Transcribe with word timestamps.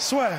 Soit. 0.00 0.30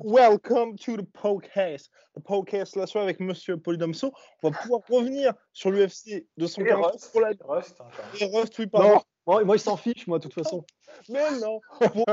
Welcome 0.00 0.76
to 0.76 0.96
the 0.96 1.02
podcast. 1.12 1.90
Le 2.14 2.22
podcast 2.22 2.76
la 2.76 2.86
soirée 2.86 3.06
avec 3.06 3.18
Monsieur 3.18 3.56
Polydomso. 3.56 4.12
On 4.44 4.50
va 4.50 4.56
pouvoir 4.56 4.80
revenir 4.88 5.34
sur 5.52 5.72
l'UFC 5.72 6.28
240 6.36 6.92
Rust, 6.92 7.10
pour 7.10 7.20
la 7.20 7.32
Rust, 7.40 7.80
hein, 7.80 7.88
et 8.20 8.26
Rust, 8.26 8.56
oui, 8.60 8.68
pardon. 8.68 8.88
Non, 8.90 9.00
moi, 9.26 9.42
moi, 9.42 9.56
il 9.56 9.60
s'en 9.60 9.76
fiche, 9.76 10.06
moi, 10.06 10.20
de 10.20 10.22
toute 10.22 10.34
façon. 10.34 10.64
Mais 11.08 11.36
non, 11.40 11.60
pour, 11.80 12.04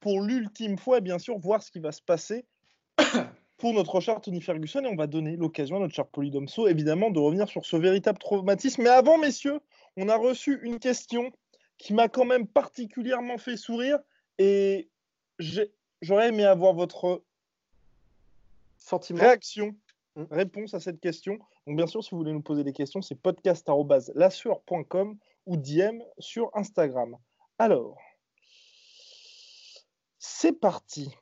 pour 0.00 0.20
l'ultime 0.20 0.76
fois, 0.76 0.98
bien 0.98 1.20
sûr, 1.20 1.38
voir 1.38 1.62
ce 1.62 1.70
qui 1.70 1.78
va 1.78 1.92
se 1.92 2.02
passer 2.02 2.44
pour 3.58 3.74
notre 3.74 4.00
cher 4.00 4.20
Tony 4.20 4.40
Ferguson. 4.40 4.84
Et 4.84 4.88
on 4.88 4.96
va 4.96 5.06
donner 5.06 5.36
l'occasion 5.36 5.76
à 5.76 5.80
notre 5.80 5.94
cher 5.94 6.06
Polydomso, 6.06 6.68
évidemment, 6.68 7.10
de 7.10 7.18
revenir 7.18 7.48
sur 7.48 7.66
ce 7.66 7.76
véritable 7.76 8.18
traumatisme. 8.18 8.82
Mais 8.82 8.88
avant, 8.88 9.18
messieurs, 9.18 9.60
on 9.96 10.08
a 10.08 10.16
reçu 10.16 10.60
une 10.62 10.78
question 10.78 11.30
qui 11.76 11.94
m'a 11.94 12.08
quand 12.08 12.24
même 12.24 12.46
particulièrement 12.46 13.38
fait 13.38 13.56
sourire. 13.56 13.98
Et 14.38 14.88
j'aurais 16.00 16.28
aimé 16.28 16.44
avoir 16.44 16.72
votre 16.72 17.22
Sentiment. 18.78 19.20
réaction, 19.20 19.74
Mm. 20.18 20.26
réponse 20.32 20.74
à 20.74 20.80
cette 20.80 21.00
question. 21.00 21.38
Donc, 21.66 21.76
bien 21.76 21.86
sûr, 21.86 22.02
si 22.02 22.10
vous 22.10 22.18
voulez 22.18 22.32
nous 22.32 22.42
poser 22.42 22.64
des 22.64 22.72
questions, 22.72 23.00
c'est 23.00 23.14
podcast.lassure.com 23.14 25.16
ou 25.46 25.56
DM 25.56 26.02
sur 26.18 26.50
Instagram. 26.54 27.16
Alors, 27.58 27.96
c'est 30.18 30.58
parti. 30.58 31.14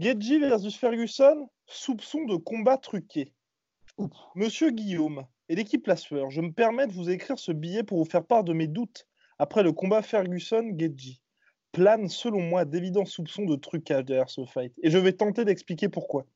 Gedji 0.00 0.38
versus 0.38 0.76
Ferguson, 0.76 1.48
soupçon 1.66 2.24
de 2.24 2.36
combat 2.36 2.76
truqué. 2.76 3.32
Monsieur 4.36 4.70
Guillaume 4.70 5.26
et 5.48 5.56
l'équipe 5.56 5.84
La 5.88 5.96
Sueur, 5.96 6.30
je 6.30 6.40
me 6.40 6.52
permets 6.52 6.86
de 6.86 6.92
vous 6.92 7.10
écrire 7.10 7.36
ce 7.36 7.50
billet 7.50 7.82
pour 7.82 7.98
vous 7.98 8.08
faire 8.08 8.24
part 8.24 8.44
de 8.44 8.52
mes 8.52 8.68
doutes 8.68 9.08
après 9.40 9.64
le 9.64 9.72
combat 9.72 10.02
Ferguson-Gedji. 10.02 11.20
Plane, 11.72 12.08
selon 12.08 12.40
moi, 12.40 12.64
d'évidents 12.64 13.06
soupçons 13.06 13.44
de 13.44 13.56
trucage 13.56 14.04
derrière 14.04 14.30
ce 14.30 14.44
fight. 14.44 14.72
Et 14.84 14.90
je 14.90 14.98
vais 14.98 15.14
tenter 15.14 15.44
d'expliquer 15.44 15.88
pourquoi. 15.88 16.26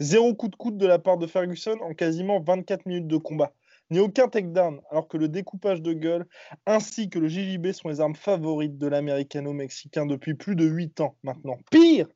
Zéro 0.00 0.34
coup 0.34 0.48
de 0.48 0.56
coude 0.56 0.78
de 0.78 0.86
la 0.86 0.98
part 0.98 1.18
de 1.18 1.26
Ferguson 1.26 1.76
en 1.82 1.92
quasiment 1.92 2.40
24 2.40 2.86
minutes 2.86 3.06
de 3.06 3.18
combat. 3.18 3.52
Ni 3.90 3.98
aucun 3.98 4.28
takedown, 4.28 4.80
alors 4.90 5.08
que 5.08 5.18
le 5.18 5.28
découpage 5.28 5.82
de 5.82 5.92
gueule 5.92 6.26
ainsi 6.64 7.10
que 7.10 7.18
le 7.18 7.28
JJB 7.28 7.72
sont 7.72 7.90
les 7.90 8.00
armes 8.00 8.14
favorites 8.14 8.78
de 8.78 8.86
l'américano-mexicain 8.86 10.06
depuis 10.06 10.32
plus 10.32 10.56
de 10.56 10.64
8 10.64 11.00
ans 11.00 11.16
maintenant. 11.22 11.58
Pire, 11.70 12.06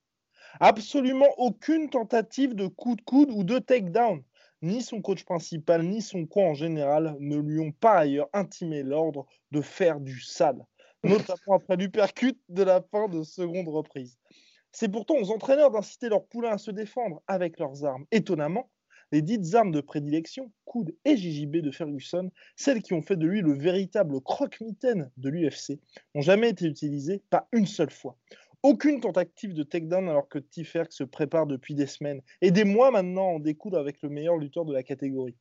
absolument 0.60 1.28
aucune 1.38 1.91
tentative 1.91 2.55
de 2.55 2.66
coup 2.66 2.97
de 2.97 3.02
coude 3.02 3.30
ou 3.30 3.44
de 3.44 3.58
takedown. 3.58 4.22
Ni 4.62 4.83
son 4.83 5.02
coach 5.02 5.24
principal, 5.24 5.83
ni 5.83 6.00
son 6.00 6.27
coin 6.27 6.50
en 6.50 6.55
général 6.55 7.16
ne 7.20 7.36
lui 7.36 7.60
ont 7.60 7.72
par 7.72 7.97
ailleurs 7.97 8.28
intimé 8.33 8.82
l'ordre 8.82 9.27
de 9.50 9.60
faire 9.60 10.00
du 10.00 10.20
sale, 10.20 10.64
notamment 11.04 11.56
après 11.56 11.76
l'uppercut 11.76 12.38
de 12.48 12.62
la 12.62 12.81
fin 12.81 13.09
de 13.09 13.22
seconde 13.22 13.69
reprise. 13.69 14.19
C'est 14.72 14.88
pourtant 14.88 15.16
aux 15.16 15.31
entraîneurs 15.31 15.70
d'inciter 15.70 16.09
leurs 16.09 16.26
poulains 16.26 16.53
à 16.53 16.59
se 16.59 16.71
défendre 16.71 17.22
avec 17.28 17.59
leurs 17.59 17.84
armes. 17.84 18.06
Étonnamment, 18.10 18.71
les 19.12 19.22
dites 19.22 19.54
armes 19.54 19.71
de 19.71 19.81
prédilection, 19.81 20.50
coude 20.65 20.92
et 21.04 21.16
JJB 21.16 21.59
de 21.59 21.71
Ferguson, 21.71 22.31
celles 22.56 22.82
qui 22.82 22.94
ont 22.94 23.03
fait 23.03 23.16
de 23.16 23.26
lui 23.26 23.42
le 23.42 23.53
véritable 23.53 24.21
croque-mitaine 24.21 25.10
de 25.16 25.28
l'UFC, 25.28 25.78
n'ont 26.15 26.22
jamais 26.22 26.50
été 26.50 26.66
utilisées, 26.66 27.22
pas 27.31 27.47
une 27.53 27.66
seule 27.66 27.92
fois. 27.92 28.16
Aucune 28.64 29.02
tentative 29.02 29.52
de 29.52 29.62
takedown 29.62 30.08
alors 30.08 30.26
que 30.26 30.38
Tiferk 30.38 30.91
se 30.91 31.04
prépare 31.04 31.47
depuis 31.47 31.75
des 31.75 31.86
semaines 31.86 32.22
et 32.41 32.50
des 32.50 32.64
mois 32.64 32.91
maintenant 32.91 33.32
en 33.32 33.38
découdre 33.38 33.76
avec 33.76 34.00
le 34.00 34.08
meilleur 34.08 34.38
lutteur 34.38 34.64
de 34.64 34.72
la 34.72 34.82
catégorie. 34.82 35.36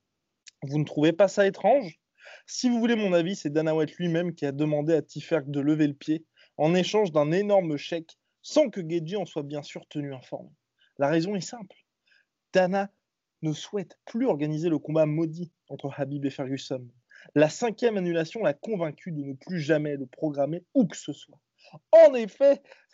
Vous 0.61 0.78
ne 0.78 0.84
trouvez 0.84 1.13
pas 1.13 1.29
ça 1.29 1.47
étrange? 1.47 2.01
Si 2.47 2.67
vous 2.67 2.81
voulez 2.81 2.97
mon 2.97 3.13
avis, 3.13 3.38
c'est 3.38 3.50
Dana 3.50 3.73
White 3.73 3.95
lui-même 3.95 4.35
qui 4.35 4.45
a 4.45 4.51
demandé 4.51 4.94
à 4.94 5.01
Tiferk 5.01 5.50
de 5.50 5.62
lever 5.62 5.88
le 5.88 5.94
pied 5.94 6.25
en 6.57 6.75
échange 6.75 7.13
d'un 7.13 7.31
énorme 7.31 7.78
chèque 7.78 8.17
sans 8.41 8.69
que 8.69 8.81
Gedji 8.81 9.16
en 9.16 9.25
soit 9.25 9.44
bien 9.44 9.63
sûr 9.63 9.88
tenu 9.88 10.13
informé. 10.13 10.50
La 10.97 11.07
raison 11.07 11.33
est 11.33 11.39
simple. 11.39 11.78
Dana 12.51 12.91
ne 13.41 13.53
souhaite 13.53 13.97
plus 14.03 14.25
organiser 14.25 14.67
le 14.67 14.79
combat 14.79 15.06
maudit 15.06 15.53
entre 15.69 15.89
Habib 15.95 16.25
et 16.25 16.29
Ferguson. 16.29 16.85
La 17.35 17.47
cinquième 17.47 17.95
annulation 17.95 18.44
l'a 18.44 18.53
convaincu 18.53 19.13
de 19.13 19.23
ne 19.23 19.33
plus 19.33 19.62
jamais 19.62 19.95
le 19.95 20.07
programmer 20.07 20.66
où 20.73 20.85
que 20.85 20.97
ce 20.97 21.13
soit. 21.13 21.39
En 21.91 22.13
effet, 22.13 22.62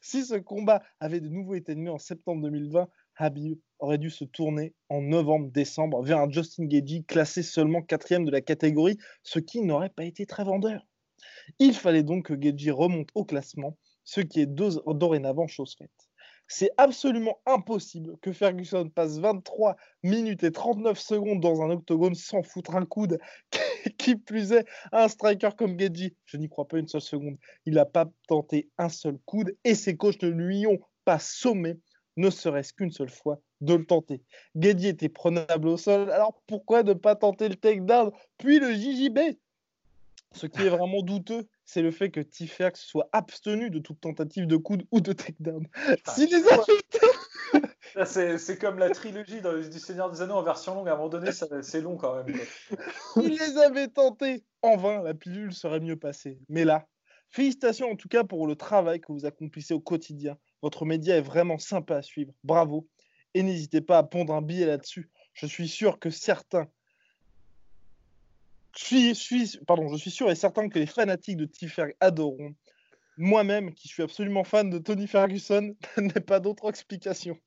si 0.00 0.24
ce 0.24 0.36
combat 0.36 0.82
avait 1.00 1.20
de 1.20 1.28
nouveau 1.28 1.54
été 1.54 1.72
annulé 1.72 1.90
en 1.90 1.98
septembre 1.98 2.42
2020, 2.42 2.88
Habib 3.16 3.58
aurait 3.78 3.98
dû 3.98 4.10
se 4.10 4.24
tourner 4.24 4.74
en 4.88 5.00
novembre-décembre 5.00 6.02
vers 6.02 6.18
un 6.18 6.30
Justin 6.30 6.66
Gagey 6.66 7.02
classé 7.06 7.42
seulement 7.42 7.82
quatrième 7.82 8.24
de 8.24 8.30
la 8.30 8.40
catégorie, 8.40 8.98
ce 9.22 9.38
qui 9.38 9.62
n'aurait 9.62 9.90
pas 9.90 10.04
été 10.04 10.26
très 10.26 10.44
vendeur. 10.44 10.86
Il 11.58 11.74
fallait 11.74 12.02
donc 12.02 12.26
que 12.26 12.34
Gagey 12.34 12.70
remonte 12.70 13.08
au 13.14 13.24
classement, 13.24 13.78
ce 14.04 14.20
qui 14.20 14.40
est 14.40 14.46
dorénavant 14.46 15.46
chose 15.46 15.74
faite. 15.76 15.90
C'est 16.48 16.70
absolument 16.76 17.40
impossible 17.44 18.16
que 18.22 18.32
Ferguson 18.32 18.88
passe 18.88 19.18
23 19.18 19.76
minutes 20.04 20.44
et 20.44 20.52
39 20.52 20.98
secondes 20.98 21.40
dans 21.40 21.60
un 21.62 21.70
octogone 21.70 22.14
sans 22.14 22.42
foutre 22.42 22.76
un 22.76 22.84
coude. 22.84 23.18
Qui 23.98 24.16
plus 24.16 24.52
est, 24.52 24.66
un 24.92 25.08
striker 25.08 25.50
comme 25.56 25.78
Gedji, 25.78 26.14
je 26.24 26.36
n'y 26.36 26.48
crois 26.48 26.66
pas 26.66 26.78
une 26.78 26.88
seule 26.88 27.00
seconde. 27.00 27.36
Il 27.64 27.74
n'a 27.74 27.84
pas 27.84 28.06
tenté 28.28 28.68
un 28.78 28.88
seul 28.88 29.18
coude 29.24 29.56
et 29.64 29.74
ses 29.74 29.96
coachs 29.96 30.22
ne 30.22 30.28
lui 30.28 30.66
ont 30.66 30.78
pas 31.04 31.18
sommé, 31.18 31.78
ne 32.16 32.30
serait-ce 32.30 32.72
qu'une 32.72 32.90
seule 32.90 33.10
fois, 33.10 33.40
de 33.60 33.74
le 33.74 33.84
tenter. 33.84 34.22
Gedji 34.58 34.88
était 34.88 35.08
prenable 35.08 35.68
au 35.68 35.76
sol, 35.76 36.10
alors 36.10 36.40
pourquoi 36.46 36.82
ne 36.82 36.94
pas 36.94 37.14
tenter 37.14 37.48
le 37.48 37.56
takedown, 37.56 38.10
puis 38.38 38.58
le 38.58 38.72
JJB 38.72 39.36
Ce 40.32 40.46
qui 40.46 40.62
est 40.62 40.68
vraiment 40.68 41.02
douteux, 41.02 41.46
c'est 41.64 41.82
le 41.82 41.90
fait 41.90 42.10
que 42.10 42.20
Tiferk 42.20 42.76
soit 42.76 43.08
abstenu 43.12 43.70
de 43.70 43.78
toute 43.78 44.00
tentative 44.00 44.46
de 44.46 44.56
coude 44.56 44.84
ou 44.90 45.00
de 45.00 45.12
takedown. 45.12 45.66
Si 46.14 46.26
les 46.26 46.40
Là, 46.40 46.58
C'est 48.04 48.58
comme 48.58 48.78
la 48.78 48.90
trilogie 48.90 49.40
du 49.70 49.78
Seigneur 49.78 50.10
des 50.10 50.20
Anneaux 50.20 50.34
en 50.34 50.42
version 50.42 50.74
longue. 50.74 50.88
À 50.88 50.92
un 50.92 50.96
moment 50.96 51.08
donné, 51.08 51.30
c'est 51.62 51.80
long 51.80 51.96
quand 51.96 52.22
même. 52.22 52.36
quoi. 52.36 52.84
Il 53.22 53.38
les 53.38 53.56
avait 53.58 53.88
tentés. 53.88 54.44
En 54.62 54.76
vain, 54.76 55.02
la 55.02 55.14
pilule 55.14 55.54
serait 55.54 55.80
mieux 55.80 55.96
passée. 55.96 56.38
Mais 56.48 56.64
là, 56.64 56.86
félicitations 57.30 57.90
en 57.90 57.96
tout 57.96 58.08
cas 58.08 58.24
pour 58.24 58.46
le 58.46 58.56
travail 58.56 59.00
que 59.00 59.12
vous 59.12 59.24
accomplissez 59.24 59.72
au 59.74 59.80
quotidien. 59.80 60.36
Votre 60.62 60.84
média 60.84 61.16
est 61.16 61.22
vraiment 61.22 61.58
sympa 61.58 61.96
à 61.96 62.02
suivre. 62.02 62.32
Bravo. 62.44 62.86
Et 63.34 63.42
n'hésitez 63.42 63.80
pas 63.80 63.98
à 63.98 64.02
pondre 64.02 64.34
un 64.34 64.42
billet 64.42 64.66
là-dessus. 64.66 65.10
Je 65.34 65.46
suis 65.46 65.68
sûr 65.68 65.98
que 65.98 66.10
certains. 66.10 66.68
Suis, 68.74 69.14
suis- 69.14 69.58
pardon, 69.66 69.88
je 69.88 69.96
suis 69.96 70.10
sûr 70.10 70.30
et 70.30 70.34
certain 70.34 70.68
que 70.68 70.78
les 70.78 70.86
fanatiques 70.86 71.36
de 71.38 71.46
Tiferg 71.46 71.94
adoreront. 72.00 72.54
Moi-même, 73.18 73.72
qui 73.72 73.88
suis 73.88 74.02
absolument 74.02 74.44
fan 74.44 74.68
de 74.68 74.78
Tony 74.78 75.06
Ferguson, 75.06 75.74
n'ai 75.96 76.20
pas 76.20 76.40
d'autre 76.40 76.68
explication. 76.68 77.38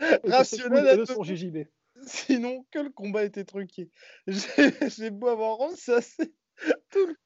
Rationnel 0.24 1.00
à 1.00 1.06
son 1.06 1.22
JJB. 1.22 1.66
Sinon, 2.06 2.64
que 2.70 2.78
le 2.78 2.90
combat 2.90 3.24
était 3.24 3.44
truqué. 3.44 3.90
J'ai 4.26 5.10
beau 5.10 5.28
avoir 5.28 5.58
ressassé 5.58 6.34
tout 6.90 7.06
le, 7.06 7.16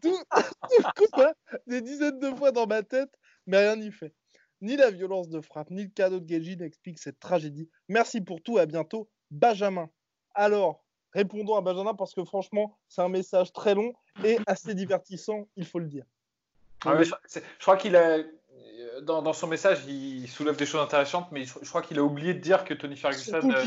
tout, 0.00 0.18
tout 0.32 0.78
le 0.78 1.06
combat 1.06 1.34
des 1.66 1.80
dizaines 1.80 2.18
de 2.18 2.30
fois 2.30 2.52
dans 2.52 2.66
ma 2.66 2.82
tête, 2.82 3.10
mais 3.46 3.58
rien 3.58 3.76
n'y 3.76 3.90
fait. 3.90 4.14
Ni 4.60 4.76
la 4.76 4.90
violence 4.90 5.28
de 5.28 5.40
frappe, 5.40 5.70
ni 5.70 5.84
le 5.84 5.90
cadeau 5.90 6.20
de 6.20 6.28
Geji 6.28 6.56
n'expliquent 6.56 6.98
cette 6.98 7.18
tragédie. 7.18 7.70
Merci 7.88 8.20
pour 8.20 8.42
tout 8.42 8.58
à 8.58 8.66
bientôt, 8.66 9.08
Benjamin. 9.30 9.88
Alors, 10.34 10.84
répondons 11.12 11.56
à 11.56 11.62
Benjamin 11.62 11.94
parce 11.94 12.14
que 12.14 12.24
franchement, 12.24 12.78
c'est 12.88 13.00
un 13.00 13.08
message 13.08 13.52
très 13.52 13.74
long 13.74 13.94
et 14.22 14.38
assez 14.46 14.74
divertissant, 14.74 15.48
il 15.56 15.64
faut 15.64 15.78
le 15.78 15.86
dire. 15.86 16.04
Ah 16.84 17.02
je 17.02 17.12
crois 17.58 17.76
qu'il 17.76 17.96
a. 17.96 18.18
Dans, 19.02 19.22
dans 19.22 19.32
son 19.32 19.46
message, 19.46 19.84
il 19.86 20.28
soulève 20.28 20.56
des 20.56 20.66
choses 20.66 20.80
intéressantes, 20.80 21.28
mais 21.32 21.44
je, 21.44 21.54
je 21.62 21.68
crois 21.68 21.82
qu'il 21.82 21.98
a 21.98 22.02
oublié 22.02 22.34
de 22.34 22.38
dire 22.38 22.64
que 22.64 22.74
Tony 22.74 22.96
Ferguson 22.96 23.40
euh, 23.50 23.64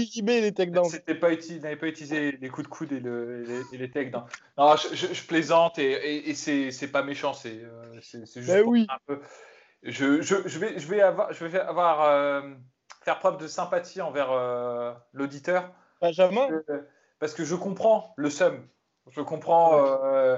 pas 1.15 1.31
uti- 1.31 1.59
n'avait 1.59 1.75
pas 1.75 1.87
utilisé 1.87 2.31
les 2.33 2.49
coups 2.49 2.67
de 2.67 2.71
coude 2.71 2.91
et, 2.91 2.99
le, 2.99 3.67
et 3.71 3.77
les, 3.77 3.87
les. 3.87 4.11
Non, 4.57 4.75
je, 4.75 5.27
plaisante 5.27 5.79
et, 5.79 5.91
et, 5.91 6.29
et 6.29 6.71
c'est 6.71 6.87
pas 6.91 7.03
méchant, 7.03 7.33
c'est 7.33 7.61
euh, 7.63 7.99
juste 7.99 8.39
Ben 8.47 8.63
oui. 8.65 8.87
un 8.89 8.97
peu. 9.05 9.19
Je, 9.83 10.05
vais, 10.59 10.79
je 10.79 10.87
vais 10.87 11.01
avoir, 11.01 11.33
je 11.33 11.45
vais 11.45 11.59
avoir 11.59 12.03
euh, 12.03 12.41
faire 13.03 13.19
preuve 13.19 13.37
de 13.37 13.47
sympathie 13.47 14.01
envers 14.01 14.31
euh, 14.31 14.93
l'auditeur. 15.11 15.71
Benjamin 16.01 16.47
Parce 17.19 17.33
que, 17.33 17.43
je 17.43 17.55
comprends 17.55 18.13
le 18.17 18.29
seum. 18.29 18.67
Je 19.09 19.21
comprends, 19.21 19.85
euh, 19.85 20.37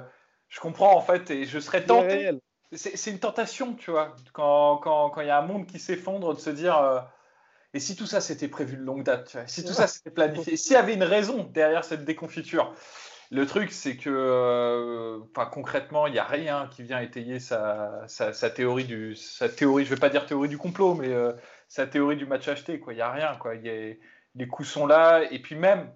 je 0.49 0.59
comprends 0.59 0.95
en 0.95 1.01
fait, 1.01 1.29
et 1.29 1.45
je 1.45 1.59
serais 1.59 1.85
tenté. 1.85 2.31
C'est 2.75 3.11
une 3.11 3.19
tentation, 3.19 3.73
tu 3.73 3.91
vois, 3.91 4.15
quand 4.33 4.77
quand- 4.77 5.09
quand 5.09 5.21
il 5.21 5.27
y 5.27 5.29
a 5.31 5.39
un 5.39 5.45
monde 5.45 5.65
qui 5.67 5.79
s'effondre, 5.79 6.33
de 6.35 6.39
se 6.39 6.49
dire. 6.49 6.77
euh, 6.77 6.99
et 7.73 7.79
si 7.79 7.95
tout 7.95 8.05
ça 8.05 8.21
c'était 8.21 8.47
prévu 8.47 8.77
de 8.77 8.83
longue 8.83 9.03
date, 9.03 9.37
si 9.47 9.63
tout 9.65 9.73
ça 9.73 9.87
c'était 9.87 10.09
planifié, 10.11 10.55
s'il 10.57 10.73
y 10.73 10.75
avait 10.77 10.93
une 10.93 11.03
raison 11.03 11.43
derrière 11.53 11.83
cette 11.83 12.05
déconfiture, 12.05 12.73
le 13.31 13.45
truc 13.45 13.71
c'est 13.71 13.97
que, 13.97 14.09
euh, 14.09 15.19
concrètement, 15.51 16.07
il 16.07 16.13
n'y 16.13 16.19
a 16.19 16.23
rien 16.25 16.69
qui 16.71 16.83
vient 16.83 17.01
étayer 17.01 17.39
sa, 17.39 18.03
sa, 18.07 18.49
théorie 18.49 18.85
du, 18.85 19.15
sa 19.15 19.49
théorie, 19.49 19.83
je 19.83 19.89
vais 19.93 19.99
pas 19.99 20.09
dire 20.09 20.25
théorie 20.25 20.47
du 20.47 20.57
complot, 20.57 20.93
mais 20.95 21.09
euh, 21.09 21.33
sa 21.67 21.85
théorie 21.87 22.15
du 22.17 22.25
match 22.25 22.47
acheté. 22.47 22.81
Il 22.87 22.93
n'y 22.95 23.01
a 23.01 23.11
rien, 23.11 23.35
quoi. 23.35 23.55
Il 23.55 23.65
y 23.65 23.69
a- 23.69 23.95
les 24.35 24.47
coups 24.47 24.69
sont 24.69 24.85
là, 24.85 25.23
et 25.31 25.39
puis 25.39 25.55
même, 25.55 25.89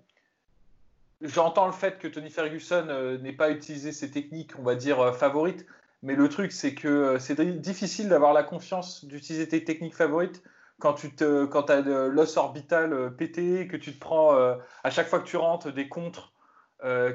j'entends 1.22 1.68
le 1.68 1.72
fait 1.74 1.98
que 2.00 2.08
Tony 2.08 2.30
Ferguson 2.30 2.88
euh, 2.90 3.18
n'ait 3.20 3.34
pas 3.34 3.52
utilisé 3.52 3.92
ses 3.92 4.12
techniques, 4.12 4.58
on 4.60 4.64
va 4.64 4.76
dire, 4.76 5.16
favorites, 5.16 5.66
mais 6.01 6.16
le 6.16 6.30
truc, 6.30 6.51
c'est 6.51 6.75
que 6.75 6.88
euh, 6.88 7.19
c'est 7.19 7.40
di- 7.40 7.60
difficile 7.60 8.10
d'avoir 8.10 8.34
la 8.34 8.44
confiance 8.44 9.06
d'utiliser 9.06 9.48
tes 9.48 9.63
techniques 9.63 9.96
favorites 9.96 10.44
quand 10.80 10.94
tu 10.94 11.13
te, 11.13 11.46
quand 11.46 11.69
as 11.69 11.81
l'os 11.81 12.38
orbital 12.38 12.94
euh, 12.94 13.10
pété, 13.10 13.68
que 13.68 13.78
tu 13.78 13.94
te 13.94 14.00
prends 14.00 14.36
euh, 14.36 14.56
à 14.84 14.90
chaque 14.90 15.07
fois 15.07 15.19
que 15.19 15.28
tu 15.28 15.38
rentres 15.38 15.72
des 15.74 15.90
contres 15.90 16.34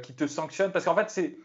qui 0.03 0.15
te 0.15 0.27
sanctionnent. 0.27 0.73
Parce 0.73 0.85
qu'en 0.85 0.95
fait, 0.95 1.09
c'est 1.09 1.39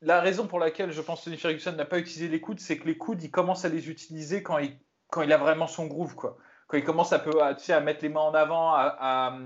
la 0.00 0.20
raison 0.20 0.46
pour 0.46 0.60
laquelle 0.60 0.92
je 0.92 1.00
pense 1.02 1.20
que 1.20 1.24
Tony 1.24 1.36
Ferguson 1.36 1.72
n'a 1.72 1.84
pas 1.84 1.98
utilisé 1.98 2.28
les 2.28 2.40
coudes, 2.40 2.60
c'est 2.60 2.78
que 2.78 2.86
les 2.86 2.96
coudes, 2.96 3.22
il 3.22 3.32
commence 3.32 3.64
à 3.64 3.68
les 3.68 3.90
utiliser 3.90 4.44
quand 4.44 4.58
il, 4.58 4.78
quand 5.10 5.22
il 5.22 5.32
a 5.32 5.38
vraiment 5.38 5.66
son 5.66 5.86
groove, 5.86 6.14
quoi. 6.14 6.38
Quand 6.68 6.76
il 6.76 6.84
commence 6.84 7.12
à, 7.14 7.18
peu, 7.18 7.42
à, 7.42 7.54
tu 7.54 7.64
sais, 7.64 7.72
à 7.72 7.80
mettre 7.80 8.02
les 8.02 8.10
mains 8.10 8.20
en 8.20 8.34
avant, 8.34 8.74
à, 8.74 8.94
à, 9.00 9.38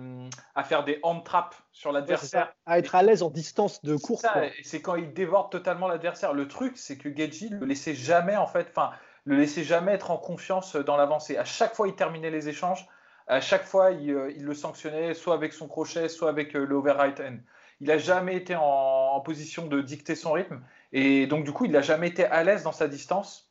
à 0.56 0.64
faire 0.64 0.82
des 0.84 0.98
hand 1.04 1.22
traps 1.24 1.56
sur 1.72 1.90
Ouais, 1.90 1.94
l'adversaire. 1.94 2.46
ça. 2.46 2.54
À 2.66 2.78
être 2.80 2.94
à 2.96 3.02
l'aise 3.02 3.22
en 3.22 3.30
distance 3.30 3.80
de 3.84 3.96
course. 3.96 4.26
c'est 4.64 4.82
quand 4.82 4.96
il 4.96 5.12
dévore 5.14 5.48
totalement 5.48 5.86
l'adversaire. 5.86 6.32
Le 6.32 6.48
truc, 6.48 6.76
c'est 6.76 6.98
que 6.98 7.08
Geji 7.14 7.48
le 7.50 7.64
laissait 7.64 7.94
jamais, 7.94 8.36
en 8.36 8.48
fait, 8.48 8.66
enfin, 8.70 8.90
le 9.24 9.36
laissait 9.36 9.62
jamais 9.62 9.92
être 9.92 10.10
en 10.10 10.16
confiance 10.16 10.74
dans 10.74 10.96
l'avancée. 10.96 11.38
À 11.38 11.44
chaque 11.44 11.74
fois, 11.76 11.86
il 11.86 11.94
terminait 11.94 12.30
les 12.30 12.48
échanges. 12.48 12.88
À 13.28 13.40
chaque 13.40 13.64
fois, 13.64 13.92
il, 13.92 14.10
euh, 14.10 14.32
il 14.36 14.44
le 14.44 14.52
sanctionnait, 14.52 15.14
soit 15.14 15.34
avec 15.34 15.52
son 15.52 15.68
crochet, 15.68 16.08
soit 16.08 16.28
avec 16.28 16.56
euh, 16.56 16.66
le 16.66 16.74
over 16.74 16.90
right 16.90 17.20
hand. 17.20 17.38
Il 17.80 17.86
n'a 17.86 17.98
jamais 17.98 18.34
été 18.34 18.56
en, 18.56 18.62
en 18.62 19.20
position 19.20 19.66
de 19.68 19.80
dicter 19.80 20.16
son 20.16 20.32
rythme. 20.32 20.60
Et 20.92 21.28
donc, 21.28 21.44
du 21.44 21.52
coup, 21.52 21.66
il 21.66 21.70
n'a 21.70 21.82
jamais 21.82 22.08
été 22.08 22.24
à 22.24 22.42
l'aise 22.42 22.64
dans 22.64 22.72
sa 22.72 22.88
distance. 22.88 23.48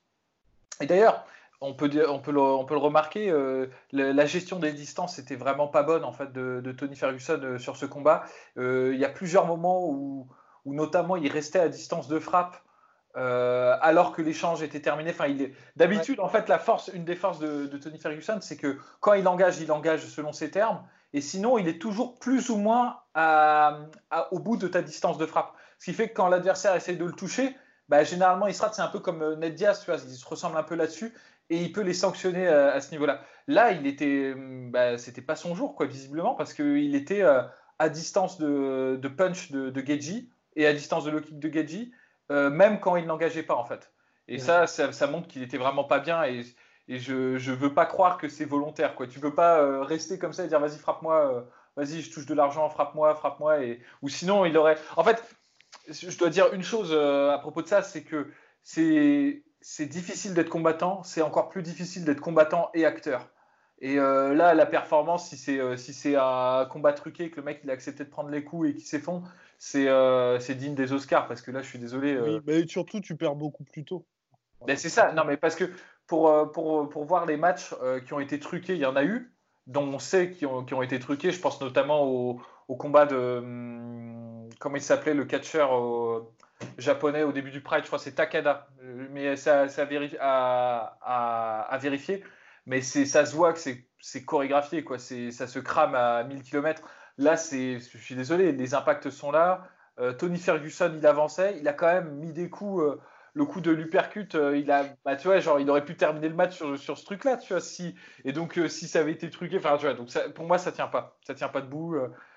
Et 0.82 0.88
d'ailleurs, 0.88 1.26
on 1.62 1.74
peut, 1.74 1.88
dire- 1.90 2.08
on 2.10 2.20
peut, 2.20 2.32
le, 2.32 2.42
on 2.42 2.66
peut 2.66 2.74
le 2.74 2.80
remarquer, 2.80 3.30
euh, 3.30 3.68
la 3.92 4.26
gestion 4.26 4.60
des 4.60 4.74
distances 4.74 5.20
était 5.20 5.36
vraiment 5.36 5.68
pas 5.68 5.84
bonne 5.84 6.04
en 6.04 6.12
fait 6.12 6.34
de, 6.34 6.60
de 6.62 6.72
Tony 6.72 6.96
Ferguson 6.96 7.40
euh, 7.44 7.58
sur 7.60 7.78
ce 7.78 7.86
combat. 7.86 8.24
Euh, 8.58 8.92
Il 8.94 9.00
y 9.00 9.06
a 9.06 9.10
plusieurs 9.10 9.46
moments 9.46 9.88
où, 9.88 10.28
où 10.66 10.74
notamment 10.74 11.16
il 11.16 11.32
restait 11.32 11.60
à 11.60 11.70
distance 11.70 12.08
de 12.08 12.20
frappe 12.20 12.58
alors 13.14 14.14
que 14.14 14.22
l'échange 14.22 14.64
était 14.64 14.80
terminé. 14.82 15.12
Enfin, 15.12 15.28
il 15.28 15.42
est... 15.42 15.54
d'habitude 15.76 16.20
en 16.22 16.30
fait 16.30 16.48
la 16.48 16.58
force, 16.60 16.90
une 16.94 17.04
des 17.04 17.16
forces 17.18 17.40
de, 17.40 17.66
de 17.68 17.78
Tony 17.78 17.98
Ferguson, 18.00 18.38
c'est 18.42 18.56
que 18.58 18.78
quand 19.02 19.14
il 19.14 19.28
engage, 19.28 19.60
il 19.60 19.72
engage 19.72 20.06
selon 20.06 20.32
ses 20.32 20.50
termes. 20.50 20.82
Et 21.14 21.20
sinon, 21.20 21.58
il 21.58 21.68
est 21.68 21.78
toujours 21.78 22.20
plus 22.20 22.50
ou 22.50 22.56
moins 22.56 23.00
à- 23.14 23.80
à- 24.12 24.32
au 24.34 24.40
bout 24.40 24.56
de 24.56 24.70
ta 24.70 24.82
distance 24.82 25.18
de 25.18 25.26
frappe. 25.26 25.52
Ce 25.78 25.86
qui 25.86 25.94
fait 25.94 26.08
que 26.08 26.14
quand 26.14 26.30
l'adversaire 26.30 26.74
essaie 26.74 26.96
de 26.96 27.04
le 27.04 27.12
toucher, 27.12 27.54
bah, 27.90 28.06
généralement, 28.06 28.48
il 28.48 28.56
se 28.56 28.62
rate. 28.62 28.76
C'est 28.76 28.82
un 28.82 28.88
peu 28.88 29.00
comme 29.00 29.36
Ned 29.36 29.56
Diaz, 29.56 29.82
tu 29.84 29.92
vois, 29.92 30.00
il 30.02 30.10
se 30.16 30.26
ressemble 30.26 30.56
un 30.58 30.64
peu 30.64 30.76
là-dessus. 30.76 31.14
Et 31.52 31.58
il 31.58 31.74
peut 31.74 31.82
les 31.82 31.94
sanctionner 31.94 32.48
euh, 32.48 32.74
à 32.74 32.80
ce 32.80 32.92
niveau-là. 32.92 33.22
Là, 33.48 33.74
il 33.74 33.86
était, 33.86 34.32
hum, 34.34 34.72
bah, 34.72 34.98
c'était 34.98 35.22
pas 35.22 35.36
son 35.36 35.54
jour, 35.54 35.76
quoi, 35.76 35.86
visiblement, 35.86 36.34
parce 36.34 36.54
qu'il 36.54 36.96
était 36.96 37.24
euh, 37.24 37.42
à 37.78 37.90
distance 37.90 38.38
de, 38.40 38.98
de 39.02 39.08
punch 39.10 39.52
de, 39.52 39.70
de 39.70 39.86
Geji 39.86 40.32
et 40.56 40.66
à 40.66 40.72
distance 40.72 41.04
de 41.04 41.12
low 41.12 41.20
kick 41.20 41.40
de 41.40 41.52
Geji, 41.52 41.92
euh, 42.32 42.50
même 42.50 42.80
quand 42.80 42.96
il 42.96 43.06
n'engageait 43.06 43.44
pas, 43.44 43.56
en 43.56 43.66
fait. 43.66 43.92
Et 44.30 44.36
Ouais. 44.36 44.40
ça, 44.40 44.66
ça, 44.66 44.94
ça 44.94 45.08
montre 45.08 45.28
qu'il 45.28 45.44
était 45.44 45.58
vraiment 45.58 45.84
pas 45.84 46.00
bien. 46.00 46.24
Et, 46.24 46.46
et 46.88 47.00
je, 47.00 47.38
je 47.38 47.52
veux 47.52 47.74
pas 47.74 47.86
croire 47.86 48.18
que 48.18 48.30
c'est 48.30 48.46
volontaire, 48.46 48.96
quoi. 48.96 49.08
Tu 49.08 49.20
peux 49.20 49.36
pas 49.36 49.60
euh, 49.60 49.82
rester 49.84 50.18
comme 50.18 50.32
ça 50.32 50.46
et 50.46 50.48
dire, 50.48 50.62
vas-y, 50.62 50.78
frappe-moi, 50.78 51.46
vas-y, 51.76 52.00
je 52.02 52.14
touche 52.14 52.26
de 52.28 52.34
l'argent, 52.34 52.70
frappe-moi, 52.70 53.14
frappe-moi. 53.16 53.62
Et... 53.66 53.82
Ou 54.02 54.08
sinon, 54.08 54.46
il 54.46 54.56
aurait. 54.58 54.78
En 54.96 55.04
fait, 55.04 55.22
je 55.90 56.18
dois 56.18 56.30
dire 56.30 56.54
une 56.54 56.64
chose 56.64 56.94
à 56.94 57.38
propos 57.40 57.62
de 57.62 57.68
ça, 57.68 57.82
c'est 57.82 58.04
que 58.04 58.28
c'est 58.64 59.44
c'est 59.62 59.86
difficile 59.88 60.34
d'être 60.34 60.50
combattant, 60.50 61.04
c'est 61.04 61.22
encore 61.22 61.50
plus 61.50 61.64
difficile 61.64 62.06
d'être 62.06 62.22
combattant 62.22 62.70
et 62.74 62.86
acteur. 62.86 63.30
Et 63.80 63.98
euh, 64.00 64.34
là, 64.36 64.54
la 64.54 64.66
performance, 64.68 65.30
si 65.30 65.38
c'est 65.38 65.60
euh, 65.60 65.76
si 65.78 65.94
c'est 65.94 66.16
un 66.16 66.66
combat 66.70 66.94
truqué, 66.94 67.32
que 67.32 67.38
le 67.38 67.44
mec 67.44 67.62
il 67.64 67.70
a 67.70 67.74
accepté 67.74 68.04
de 68.04 68.10
prendre 68.10 68.30
les 68.30 68.44
coups 68.44 68.70
et 68.70 68.74
qu'il 68.76 68.86
s'effondre, 68.86 69.28
c'est 69.58 69.88
euh, 69.88 70.40
c'est 70.40 70.56
digne 70.56 70.76
des 70.76 70.94
Oscars 70.94 71.28
parce 71.28 71.42
que 71.42 71.52
là, 71.52 71.62
je 71.62 71.68
suis 71.68 71.80
désolé. 71.80 72.14
euh, 72.14 72.38
Oui, 72.38 72.42
mais 72.46 72.68
surtout, 72.68 73.00
tu 73.02 73.16
perds 73.16 73.36
beaucoup 73.36 73.64
plus 73.64 73.84
tôt. 73.84 74.06
ben, 74.66 74.78
c'est 74.78 74.90
ça, 74.90 75.12
non 75.14 75.24
mais 75.26 75.38
parce 75.38 75.56
que 75.56 75.66
pour, 76.08 76.30
euh, 76.30 76.46
pour, 76.46 76.90
pour 76.90 77.06
voir 77.06 77.26
les 77.26 77.38
matchs 77.38 77.74
qui 78.06 78.14
ont 78.14 78.20
été 78.20 78.40
truqués, 78.40 78.74
il 78.74 78.80
y 78.80 78.86
en 78.86 78.96
a 78.96 79.04
eu, 79.04 79.34
dont 79.68 79.84
on 79.88 80.00
sait 80.00 80.32
qui 80.32 80.46
ont, 80.46 80.64
qui 80.66 80.74
ont 80.74 80.82
été 80.82 81.00
truqués, 81.00 81.32
je 81.32 81.40
pense 81.40 81.60
notamment 81.62 82.04
au, 82.04 82.42
au 82.68 82.76
combat 82.76 83.06
de, 83.06 83.16
hum, 83.16 84.50
comment 84.60 84.76
il 84.76 84.82
s'appelait, 84.82 85.14
le 85.14 85.26
catcheur 85.26 85.72
japonais 86.78 87.24
au 87.24 87.32
début 87.32 87.52
du 87.52 87.62
Pride, 87.62 87.82
je 87.82 87.88
crois 87.88 88.00
que 88.00 88.06
c'est 88.06 88.14
Takada, 88.16 88.68
Euh, 88.84 89.08
mais 89.12 89.36
ça, 89.36 89.68
ça 89.68 89.88
à, 90.20 91.78
vérifier, 91.82 92.24
mais 92.66 92.82
c'est, 92.82 93.06
ça 93.06 93.26
se 93.26 93.36
voit 93.36 93.54
que 93.54 93.60
c'est, 93.60 93.86
c'est 94.00 94.24
chorégraphié, 94.26 94.84
quoi. 94.84 95.00
C'est, 95.00 95.32
ça 95.32 95.48
se 95.48 95.60
crame 95.60 95.96
à 95.96 96.24
1000 96.24 96.44
km. 96.44 96.82
Là, 97.18 97.38
c'est, 97.38 97.80
je 97.80 97.98
suis 97.98 98.16
désolé, 98.16 98.52
les 98.52 98.74
impacts 98.74 99.10
sont 99.10 99.32
là. 99.32 99.68
Euh, 100.00 100.14
Tony 100.14 100.38
Ferguson, 100.40 100.94
il 100.98 101.06
avançait, 101.06 101.58
il 101.60 101.68
a 101.68 101.74
quand 101.74 101.88
même 101.88 102.16
mis 102.16 102.34
des 102.34 102.50
coups... 102.50 102.84
euh, 102.84 103.00
le 103.34 103.46
coup 103.46 103.62
de 103.62 103.72
l'uppercut, 103.72 104.36
euh, 104.36 104.58
il 104.58 104.70
a, 104.72 104.84
bah, 105.06 105.16
tu 105.16 105.28
vois, 105.30 105.40
genre, 105.40 105.58
il 105.60 105.70
aurait 105.70 105.86
pu 105.86 105.96
terminer 105.96 106.28
le 106.28 106.36
match 106.36 106.58
sur, 106.58 106.78
sur 106.78 106.98
ce 106.98 107.06
truc-là, 107.06 107.38
tu 107.38 107.54
vois, 107.54 107.62
si, 107.62 107.96
et 108.26 108.34
donc, 108.34 108.60
si 108.68 108.90
ça 108.90 109.00
avait 109.00 109.14
été 109.14 109.30
truqué, 109.30 109.58
enfin, 109.58 109.78
tu 109.78 109.86
vois, 109.86 109.94
donc 109.94 110.10
pour 110.34 110.46
moi, 110.46 110.58
ça 110.58 110.74
tient 110.74 110.88
pas, 110.88 111.18
ça 111.26 111.34
tient 111.34 111.48
pas 111.48 111.62
debout, 111.62 111.96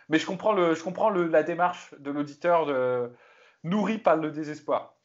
mais 0.08 0.18
je 0.20 0.26
comprends 0.26 0.52
le, 0.52 0.74
je 0.74 0.84
comprends 0.84 1.10
la 1.10 1.42
démarche 1.42 1.92
de 1.98 2.12
l'auditeur 2.12 2.66
de, 2.66 3.10
nourri 3.64 3.98
par 3.98 4.16
le 4.16 4.30
désespoir. 4.30 4.96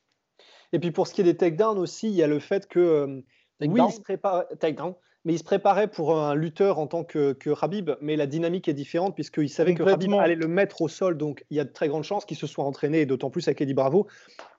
Et 0.72 0.80
puis 0.80 0.92
pour 0.92 1.08
ce 1.08 1.14
qui 1.14 1.22
est 1.22 1.26
des 1.26 1.38
takedowns 1.38 1.80
aussi, 1.80 2.08
il 2.10 2.16
y 2.16 2.24
a 2.24 2.28
le 2.28 2.40
fait 2.40 2.68
que 2.68 2.80
euh, 2.80 3.22
oui, 3.62 3.68
Takedown 3.68 3.90
il 3.90 3.94
se 3.94 4.02
prépare 4.02 4.48
takedown, 4.60 4.96
mais 5.26 5.34
il 5.34 5.40
se 5.40 5.44
préparait 5.44 5.90
pour 5.90 6.18
un 6.18 6.36
lutteur 6.36 6.80
en 6.80 6.88
tant 6.88 7.04
que, 7.04 7.34
que 7.34 7.50
Habib, 7.62 7.92
mais 8.02 8.16
la 8.16 8.26
dynamique 8.26 8.68
est 8.68 8.74
différente 8.74 9.16
puisqu'il 9.16 9.50
savait 9.50 9.76
que 9.76 9.84
Habib 9.84 10.14
allait 10.14 10.36
le 10.36 10.48
mettre 10.48 10.82
au 10.82 10.88
sol, 10.88 11.18
donc 11.18 11.44
il 11.50 11.58
y 11.58 11.60
a 11.60 11.66
de 11.66 11.72
très 11.72 11.88
grandes 11.88 12.04
chances 12.04 12.26
qu'il 12.26 12.38
se 12.38 12.48
soit 12.48 12.64
entraîné, 12.64 13.02
et 13.02 13.06
d'autant 13.06 13.30
plus 13.30 13.48
avec 13.48 13.60
Eddie 13.62 13.74
Bravo, 13.74 14.08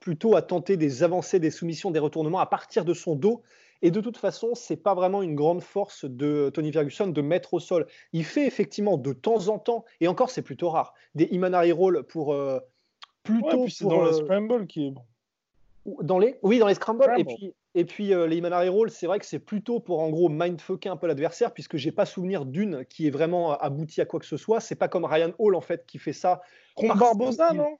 plutôt 0.01 0.35
à 0.35 0.41
tenter 0.41 0.77
des 0.77 1.03
avancées, 1.03 1.39
des 1.39 1.51
soumissions, 1.51 1.89
des 1.91 1.99
retournements 1.99 2.39
à 2.39 2.45
partir 2.45 2.85
de 2.85 2.93
son 2.93 3.15
dos. 3.15 3.41
Et 3.83 3.89
de 3.89 3.99
toute 3.99 4.17
façon, 4.17 4.53
c'est 4.53 4.77
pas 4.77 4.93
vraiment 4.93 5.23
une 5.23 5.33
grande 5.33 5.63
force 5.63 6.05
de 6.05 6.51
Tony 6.53 6.71
Ferguson 6.71 7.07
de 7.07 7.21
mettre 7.21 7.55
au 7.55 7.59
sol. 7.59 7.87
Il 8.13 8.23
fait 8.23 8.45
effectivement 8.45 8.97
de 8.97 9.13
temps 9.13 9.47
en 9.47 9.57
temps, 9.57 9.85
et 9.99 10.07
encore 10.07 10.29
c'est 10.29 10.43
plutôt 10.43 10.69
rare, 10.69 10.93
des 11.15 11.25
Imanari 11.31 11.71
rolls 11.71 12.03
pour 12.03 12.33
euh, 12.33 12.59
plutôt 13.23 13.63
Ouais, 13.63 13.69
c'est 13.69 13.83
pour 13.83 13.91
dans 13.93 14.01
le 14.01 14.09
euh, 14.09 14.13
scramble 14.13 14.67
qui 14.67 14.87
est 14.87 14.91
bon. 14.91 15.03
dans 16.01 16.19
les, 16.19 16.37
oui, 16.43 16.59
dans 16.59 16.67
les 16.67 16.73
scrambles. 16.75 17.03
Et 17.03 17.21
Scramble. 17.21 17.25
puis, 17.35 17.53
et 17.73 17.85
puis 17.85 18.13
euh, 18.13 18.27
les 18.27 18.37
Imanari 18.37 18.69
Rolls, 18.69 18.89
c'est 18.91 19.07
vrai 19.07 19.19
que 19.19 19.25
c'est 19.25 19.39
plutôt 19.39 19.79
pour 19.79 19.99
en 20.01 20.09
gros 20.09 20.29
mindfucker 20.29 20.89
un 20.89 20.97
peu 20.97 21.07
l'adversaire, 21.07 21.53
puisque 21.53 21.77
j'ai 21.77 21.91
pas 21.91 22.05
souvenir 22.05 22.45
d'une 22.45 22.85
qui 22.85 23.07
est 23.07 23.11
vraiment 23.11 23.57
aboutie 23.57 24.01
à 24.01 24.05
quoi 24.05 24.19
que 24.19 24.25
ce 24.25 24.37
soit. 24.37 24.59
C'est 24.59 24.75
pas 24.75 24.87
comme 24.87 25.05
Ryan 25.05 25.31
Hall 25.39 25.55
en 25.55 25.61
fait 25.61 25.85
qui 25.85 25.97
fait 25.99 26.13
ça. 26.13 26.41
Contre 26.75 26.97
Barbosa, 26.97 27.53
non? 27.53 27.77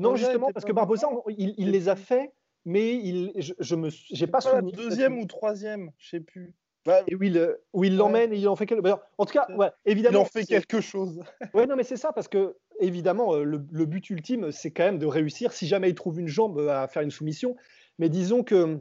Non, 0.00 0.16
justement, 0.16 0.50
parce 0.52 0.64
que 0.64 0.72
Barbosa, 0.72 1.08
il, 1.28 1.54
il 1.58 1.70
les 1.70 1.88
a 1.90 1.96
fait, 1.96 2.32
mais 2.64 2.94
il, 2.96 3.32
je, 3.36 3.52
je 3.58 3.74
me, 3.76 3.90
j'ai 3.90 4.26
pas 4.26 4.38
Pas 4.38 4.40
souvenir. 4.40 4.74
deuxième 4.76 5.18
ou 5.18 5.26
troisième, 5.26 5.90
je 5.98 6.08
sais 6.08 6.20
plus. 6.20 6.54
Bah, 6.86 7.00
Et 7.06 7.14
où 7.14 7.22
il, 7.22 7.38
euh, 7.38 7.54
où 7.72 7.84
il 7.84 7.96
l'emmène 7.96 8.32
et 8.32 8.36
il 8.36 8.46
en 8.48 8.56
fait 8.56 8.66
quelque. 8.66 8.86
En 9.16 9.24
tout 9.24 9.32
cas, 9.32 9.46
ouais, 9.56 9.70
il 9.86 9.92
évidemment. 9.92 10.20
en 10.20 10.24
fait 10.26 10.44
quelque 10.44 10.80
chose. 10.82 11.22
Ouais, 11.54 11.66
non, 11.66 11.76
mais 11.76 11.82
c'est 11.84 11.96
ça, 11.96 12.12
parce 12.12 12.28
que 12.28 12.56
évidemment, 12.80 13.34
euh, 13.34 13.44
le, 13.44 13.86
but 13.86 14.08
ultime, 14.10 14.52
c'est 14.52 14.70
quand 14.70 14.84
même 14.84 14.98
de 14.98 15.06
réussir, 15.06 15.52
si 15.52 15.66
jamais 15.66 15.90
il 15.90 15.94
trouve 15.94 16.20
une 16.20 16.28
jambe, 16.28 16.58
euh, 16.58 16.82
à 16.82 16.88
faire 16.88 17.02
une 17.02 17.10
soumission. 17.10 17.56
Mais 17.98 18.08
disons 18.08 18.42
que 18.42 18.80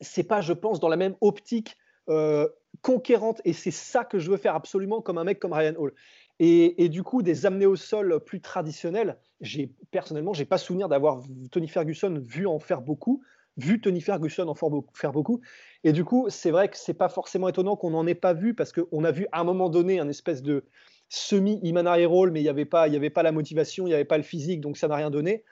c'est 0.00 0.24
pas, 0.24 0.40
je 0.40 0.52
pense, 0.52 0.80
dans 0.80 0.88
la 0.88 0.96
même 0.96 1.16
optique 1.20 1.76
euh, 2.08 2.48
conquérante, 2.82 3.40
et 3.44 3.52
c'est 3.52 3.70
ça 3.70 4.04
que 4.04 4.18
je 4.18 4.30
veux 4.30 4.36
faire 4.36 4.54
absolument 4.54 5.00
comme 5.00 5.18
un 5.18 5.24
mec 5.24 5.38
comme 5.38 5.52
Ryan 5.52 5.74
Hall. 5.78 5.92
Et, 6.38 6.90
du 6.90 7.02
coup, 7.02 7.22
des 7.22 7.46
amenés 7.46 7.64
au 7.64 7.76
sol 7.76 8.20
plus 8.22 8.42
traditionnels, 8.42 9.16
j'ai 9.40 9.72
personnellement, 9.90 10.34
j'ai 10.34 10.44
pas 10.44 10.58
souvenir 10.58 10.86
d'avoir 10.86 11.22
Tony 11.50 11.66
Ferguson 11.66 12.20
vu 12.22 12.46
en 12.46 12.58
faire 12.58 12.82
beaucoup, 12.82 13.22
vu 13.56 13.80
Tony 13.80 14.02
Ferguson 14.02 14.46
en 14.46 14.54
faire 14.54 15.12
beaucoup. 15.12 15.40
Et 15.82 15.94
du 15.94 16.04
coup, 16.04 16.26
c'est 16.28 16.50
vrai 16.50 16.68
que 16.68 16.76
c'est 16.76 16.92
pas 16.92 17.08
forcément 17.08 17.48
étonnant 17.48 17.74
qu'on 17.74 17.88
n'en 17.88 18.06
ait 18.06 18.14
pas 18.14 18.34
vu, 18.34 18.52
parce 18.52 18.70
qu'on 18.70 19.02
a 19.02 19.12
vu 19.12 19.26
à 19.32 19.40
un 19.40 19.44
moment 19.44 19.70
donné 19.70 19.98
un 19.98 20.10
espèce 20.10 20.42
de 20.42 20.66
semi 21.08 21.60
Imanari 21.62 22.06
Roll, 22.06 22.30
mais 22.30 22.40
il 22.40 22.44
n'y 22.44 22.48
avait, 22.48 22.64
pas- 22.64 22.82
avait 22.82 23.10
pas 23.10 23.22
la 23.22 23.32
motivation, 23.32 23.86
il 23.86 23.90
n'y 23.90 23.94
avait 23.94 24.04
pas 24.04 24.16
le 24.16 24.22
physique, 24.22 24.60
donc 24.60 24.76
ça 24.76 24.88
n'a 24.88 24.96
rien 24.96 25.10
donné. 25.10 25.44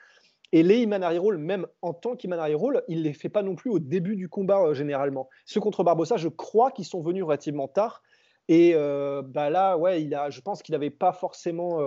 Et 0.51 0.63
les 0.63 0.77
Imanari 0.77 1.17
Roll, 1.17 1.37
même 1.37 1.65
en 1.81 1.93
tant 1.93 2.15
qu'Imanari 2.15 2.53
Roll, 2.53 2.83
il 2.87 2.99
ne 2.99 3.03
les 3.03 3.13
fait 3.13 3.29
pas 3.29 3.41
non 3.41 3.55
plus 3.55 3.71
au 3.71 3.79
début 3.79 4.15
du 4.15 4.29
combat 4.29 4.61
euh, 4.61 4.73
généralement. 4.73 5.29
Ceux 5.45 5.59
contre 5.59 5.83
Barbosa, 5.83 6.17
je 6.17 6.29
crois 6.29 6.71
qu'ils 6.71 6.85
sont 6.85 7.01
venus 7.01 7.23
relativement 7.23 7.67
tard. 7.67 8.03
Et 8.47 8.73
euh, 8.75 9.23
bah 9.23 9.49
là, 9.49 9.75
ouais, 9.75 10.03
il 10.03 10.13
a, 10.13 10.29
je 10.29 10.39
pense 10.41 10.61
qu'il 10.61 10.73
n'avait 10.73 10.91
pas 10.91 11.13
forcément. 11.13 11.81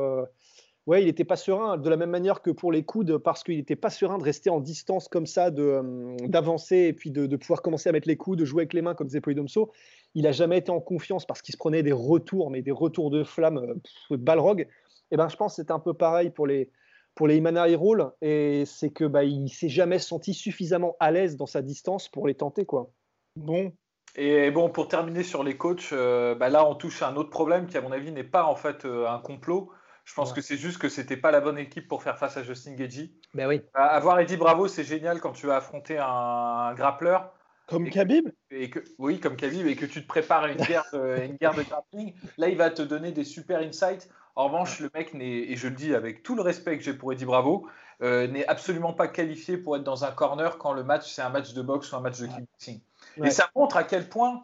Euh, 0.88 0.90
ouais, 0.90 1.02
il 1.02 1.06
n'était 1.06 1.24
pas 1.24 1.36
serein. 1.36 1.76
De 1.76 1.88
la 1.88 1.96
même 1.96 2.10
manière 2.10 2.42
que 2.42 2.50
pour 2.50 2.72
les 2.72 2.84
coudes, 2.84 3.18
parce 3.18 3.44
qu'il 3.44 3.56
n'était 3.56 3.76
pas 3.76 3.90
serein 3.90 4.18
de 4.18 4.24
rester 4.24 4.50
en 4.50 4.60
distance 4.60 5.08
comme 5.08 5.26
ça, 5.26 5.48
euh, 5.48 6.16
d'avancer 6.22 6.76
et 6.76 6.92
puis 6.92 7.10
de, 7.10 7.36
pouvoir 7.36 7.62
commencer 7.62 7.88
à 7.88 7.92
mettre 7.92 8.08
les 8.08 8.16
coudes, 8.16 8.38
de 8.38 8.44
jouer 8.44 8.62
avec 8.62 8.72
les 8.72 8.82
mains 8.82 8.94
comme 8.94 9.08
Polydomso. 9.08 9.70
Il 10.14 10.22
n'a 10.24 10.32
jamais 10.32 10.58
été 10.58 10.70
en 10.70 10.80
confiance 10.80 11.26
parce 11.26 11.42
qu'il 11.42 11.52
se 11.52 11.58
prenait 11.58 11.82
des 11.82 11.92
retours, 11.92 12.50
mais 12.50 12.62
des 12.62 12.72
retours 12.72 13.10
de 13.10 13.24
flamme, 13.24 13.74
de 14.10 14.16
balrog. 14.16 14.66
Et 15.10 15.16
ben, 15.16 15.28
je 15.28 15.36
pense 15.36 15.56
que 15.56 15.62
c'est 15.62 15.70
un 15.70 15.78
peu 15.78 15.94
pareil 15.94 16.30
pour 16.30 16.46
les, 16.46 16.70
pour 17.14 17.28
les 17.28 17.36
Imanari 17.36 17.74
Roll. 17.74 18.10
Et 18.20 18.64
c'est 18.66 18.90
que 18.90 19.04
bah, 19.04 19.24
il 19.24 19.48
s'est 19.48 19.68
jamais 19.68 19.98
senti 19.98 20.34
suffisamment 20.34 20.96
à 21.00 21.10
l'aise 21.10 21.36
dans 21.36 21.46
sa 21.46 21.62
distance 21.62 22.08
pour 22.08 22.26
les 22.26 22.34
tenter, 22.34 22.64
quoi. 22.64 22.90
Bon, 23.36 23.72
et 24.16 24.50
bon, 24.50 24.68
pour 24.68 24.88
terminer 24.88 25.22
sur 25.22 25.44
les 25.44 25.56
coachs, 25.56 25.90
euh, 25.92 26.34
bah 26.34 26.48
là, 26.48 26.68
on 26.68 26.74
touche 26.74 27.02
à 27.02 27.08
un 27.08 27.16
autre 27.16 27.30
problème 27.30 27.66
qui, 27.66 27.76
à 27.76 27.80
mon 27.80 27.92
avis, 27.92 28.10
n'est 28.10 28.24
pas 28.24 28.44
en 28.44 28.56
fait 28.56 28.84
euh, 28.84 29.06
un 29.08 29.18
complot. 29.18 29.70
Je 30.08 30.14
pense 30.14 30.32
que 30.32 30.40
c'est 30.40 30.56
juste 30.56 30.78
que 30.78 30.88
c'était 30.88 31.18
pas 31.18 31.30
la 31.30 31.42
bonne 31.42 31.58
équipe 31.58 31.86
pour 31.86 32.02
faire 32.02 32.16
face 32.18 32.38
à 32.38 32.42
Justin 32.42 32.72
Gagey. 32.72 33.12
Ben 33.34 33.46
oui. 33.46 33.60
avoir 33.74 34.18
Eddie 34.18 34.38
Bravo, 34.38 34.66
c'est 34.66 34.82
génial 34.82 35.20
quand 35.20 35.32
tu 35.32 35.46
vas 35.46 35.56
affronter 35.56 35.98
un, 35.98 36.72
grappleur. 36.74 37.30
Comme 37.66 37.90
Khabib 37.90 38.30
et 38.50 38.70
que, 38.70 38.80
Oui, 38.96 39.20
comme 39.20 39.36
Khabib, 39.36 39.66
et 39.66 39.76
que 39.76 39.84
tu 39.84 40.00
te 40.00 40.06
prépares 40.08 40.44
à 40.44 40.48
une 40.48 40.64
guerre, 40.64 40.86
de, 40.94 41.22
une 41.26 41.36
guerre 41.36 41.52
de 41.52 41.62
grappling. 41.62 42.14
Là, 42.38 42.48
il 42.48 42.56
va 42.56 42.70
te 42.70 42.80
donner 42.80 43.12
des 43.12 43.24
super 43.24 43.58
insights. 43.58 44.08
En 44.34 44.46
revanche, 44.46 44.80
le 44.80 44.88
mec 44.94 45.12
n'est, 45.12 45.26
et 45.26 45.56
je 45.56 45.68
le 45.68 45.74
dis 45.74 45.94
avec 45.94 46.22
tout 46.22 46.34
le 46.34 46.40
respect 46.40 46.78
que 46.78 46.82
j'ai 46.82 46.94
pour 46.94 47.12
Eddie 47.12 47.26
Bravo, 47.26 47.68
euh, 48.00 48.26
n'est 48.28 48.46
absolument 48.46 48.94
pas 48.94 49.08
qualifié 49.08 49.58
pour 49.58 49.76
être 49.76 49.84
dans 49.84 50.06
un 50.06 50.10
corner 50.10 50.56
quand 50.56 50.72
le 50.72 50.84
match, 50.84 51.12
c'est 51.12 51.22
un 51.22 51.28
match 51.28 51.52
de 51.52 51.60
boxe 51.60 51.92
ou 51.92 51.96
un 51.96 52.00
match 52.00 52.18
de 52.18 52.28
kickboxing. 52.28 52.80
Et 53.22 53.30
ça 53.30 53.50
montre 53.54 53.76
à 53.76 53.84
quel 53.84 54.08
point, 54.08 54.42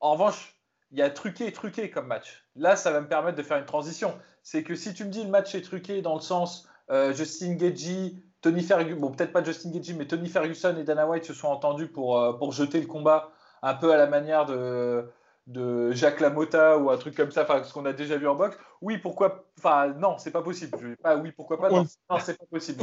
en 0.00 0.12
revanche, 0.12 0.60
il 0.90 0.98
y 0.98 1.02
a 1.02 1.08
truqué 1.08 1.46
et 1.46 1.52
truqué 1.52 1.90
comme 1.90 2.06
match. 2.06 2.44
Là, 2.54 2.76
ça 2.76 2.90
va 2.90 3.00
me 3.00 3.08
permettre 3.08 3.38
de 3.38 3.42
faire 3.42 3.56
une 3.56 3.64
transition. 3.64 4.18
C'est 4.42 4.62
que 4.62 4.74
si 4.74 4.94
tu 4.94 5.04
me 5.04 5.10
dis 5.10 5.22
le 5.22 5.30
match 5.30 5.54
est 5.54 5.62
truqué 5.62 6.02
dans 6.02 6.14
le 6.14 6.20
sens 6.20 6.68
euh, 6.90 7.12
Justin 7.12 7.54
Gagey, 7.54 8.14
Tony 8.40 8.62
Ferguson, 8.62 8.98
bon 8.98 9.10
peut-être 9.10 9.32
pas 9.32 9.44
Justin 9.44 9.70
Gagey, 9.70 9.94
mais 9.94 10.06
Tony 10.06 10.28
Ferguson 10.28 10.76
et 10.78 10.84
Dana 10.84 11.06
White 11.06 11.24
se 11.24 11.34
sont 11.34 11.48
entendus 11.48 11.88
pour, 11.88 12.18
euh, 12.18 12.32
pour 12.32 12.52
jeter 12.52 12.80
le 12.80 12.86
combat 12.86 13.30
un 13.62 13.74
peu 13.74 13.92
à 13.92 13.96
la 13.96 14.06
manière 14.06 14.46
de, 14.46 15.10
de 15.46 15.90
Jacques 15.92 16.20
Lamotta 16.20 16.78
ou 16.78 16.90
un 16.90 16.96
truc 16.96 17.16
comme 17.16 17.32
ça, 17.32 17.46
ce 17.64 17.72
qu'on 17.72 17.84
a 17.84 17.92
déjà 17.92 18.16
vu 18.16 18.28
en 18.28 18.34
boxe. 18.34 18.56
Oui, 18.80 18.98
pourquoi 18.98 19.44
Enfin, 19.58 19.88
non, 19.88 20.16
c'est 20.18 20.30
pas 20.30 20.42
possible. 20.42 20.96
pas 20.96 21.16
oui, 21.16 21.32
pourquoi 21.32 21.60
pas 21.60 21.70
Non, 21.70 21.84
c'est 22.20 22.38
pas 22.38 22.46
possible. 22.50 22.82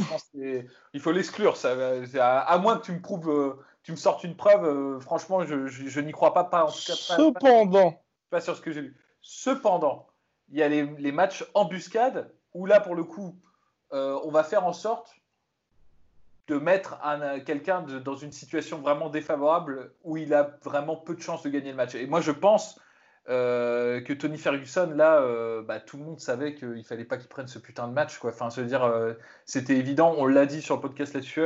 il 0.92 1.00
faut 1.00 1.12
l'exclure. 1.12 1.56
Ça, 1.56 1.74
à, 2.20 2.58
moins 2.58 2.78
que 2.78 2.84
tu 2.84 2.92
me 2.92 3.00
prouves, 3.00 3.30
euh, 3.30 3.64
tu 3.82 3.92
me 3.92 3.96
sortes 3.96 4.22
une 4.24 4.36
preuve. 4.36 4.64
Euh, 4.64 5.00
franchement, 5.00 5.44
je, 5.44 6.00
n'y 6.00 6.12
crois 6.12 6.34
pas. 6.34 6.44
Pas 6.44 6.64
en 6.64 6.70
tout 6.70 6.78
cas. 6.86 6.94
Cependant, 6.94 8.00
pas, 8.30 8.40
sur 8.40 8.56
ce 8.56 8.60
que 8.60 8.70
j'ai 8.70 8.82
lu. 8.82 8.96
Cependant, 9.22 10.06
il 10.50 10.58
y 10.58 10.62
a 10.62 10.68
les, 10.68 11.12
matchs 11.12 11.44
embuscades 11.54 12.30
où 12.54 12.66
là, 12.66 12.80
pour 12.80 12.94
le 12.94 13.04
coup, 13.04 13.38
euh, 13.92 14.18
on 14.24 14.30
va 14.30 14.44
faire 14.44 14.64
en 14.64 14.72
sorte 14.72 15.14
de 16.46 16.56
mettre 16.56 16.98
quelqu'un 17.44 17.82
dans 17.82 18.14
une 18.14 18.32
situation 18.32 18.78
vraiment 18.78 19.10
défavorable 19.10 19.92
où 20.02 20.16
il 20.16 20.32
a 20.32 20.56
vraiment 20.62 20.96
peu 20.96 21.14
de 21.14 21.20
chances 21.20 21.42
de 21.42 21.50
gagner 21.50 21.70
le 21.70 21.76
match. 21.76 21.94
Et 21.94 22.06
moi, 22.06 22.22
je 22.22 22.30
pense 22.30 22.80
euh, 23.28 24.00
que 24.00 24.14
Tony 24.14 24.38
Ferguson, 24.38 24.90
là, 24.94 25.20
euh, 25.20 25.62
bah, 25.62 25.78
tout 25.78 25.98
le 25.98 26.04
monde 26.04 26.20
savait 26.20 26.54
qu'il 26.54 26.84
fallait 26.84 27.04
pas 27.04 27.18
qu'il 27.18 27.28
prenne 27.28 27.48
ce 27.48 27.58
putain 27.58 27.86
de 27.86 27.92
match. 27.92 28.18
Enfin, 28.24 28.48
se 28.48 28.62
dire, 28.62 28.90
c'était 29.44 29.76
évident. 29.76 30.14
On 30.16 30.24
l'a 30.24 30.46
dit 30.46 30.62
sur 30.62 30.76
le 30.76 30.80
podcast 30.80 31.12
là-dessus. 31.12 31.44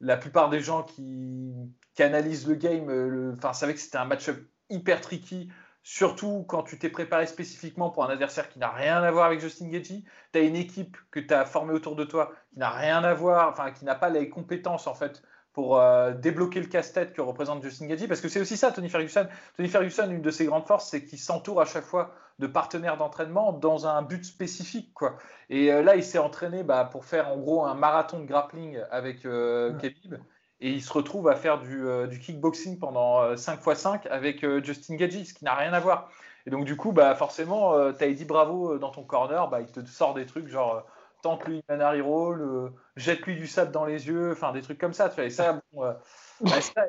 la 0.00 0.16
plupart 0.16 0.50
des 0.50 0.58
gens 0.58 0.82
qui, 0.82 1.52
qui 1.94 2.02
analysent 2.02 2.48
le 2.48 2.56
game, 2.56 2.88
le, 2.88 3.36
savaient 3.52 3.74
que 3.74 3.80
c'était 3.80 3.98
un 3.98 4.04
match 4.04 4.28
hyper 4.68 5.00
tricky 5.00 5.48
surtout 5.84 6.44
quand 6.48 6.62
tu 6.62 6.78
t'es 6.78 6.88
préparé 6.88 7.26
spécifiquement 7.26 7.90
pour 7.90 8.04
un 8.04 8.08
adversaire 8.08 8.48
qui 8.48 8.58
n'a 8.58 8.70
rien 8.70 9.02
à 9.02 9.10
voir 9.10 9.26
avec 9.26 9.38
Justin 9.38 9.68
Gaethje. 9.68 10.02
Tu 10.32 10.38
as 10.38 10.40
une 10.40 10.56
équipe 10.56 10.96
que 11.12 11.20
tu 11.20 11.32
as 11.32 11.44
formée 11.44 11.74
autour 11.74 11.94
de 11.94 12.04
toi 12.04 12.32
qui 12.50 12.58
n'a 12.58 12.70
rien 12.70 13.04
à 13.04 13.14
voir, 13.14 13.50
enfin 13.50 13.70
qui 13.70 13.84
n'a 13.84 13.94
pas 13.94 14.08
les 14.08 14.30
compétences 14.30 14.86
en 14.86 14.94
fait 14.94 15.22
pour 15.52 15.78
euh, 15.78 16.12
débloquer 16.12 16.58
le 16.58 16.66
casse-tête 16.66 17.12
que 17.12 17.20
représente 17.20 17.62
Justin 17.62 17.86
Gaethje, 17.86 18.08
parce 18.08 18.20
que 18.20 18.28
c'est 18.28 18.40
aussi 18.40 18.56
ça 18.56 18.72
Tony 18.72 18.88
Ferguson. 18.88 19.28
Tony 19.56 19.68
Ferguson, 19.68 20.10
une 20.10 20.22
de 20.22 20.30
ses 20.30 20.46
grandes 20.46 20.66
forces, 20.66 20.88
c'est 20.88 21.04
qu'il 21.04 21.18
s'entoure 21.18 21.60
à 21.60 21.64
chaque 21.64 21.84
fois 21.84 22.12
de 22.40 22.48
partenaires 22.48 22.96
d'entraînement 22.96 23.52
dans 23.52 23.86
un 23.86 24.02
but 24.02 24.24
spécifique, 24.24 24.92
quoi. 24.94 25.16
Et 25.50 25.72
euh, 25.72 25.82
là, 25.82 25.94
il 25.94 26.02
s'est 26.02 26.18
entraîné 26.18 26.64
bah, 26.64 26.88
pour 26.90 27.04
faire 27.04 27.28
en 27.28 27.36
gros 27.36 27.64
un 27.64 27.74
marathon 27.74 28.18
de 28.18 28.24
grappling 28.24 28.80
avec 28.90 29.24
euh, 29.26 29.72
Khabib 29.78 30.16
et 30.64 30.70
il 30.70 30.82
se 30.82 30.90
retrouve 30.94 31.28
à 31.28 31.36
faire 31.36 31.60
du, 31.60 31.86
euh, 31.86 32.06
kickboxing 32.06 32.78
pendant 32.78 33.36
5 33.36 33.60
x 33.66 33.78
5 33.78 34.06
avec 34.06 34.42
euh, 34.42 34.64
Justin 34.64 34.96
Gagey, 34.96 35.26
ce 35.26 35.34
qui 35.34 35.44
n'a 35.44 35.54
rien 35.54 35.74
à 35.74 35.78
voir. 35.78 36.10
Et 36.46 36.50
donc, 36.50 36.64
du 36.64 36.74
coup, 36.74 36.92
bah, 36.92 37.14
forcément, 37.14 37.74
euh, 37.74 37.92
tu 37.92 38.02
as 38.02 38.06
Eddie 38.06 38.24
Bravo 38.24 38.78
dans 38.78 38.90
ton 38.90 39.02
corner, 39.02 39.46
bah, 39.50 39.60
il 39.60 39.66
te 39.66 39.84
sort 39.84 40.14
des 40.14 40.24
trucs 40.24 40.48
genre 40.48 40.86
tente-lui 41.20 41.56
une 41.56 41.62
Manari 41.68 42.00
Roll, 42.00 42.72
jette-lui 42.96 43.36
du 43.36 43.46
sable 43.46 43.72
dans 43.72 43.84
les 43.84 44.08
yeux, 44.08 44.32
enfin 44.32 44.52
des 44.52 44.62
trucs 44.62 44.78
comme 44.78 44.94
ça. 44.94 45.10
Tu 45.10 45.20
vois. 45.20 45.30
ça, 45.30 45.60
bah, 45.72 45.98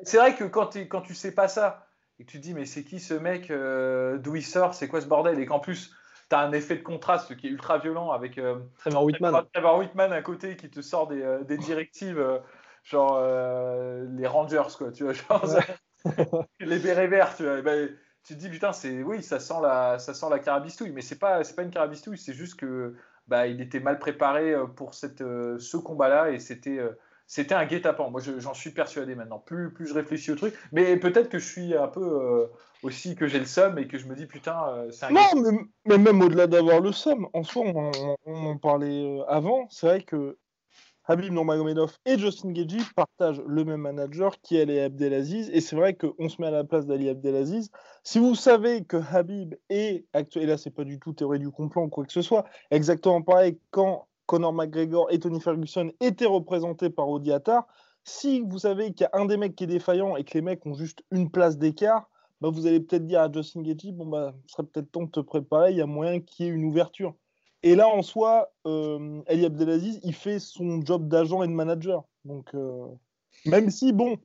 c'est 0.03 0.17
vrai 0.17 0.35
que 0.35 0.45
quand, 0.45 0.77
quand 0.89 1.01
tu 1.01 1.13
sais 1.13 1.33
pas 1.33 1.49
ça, 1.49 1.87
et 2.19 2.23
que 2.23 2.31
tu 2.31 2.37
te 2.37 2.43
dis, 2.43 2.53
mais 2.53 2.65
c'est 2.65 2.83
qui 2.83 3.01
ce 3.01 3.13
mec, 3.13 3.49
d'où 3.49 4.35
il 4.37 4.43
sort, 4.43 4.73
c'est 4.73 4.87
quoi 4.87 5.01
ce 5.01 5.07
bordel, 5.07 5.37
et 5.37 5.45
qu'en 5.45 5.59
plus, 5.59 5.93
tu 6.29 6.35
as 6.35 6.39
un 6.39 6.53
effet 6.53 6.75
de 6.75 6.81
contraste 6.81 7.35
qui 7.35 7.47
est 7.47 7.49
ultra 7.49 7.77
violent 7.77 8.11
avec 8.11 8.39
Trevor 8.79 9.03
Whitman. 9.03 9.43
Trevor 9.53 9.79
Whitman 9.79 10.13
à 10.13 10.21
côté 10.21 10.55
qui 10.55 10.69
te 10.69 10.81
sort 10.81 11.07
des, 11.07 11.39
des 11.45 11.57
directives 11.57 12.21
genre 12.85 13.17
euh, 13.19 14.05
les 14.15 14.27
Rangers, 14.27 14.75
quoi, 14.77 14.91
tu 14.91 15.03
vois, 15.03 15.13
genre, 15.13 15.45
les 16.59 16.79
bérets 16.79 17.07
verts, 17.07 17.35
tu 17.35 17.43
vois. 17.43 17.61
Ben, 17.61 17.89
tu 18.23 18.35
te 18.35 18.39
dis, 18.39 18.49
putain, 18.49 18.71
c'est, 18.71 19.03
oui, 19.03 19.21
ça 19.21 19.39
sent 19.39 19.59
la, 19.61 19.99
ça 19.99 20.13
sent 20.13 20.27
la 20.29 20.39
carabistouille, 20.39 20.91
mais 20.91 21.01
c'est 21.01 21.19
pas, 21.19 21.43
c'est 21.43 21.55
pas 21.55 21.63
une 21.63 21.71
carabistouille, 21.71 22.17
c'est 22.17 22.33
juste 22.33 22.55
que, 22.55 22.95
bah, 23.27 23.47
il 23.47 23.59
était 23.59 23.79
mal 23.79 23.99
préparé 23.99 24.53
euh, 24.53 24.65
pour 24.67 24.93
cette, 24.93 25.21
euh, 25.21 25.57
ce 25.59 25.77
combat-là 25.77 26.29
et 26.29 26.39
c'était, 26.39 26.79
c'était 27.25 27.55
un 27.55 27.65
guet-apens. 27.65 28.11
Moi, 28.11 28.21
j'en 28.21 28.53
suis 28.53 28.69
persuadé 28.69 29.15
maintenant. 29.15 29.39
Plus, 29.39 29.73
plus 29.73 29.87
je 29.87 29.95
réfléchis 29.95 30.31
au 30.31 30.35
truc, 30.35 30.53
mais 30.71 30.95
peut-être 30.97 31.29
que 31.29 31.39
je 31.39 31.47
suis 31.47 31.75
un 31.75 31.87
peu 31.87 32.47
aussi 32.83 33.15
que 33.15 33.25
j'ai 33.25 33.39
le 33.39 33.45
seum 33.45 33.79
et 33.79 33.87
que 33.87 33.97
je 33.97 34.05
me 34.05 34.13
dis 34.13 34.27
putain, 34.27 34.85
c'est 34.91 35.07
un. 35.07 35.09
Non, 35.09 35.67
mais, 35.85 35.97
même 35.97 36.21
au-delà 36.21 36.45
d'avoir 36.45 36.81
le 36.81 36.91
seum, 36.91 37.27
en 37.33 37.41
soi, 37.41 37.63
on, 37.65 37.91
on 38.27 38.45
en 38.45 38.57
parlait 38.57 39.19
avant. 39.27 39.67
C'est 39.71 39.87
vrai 39.87 40.03
que 40.03 40.37
Habib 41.07 41.31
Nurmagomedov 41.31 41.97
et 42.05 42.17
Justin 42.17 42.51
Gaethje 42.51 42.93
partagent 42.95 43.41
le 43.45 43.63
même 43.63 43.81
manager 43.81 44.41
qui 44.41 44.57
est 44.57 44.63
Ali 44.63 44.79
Abdelaziz. 44.79 45.51
Et 45.53 45.61
c'est 45.61 45.75
vrai 45.75 45.93
qu'on 45.93 46.29
se 46.29 46.41
met 46.41 46.47
à 46.47 46.51
la 46.51 46.63
place 46.63 46.87
d'Ali 46.87 47.09
Abdelaziz. 47.09 47.69
Si 48.03 48.17
vous 48.17 48.33
savez 48.33 48.83
que 48.83 48.97
Habib 49.13 49.53
est, 49.69 50.05
et 50.13 50.45
là 50.45 50.57
c'est 50.57 50.71
pas 50.71 50.83
du 50.83 50.99
tout 50.99 51.13
théorie 51.13 51.39
du 51.39 51.51
complot 51.51 51.83
ou 51.83 51.89
quoi 51.89 52.05
que 52.05 52.13
ce 52.13 52.23
soit, 52.23 52.45
exactement 52.71 53.21
pareil 53.21 53.59
quand 53.69 54.07
Conor 54.25 54.53
McGregor 54.53 55.07
et 55.11 55.19
Tony 55.19 55.39
Ferguson 55.39 55.91
étaient 55.99 56.25
représentés 56.25 56.89
par 56.89 57.07
Odiatar, 57.07 57.67
si 58.03 58.41
vous 58.41 58.59
savez 58.59 58.93
qu'il 58.93 59.01
y 59.01 59.15
a 59.15 59.19
un 59.19 59.25
des 59.25 59.37
mecs 59.37 59.55
qui 59.55 59.65
est 59.65 59.67
défaillant 59.67 60.15
et 60.15 60.23
que 60.23 60.33
les 60.33 60.41
mecs 60.41 60.65
ont 60.65 60.73
juste 60.73 61.03
une 61.11 61.29
place 61.29 61.57
d'écart, 61.57 62.09
bah 62.41 62.49
vous 62.49 62.65
allez 62.65 62.79
peut-être 62.79 63.05
dire 63.05 63.21
à 63.21 63.31
Justin 63.31 63.61
Gaethje, 63.61 63.91
bon 63.91 64.07
bah, 64.07 64.33
serait 64.47 64.63
peut-être 64.63 64.91
temps 64.91 65.03
de 65.03 65.11
te 65.11 65.19
préparer, 65.19 65.71
il 65.71 65.77
y 65.77 65.81
a 65.81 65.85
moyen 65.85 66.19
qu'il 66.19 66.45
y 66.45 66.49
ait 66.49 66.51
une 66.51 66.65
ouverture. 66.65 67.15
Et 67.65 67.73
là, 67.73 67.89
en 67.89 68.03
soi, 68.03 68.53
euh, 68.67 69.23
Ali 69.25 69.43
Abdelaziz, 69.43 69.99
il 70.03 70.13
fait 70.13 70.37
son 70.37 70.85
job 70.85 71.07
d'agent 71.07 71.41
et 71.41 71.47
de 71.47 71.51
manager. 71.51 72.03
Donc, 72.23 72.53
euh, 72.53 72.85
même 73.47 73.71
si, 73.71 73.91
bon, 73.91 74.17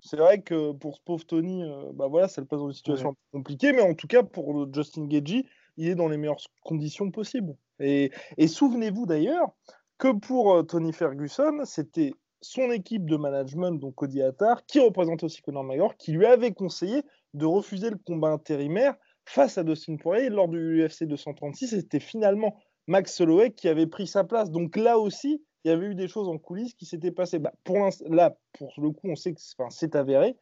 c'est 0.00 0.16
vrai 0.16 0.40
que 0.40 0.72
pour 0.72 0.96
ce 0.96 1.02
pauvre 1.02 1.26
Tony, 1.26 1.62
euh, 1.62 1.92
bah 1.92 2.06
voilà, 2.06 2.26
ça 2.26 2.40
le 2.40 2.46
passe 2.46 2.60
dans 2.60 2.68
une 2.68 2.74
situation 2.74 3.10
un 3.10 3.12
peu 3.12 3.38
compliquée, 3.38 3.74
mais 3.74 3.82
en 3.82 3.92
tout 3.92 4.06
cas, 4.06 4.22
pour 4.22 4.66
Justin 4.72 5.04
Gagey, 5.08 5.44
il 5.76 5.88
est 5.88 5.94
dans 5.94 6.08
les 6.08 6.16
meilleures 6.16 6.40
conditions 6.64 7.10
possibles. 7.10 7.54
Et, 7.80 8.12
souvenez-vous 8.46 9.04
d'ailleurs 9.04 9.50
que 9.98 10.12
pour 10.12 10.66
Tony 10.66 10.94
Ferguson, 10.94 11.60
c'était 11.66 12.14
son 12.40 12.70
équipe 12.70 13.04
de 13.04 13.18
management, 13.18 13.72
donc 13.72 13.96
Cody 13.96 14.22
Attar, 14.22 14.64
qui 14.64 14.80
représente 14.80 15.22
aussi 15.22 15.42
Conor 15.42 15.64
McGregor, 15.64 15.98
qui 15.98 16.12
lui 16.12 16.24
avait 16.24 16.52
conseillé 16.52 17.02
de 17.34 17.44
refuser 17.44 17.90
le 17.90 17.98
combat 17.98 18.30
intérimaire 18.30 18.94
face 19.26 19.58
à 19.58 19.64
Dustin 19.64 19.96
Poirier 19.96 20.30
lors 20.30 20.48
du 20.48 20.82
UFC 20.82 21.04
236. 21.04 21.68
C'était 21.68 22.00
finalement 22.00 22.56
Max 22.86 23.20
Holloway 23.20 23.50
qui 23.52 23.68
avait 23.68 23.86
pris 23.86 24.06
sa 24.06 24.24
place. 24.24 24.50
Donc 24.50 24.76
là 24.76 24.98
aussi, 24.98 25.42
il 25.64 25.68
y 25.68 25.70
avait 25.70 25.86
eu 25.86 25.94
des 25.94 26.08
choses 26.08 26.28
en 26.28 26.38
coulisses 26.38 26.74
qui 26.74 26.86
s'étaient 26.86 27.10
passées. 27.10 27.38
Bah, 27.38 27.52
pour 27.64 27.78
là, 28.08 28.36
pour 28.52 28.72
le 28.78 28.90
coup, 28.90 29.08
on 29.08 29.16
sait 29.16 29.32
que 29.32 29.40
c'est 29.70 29.94
avéré. 29.94 30.36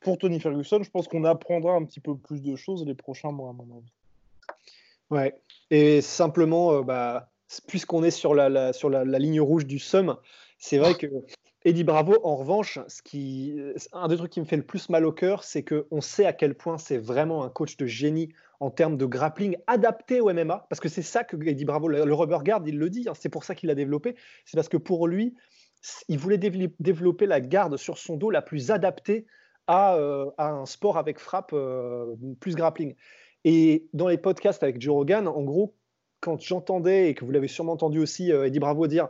Pour 0.00 0.18
Tony 0.18 0.40
Ferguson, 0.40 0.82
je 0.82 0.90
pense 0.90 1.08
qu'on 1.08 1.24
apprendra 1.24 1.74
un 1.74 1.84
petit 1.84 2.00
peu 2.00 2.16
plus 2.16 2.42
de 2.42 2.54
choses 2.54 2.84
les 2.84 2.94
prochains 2.94 3.32
mois, 3.32 3.50
à 3.50 3.52
mon 3.52 3.76
avis. 3.76 3.92
Ouais. 5.10 5.38
Et 5.70 6.00
simplement, 6.00 6.72
euh, 6.72 6.82
bah, 6.82 7.30
puisqu'on 7.66 8.02
est 8.04 8.10
sur 8.10 8.34
la, 8.34 8.72
sur 8.72 8.90
la, 8.90 9.04
ligne 9.18 9.40
rouge 9.40 9.66
du 9.66 9.78
SUM, 9.78 10.16
c'est 10.58 10.78
vrai 10.78 10.94
que 10.94 11.06
Eddie 11.64 11.84
Bravo, 11.84 12.16
en 12.22 12.36
revanche, 12.36 12.78
ce 12.88 13.02
qui, 13.02 13.58
un 13.92 14.08
des 14.08 14.16
trucs 14.16 14.32
qui 14.32 14.40
me 14.40 14.44
fait 14.44 14.56
le 14.56 14.64
plus 14.64 14.88
mal 14.88 15.04
au 15.04 15.12
cœur, 15.12 15.44
c'est 15.44 15.64
qu'on 15.64 16.00
sait 16.00 16.26
à 16.26 16.32
quel 16.32 16.54
point 16.54 16.78
c'est 16.78 16.98
vraiment 16.98 17.42
un 17.42 17.48
coach 17.48 17.76
de 17.76 17.86
génie 17.86 18.28
en 18.60 18.70
termes 18.70 18.96
de 18.96 19.06
grappling 19.06 19.56
adapté 19.66 20.20
au 20.20 20.32
MMA, 20.32 20.66
parce 20.68 20.80
que 20.80 20.88
c'est 20.88 21.02
ça 21.02 21.24
que 21.24 21.36
dit 21.36 21.64
Bravo, 21.64 21.88
le, 21.88 22.14
rubber 22.14 22.38
guard, 22.42 22.62
il 22.66 22.78
le 22.78 22.90
dit, 22.90 23.06
hein, 23.08 23.12
c'est 23.14 23.28
pour 23.28 23.44
ça 23.44 23.54
qu'il 23.54 23.68
l'a 23.68 23.74
développé, 23.74 24.16
c'est 24.44 24.56
parce 24.56 24.68
que 24.68 24.76
pour 24.76 25.08
lui, 25.08 25.34
il 26.08 26.18
voulait 26.18 26.38
développer 26.38 27.26
la 27.26 27.40
garde 27.40 27.76
sur 27.76 27.98
son 27.98 28.16
dos 28.16 28.30
la 28.30 28.42
plus 28.42 28.70
adaptée 28.70 29.26
à, 29.66 29.96
euh, 29.96 30.30
un 30.38 30.66
sport 30.66 30.96
avec 30.96 31.18
frappe 31.18 31.52
euh, 31.52 32.14
plus 32.40 32.54
grappling. 32.54 32.94
Et 33.44 33.88
dans 33.92 34.08
les 34.08 34.18
podcasts 34.18 34.62
avec 34.62 34.80
Joe 34.80 34.94
Rogan, 34.94 35.28
en 35.28 35.42
gros, 35.42 35.76
quand 36.20 36.40
j'entendais, 36.40 37.10
et 37.10 37.14
que 37.14 37.24
vous 37.24 37.30
l'avez 37.30 37.48
sûrement 37.48 37.72
entendu 37.72 37.98
aussi, 38.00 38.32
euh, 38.32 38.46
Eddie 38.46 38.58
Bravo 38.58 38.86
dire 38.86 39.08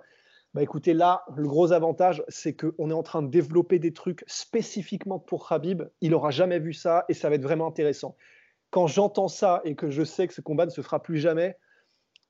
bah 0.55 0.63
écoutez, 0.63 0.95
là, 0.95 1.23
le 1.37 1.47
gros 1.47 1.73
avantage, 1.73 2.25
c'est 2.29 2.57
qu'on 2.57 2.89
est 2.89 2.95
en 2.95 3.03
train 3.03 3.21
de 3.23 3.29
développer 3.29 3.79
des 3.79 3.93
trucs 3.93 4.25
spécifiquement 4.27 5.19
pour 5.19 5.53
Habib. 5.53 5.83
Il 6.01 6.13
n'aura 6.13 6.31
jamais 6.31 6.59
vu 6.59 6.73
ça 6.73 7.05
et 7.11 7.15
ça 7.15 7.29
va 7.29 7.35
être 7.35 7.43
vraiment 7.43 7.67
intéressant. 7.67 8.17
Quand 8.77 8.89
j'entends 8.89 9.29
ça 9.29 9.63
et 9.65 9.75
que 9.75 9.89
je 9.89 10.05
sais 10.05 10.29
que 10.29 10.35
ce 10.35 10.43
combat 10.43 10.67
ne 10.67 10.71
se 10.71 10.83
fera 10.83 11.03
plus 11.03 11.17
jamais, 11.17 11.57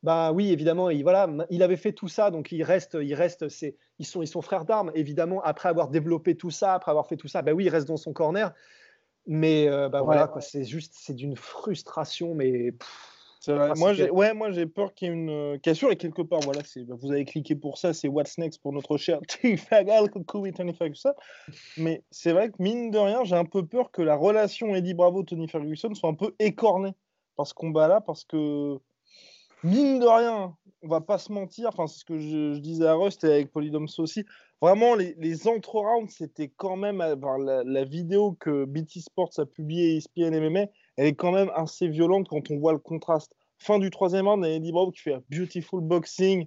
bah 0.05 0.31
oui, 0.31 0.53
évidemment, 0.53 0.91
il, 0.91 1.03
voilà, 1.03 1.29
il 1.51 1.61
avait 1.65 1.77
fait 1.77 1.93
tout 1.93 2.07
ça, 2.07 2.31
donc 2.31 2.53
il 2.53 2.63
reste, 2.63 2.97
il 3.03 3.15
reste, 3.15 3.49
c'est, 3.49 3.75
ils 3.99 4.07
sont, 4.07 4.23
ils 4.23 4.29
sont 4.29 4.43
frères 4.43 4.65
d'armes. 4.65 4.93
Évidemment, 4.95 5.43
après 5.43 5.69
avoir 5.69 5.89
développé 5.89 6.37
tout 6.37 6.53
ça, 6.53 6.75
après 6.75 6.93
avoir 6.93 7.09
fait 7.09 7.17
tout 7.17 7.27
ça, 7.27 7.43
bah 7.43 7.51
oui, 7.51 7.65
il 7.65 7.69
reste 7.69 7.89
dans 7.89 7.97
son 7.97 8.13
corner. 8.13 8.55
Mais 9.27 9.67
euh, 9.67 9.89
bah 9.89 10.03
voilà, 10.03 10.29
quoi, 10.29 10.41
c'est 10.41 10.63
juste, 10.63 10.95
c'est 10.97 11.15
d'une 11.15 11.35
frustration, 11.35 12.37
mais. 12.37 12.75
Moi, 13.49 13.93
j'ai, 13.95 14.11
ouais, 14.11 14.35
moi, 14.35 14.51
j'ai 14.51 14.67
peur 14.67 14.95
qu'il 14.95 15.09
y 15.09 15.11
ait 15.11 15.15
une 15.15 15.31
euh, 15.31 15.59
cassure 15.59 15.91
et 15.91 15.97
quelque 15.97 16.23
part, 16.23 16.41
voilà, 16.41 16.63
c'est, 16.65 16.85
vous 16.89 17.13
avez 17.13 17.25
cliqué 17.25 17.55
pour 17.55 17.79
ça, 17.79 17.93
c'est 17.93 18.09
What's 18.09 18.39
Next 18.39 18.61
pour 18.61 18.73
notre 18.73 18.97
cher 18.97 19.21
Tony 19.43 20.75
Ferguson. 20.75 21.13
Mais 21.77 22.03
c'est 22.11 22.33
vrai 22.33 22.51
que 22.51 22.57
mine 22.59 22.91
de 22.91 22.99
rien, 22.99 23.25
j'ai 23.25 23.37
un 23.37 23.45
peu 23.45 23.65
peur 23.67 23.91
que 23.91 24.03
la 24.03 24.17
relation 24.17 24.75
Eddie 24.75 24.95
Bravo-Tony 24.95 25.49
Ferguson 25.49 25.95
soit 25.95 26.11
un 26.11 26.15
peu 26.15 26.35
écornée 26.39 26.95
par 27.37 27.47
ce 27.47 27.55
combat-là, 27.55 28.01
parce 28.01 28.25
que 28.25 28.79
mine 29.63 30.01
de 30.01 30.07
rien, 30.07 30.57
on 30.83 30.89
va 30.89 31.01
pas 31.01 31.19
se 31.19 31.33
mentir, 31.33 31.69
enfin, 31.69 31.87
c'est 31.87 32.01
ce 32.01 32.05
que 32.05 32.19
je, 32.19 32.59
disais 32.59 32.87
à 32.87 32.95
Rust 32.95 33.25
et 33.25 33.33
avec 33.33 33.53
Polydoms 33.53 33.87
aussi. 33.99 34.25
Vraiment, 34.63 34.95
les, 34.95 35.15
les 35.19 35.49
entre-rounds, 35.49 36.11
c'était 36.11 36.51
quand 36.57 36.77
même, 36.77 36.99
la, 36.99 37.63
la, 37.65 37.85
vidéo 37.85 38.37
que 38.41 38.65
BT 38.65 39.01
Sports 39.01 39.33
a 39.39 39.45
publiée, 39.45 39.97
ESPN 39.97 40.35
MMA, 40.41 40.67
elle 40.97 41.07
est 41.07 41.15
quand 41.15 41.33
même 41.33 41.51
assez 41.55 41.89
violente 41.89 42.29
quand 42.29 42.51
on 42.51 42.59
voit 42.59 42.73
le 42.73 42.79
contraste. 42.79 43.33
Fin 43.59 43.79
du 43.79 43.91
troisième 43.91 44.29
round, 44.29 44.45
Eddie 44.45 44.73
Bravo 44.73 44.91
qui 44.91 45.01
fait 45.01 45.15
un 45.15 45.23
beautiful 45.31 45.81
boxing. 45.81 46.47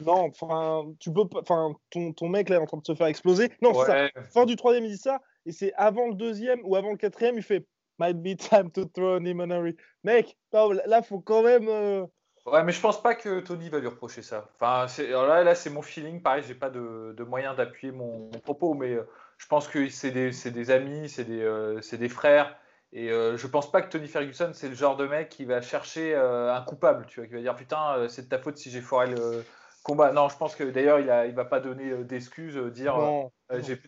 Non, 0.00 0.30
enfin, 0.30 0.84
tu 0.98 1.12
peux 1.12 1.26
pas. 1.26 1.40
Enfin, 1.40 1.74
ton, 1.90 2.12
ton, 2.12 2.28
mec 2.28 2.48
là 2.48 2.56
est 2.56 2.60
en 2.60 2.66
train 2.66 2.78
de 2.78 2.84
se 2.84 2.94
faire 2.94 3.06
exploser. 3.06 3.50
Non, 3.62 3.72
c'est 3.74 3.86
ça. 3.86 4.22
Fin 4.30 4.44
du 4.44 4.56
troisième, 4.56 4.84
il 4.84 4.90
dit 4.90 4.98
ça. 4.98 5.20
Et 5.46 5.52
c'est 5.52 5.72
avant 5.74 6.08
le 6.08 6.14
deuxième 6.14 6.60
ou 6.64 6.76
avant 6.76 6.90
le 6.90 6.96
quatrième, 6.96 7.36
il 7.36 7.42
fait 7.42 7.66
Might 7.98 8.22
be 8.22 8.36
time 8.36 8.70
to 8.70 8.84
throw 8.84 9.16
an 9.16 9.24
Imanari. 9.24 9.74
Mec, 10.04 10.36
là, 10.52 11.02
faut 11.02 11.20
quand 11.20 11.42
même. 11.42 11.68
Euh, 11.68 12.04
ouais, 12.44 12.62
mais 12.62 12.72
je 12.72 12.80
pense 12.80 13.02
pas 13.02 13.14
que 13.14 13.40
Tony 13.40 13.70
va 13.70 13.78
lui 13.78 13.88
reprocher 13.88 14.22
ça. 14.22 14.50
Enfin, 14.54 14.86
là, 14.98 15.42
là 15.42 15.54
c'est 15.54 15.70
mon 15.70 15.82
feeling. 15.82 16.20
Pareil, 16.20 16.44
j'ai 16.46 16.54
pas 16.54 16.68
de, 16.68 17.14
de 17.16 17.24
moyen 17.24 17.54
d'appuyer 17.54 17.92
mon, 17.92 18.28
propos, 18.42 18.74
mais 18.74 18.92
euh, 18.92 19.08
je 19.38 19.46
pense 19.46 19.66
que 19.66 19.88
c'est 19.88 20.10
des, 20.10 20.30
des, 20.30 20.70
amis, 20.70 21.08
c'est 21.08 21.24
des, 21.24 21.40
euh, 21.40 21.80
des, 21.92 22.08
frères. 22.08 22.58
Et 22.98 23.10
euh, 23.10 23.36
je 23.36 23.46
pense 23.46 23.70
pas 23.70 23.82
que 23.82 23.90
Tony 23.90 24.08
Ferguson, 24.08 24.52
c'est 24.54 24.70
le 24.70 24.74
genre 24.74 24.96
de 24.96 25.06
mec 25.06 25.28
qui 25.28 25.44
va 25.44 25.60
chercher 25.60 26.14
euh, 26.14 26.54
un 26.54 26.62
coupable, 26.62 27.04
tu 27.06 27.20
vois, 27.20 27.26
qui 27.26 27.34
va 27.34 27.40
dire 27.42 27.54
putain, 27.54 27.98
euh, 27.98 28.08
c'est 28.08 28.22
de 28.22 28.28
ta 28.28 28.38
faute 28.38 28.56
si 28.56 28.70
j'ai 28.70 28.80
foiré 28.80 29.08
le 29.08 29.44
combat. 29.82 30.12
Non, 30.12 30.30
je 30.30 30.36
pense 30.38 30.54
que 30.54 30.64
d'ailleurs, 30.64 30.98
il, 30.98 31.10
a, 31.10 31.26
il 31.26 31.34
va 31.34 31.44
pas 31.44 31.60
donner 31.60 31.94
d'excuses, 32.04 32.56
dire 32.72 32.96
non, 32.96 33.30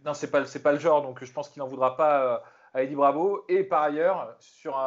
non 0.05 0.13
c'est 0.13 0.31
pas, 0.31 0.45
c'est 0.45 0.63
pas 0.63 0.73
le 0.73 0.79
genre, 0.79 1.01
donc 1.01 1.25
je 1.25 1.33
pense 1.33 1.49
qu'il 1.49 1.61
n'en 1.61 1.67
voudra 1.67 1.97
pas 1.97 2.43
à 2.75 2.83
Eddie 2.83 2.97
Bravo. 2.97 3.47
Et 3.49 3.65
par 3.65 3.83
ailleurs, 3.83 4.37
sur, 4.41 4.79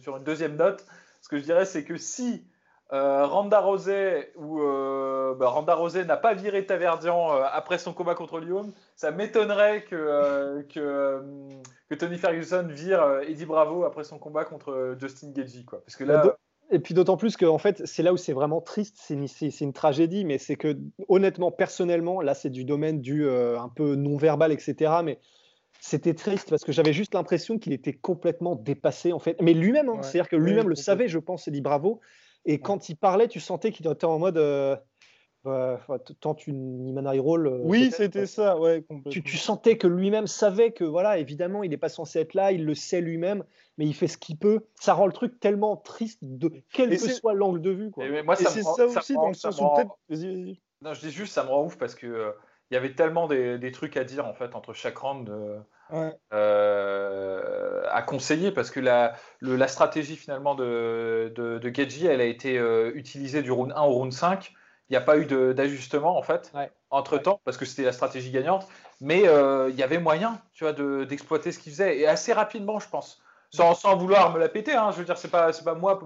sur 0.00 0.16
une 0.16 0.24
deuxième 0.24 0.56
note, 0.56 0.86
ce 1.20 1.28
que 1.28 1.36
je 1.36 1.42
dirais, 1.42 1.66
c'est 1.66 1.84
que 1.84 1.98
si 1.98 2.48
euh, 2.92 3.26
Randa 3.26 3.58
Rosé 3.60 4.30
ou 4.36 4.60
euh, 4.60 5.34
bah, 5.34 5.48
Randa 5.48 5.74
Rosé 5.74 6.04
n'a 6.04 6.16
pas 6.16 6.34
viré 6.34 6.66
Taverdian 6.66 7.32
euh, 7.32 7.42
après 7.50 7.78
son 7.78 7.92
combat 7.92 8.14
contre 8.14 8.38
Lyon, 8.38 8.72
ça 8.94 9.10
m'étonnerait 9.10 9.82
que, 9.82 10.64
que, 10.72 11.20
que, 11.90 11.94
Tony 11.96 12.16
Ferguson 12.16 12.68
vire 12.68 13.22
Eddie 13.26 13.44
Bravo 13.44 13.82
après 13.82 14.04
son 14.04 14.18
combat 14.18 14.44
contre 14.44 14.94
Justin 15.00 15.32
Gagey. 15.32 15.64
Quoi. 15.64 15.80
Parce 15.84 15.96
que 15.96 16.04
là, 16.04 16.36
et 16.70 16.78
puis 16.78 16.94
d'autant 16.94 17.16
plus 17.16 17.36
que 17.36 17.44
en 17.44 17.58
fait, 17.58 17.84
c'est 17.86 18.04
là 18.04 18.12
où 18.12 18.16
c'est 18.16 18.32
vraiment 18.32 18.60
triste, 18.60 18.96
c'est 19.00 19.14
une, 19.14 19.26
une, 19.60 19.72
tragédie, 19.72 20.24
mais 20.24 20.38
c'est 20.38 20.56
que 20.56 20.76
honnêtement, 21.08 21.50
personnellement, 21.50 22.20
là 22.20 22.34
c'est 22.34 22.50
du 22.50 22.64
domaine 22.64 23.00
du 23.00 23.28
un 23.28 23.68
peu 23.68 23.96
non-verbal, 23.96 24.52
etc. 24.52 24.92
Mais 25.02 25.18
c'était 25.80 26.14
triste 26.14 26.50
parce 26.50 26.62
que 26.62 26.70
j'avais 26.70 26.92
juste 26.92 27.14
l'impression 27.14 27.58
qu'il 27.58 27.72
était 27.72 27.94
complètement 27.94 28.54
dépassé 28.54 29.12
en 29.12 29.18
fait. 29.18 29.40
Mais 29.40 29.54
lui-même, 29.54 29.88
hein, 29.88 30.02
c'est-à-dire 30.02 30.28
que 30.28 30.36
lui-même 30.36 30.68
le 30.68 30.76
savait, 30.76 31.08
je 31.08 31.18
pense, 31.18 31.48
Eddie 31.48 31.60
Bravo. 31.60 32.00
Et 32.46 32.60
quand 32.60 32.88
il 32.88 32.96
parlait, 32.96 33.28
tu 33.28 33.40
sentais 33.40 33.72
qu'il 33.72 33.86
était 33.86 34.04
en 34.04 34.18
mode. 34.18 34.38
Euh, 34.38 34.76
bah, 35.44 35.78
tente 36.20 36.46
une 36.48 36.88
Imanari 36.88 37.20
Roll. 37.20 37.46
Euh, 37.46 37.60
oui, 37.62 37.92
c'était 37.92 38.26
ça, 38.26 38.58
ouais. 38.58 38.84
Tu, 39.10 39.22
tu, 39.22 39.36
sentais 39.36 39.78
que 39.78 39.86
lui-même 39.86 40.26
savait 40.26 40.72
que, 40.72 40.82
voilà, 40.82 41.18
évidemment, 41.18 41.62
il 41.62 41.70
n'est 41.70 41.76
pas 41.76 41.88
censé 41.88 42.18
être 42.18 42.34
là, 42.34 42.50
il 42.50 42.64
le 42.64 42.74
sait 42.74 43.00
lui-même, 43.00 43.44
mais 43.78 43.86
il 43.86 43.94
fait 43.94 44.08
ce 44.08 44.18
qu'il 44.18 44.38
peut. 44.38 44.66
Ça 44.80 44.94
rend 44.94 45.06
le 45.06 45.12
truc 45.12 45.38
tellement 45.38 45.76
triste, 45.76 46.18
de 46.22 46.50
quel 46.72 46.90
que 46.90 46.96
soit 46.96 47.34
l'angle 47.34 47.60
de 47.60 47.70
vue. 47.70 47.90
Quoi. 47.92 48.06
Et, 48.06 48.22
moi, 48.24 48.34
c'est 48.34 48.62
ça, 48.62 48.86
aussi, 48.86 49.14
dans 49.14 49.28
le 49.28 49.34
sens 49.34 49.60
où 49.60 49.68
peut-être. 49.74 49.96
Non, 50.82 50.94
je 50.94 51.00
dis 51.00 51.10
juste, 51.10 51.32
ça 51.32 51.44
me 51.44 51.50
rend 51.50 51.64
ouf 51.64 51.76
parce 51.76 51.94
que. 51.94 52.06
Euh, 52.06 52.32
il 52.72 52.74
y 52.74 52.76
avait 52.76 52.94
tellement 52.94 53.28
des, 53.28 53.60
des, 53.60 53.70
trucs 53.70 53.96
à 53.96 54.02
dire 54.02 54.26
en 54.26 54.34
fait 54.34 54.56
entre 54.56 54.72
chaque 54.72 54.96
round. 54.96 55.30
Euh, 56.32 57.84
à 57.90 58.02
conseiller 58.02 58.50
parce 58.50 58.70
que 58.70 58.80
la, 58.80 59.14
la 59.40 59.68
stratégie 59.68 60.16
finalement 60.16 60.54
de, 60.54 61.32
de, 61.34 61.58
de 61.58 62.06
elle 62.06 62.20
a 62.20 62.24
été 62.24 62.58
euh, 62.58 62.90
utilisée 62.94 63.42
du 63.42 63.52
round 63.52 63.72
1 63.72 63.82
au 63.82 63.92
round 63.92 64.12
5. 64.12 64.52
Il 64.88 64.92
n'y 64.92 64.96
a 64.96 65.00
pas 65.00 65.18
eu 65.18 65.26
d'ajustement 65.26 66.16
en 66.16 66.22
fait 66.22 66.52
entre 66.90 67.18
temps 67.18 67.40
parce 67.44 67.56
que 67.56 67.64
c'était 67.64 67.82
la 67.82 67.92
stratégie 67.92 68.30
gagnante, 68.30 68.68
mais 69.00 69.26
euh, 69.26 69.68
il 69.70 69.76
y 69.76 69.82
avait 69.82 69.98
moyen, 69.98 70.40
tu 70.52 70.64
vois, 70.64 70.72
d'exploiter 71.04 71.50
ce 71.50 71.58
qu'il 71.58 71.72
faisait. 71.72 71.98
Et 71.98 72.06
assez 72.06 72.32
rapidement, 72.32 72.78
je 72.78 72.88
pense 72.88 73.20
sans, 73.56 73.96
vouloir 73.96 74.32
me 74.32 74.38
la 74.38 74.48
péter. 74.48 74.74
Hein. 74.74 74.90
Je 74.92 74.98
veux 74.98 75.04
dire, 75.04 75.18
c'est 75.18 75.30
pas, 75.30 75.52
c'est 75.52 75.64
pas 75.64 75.74
moi, 75.74 75.98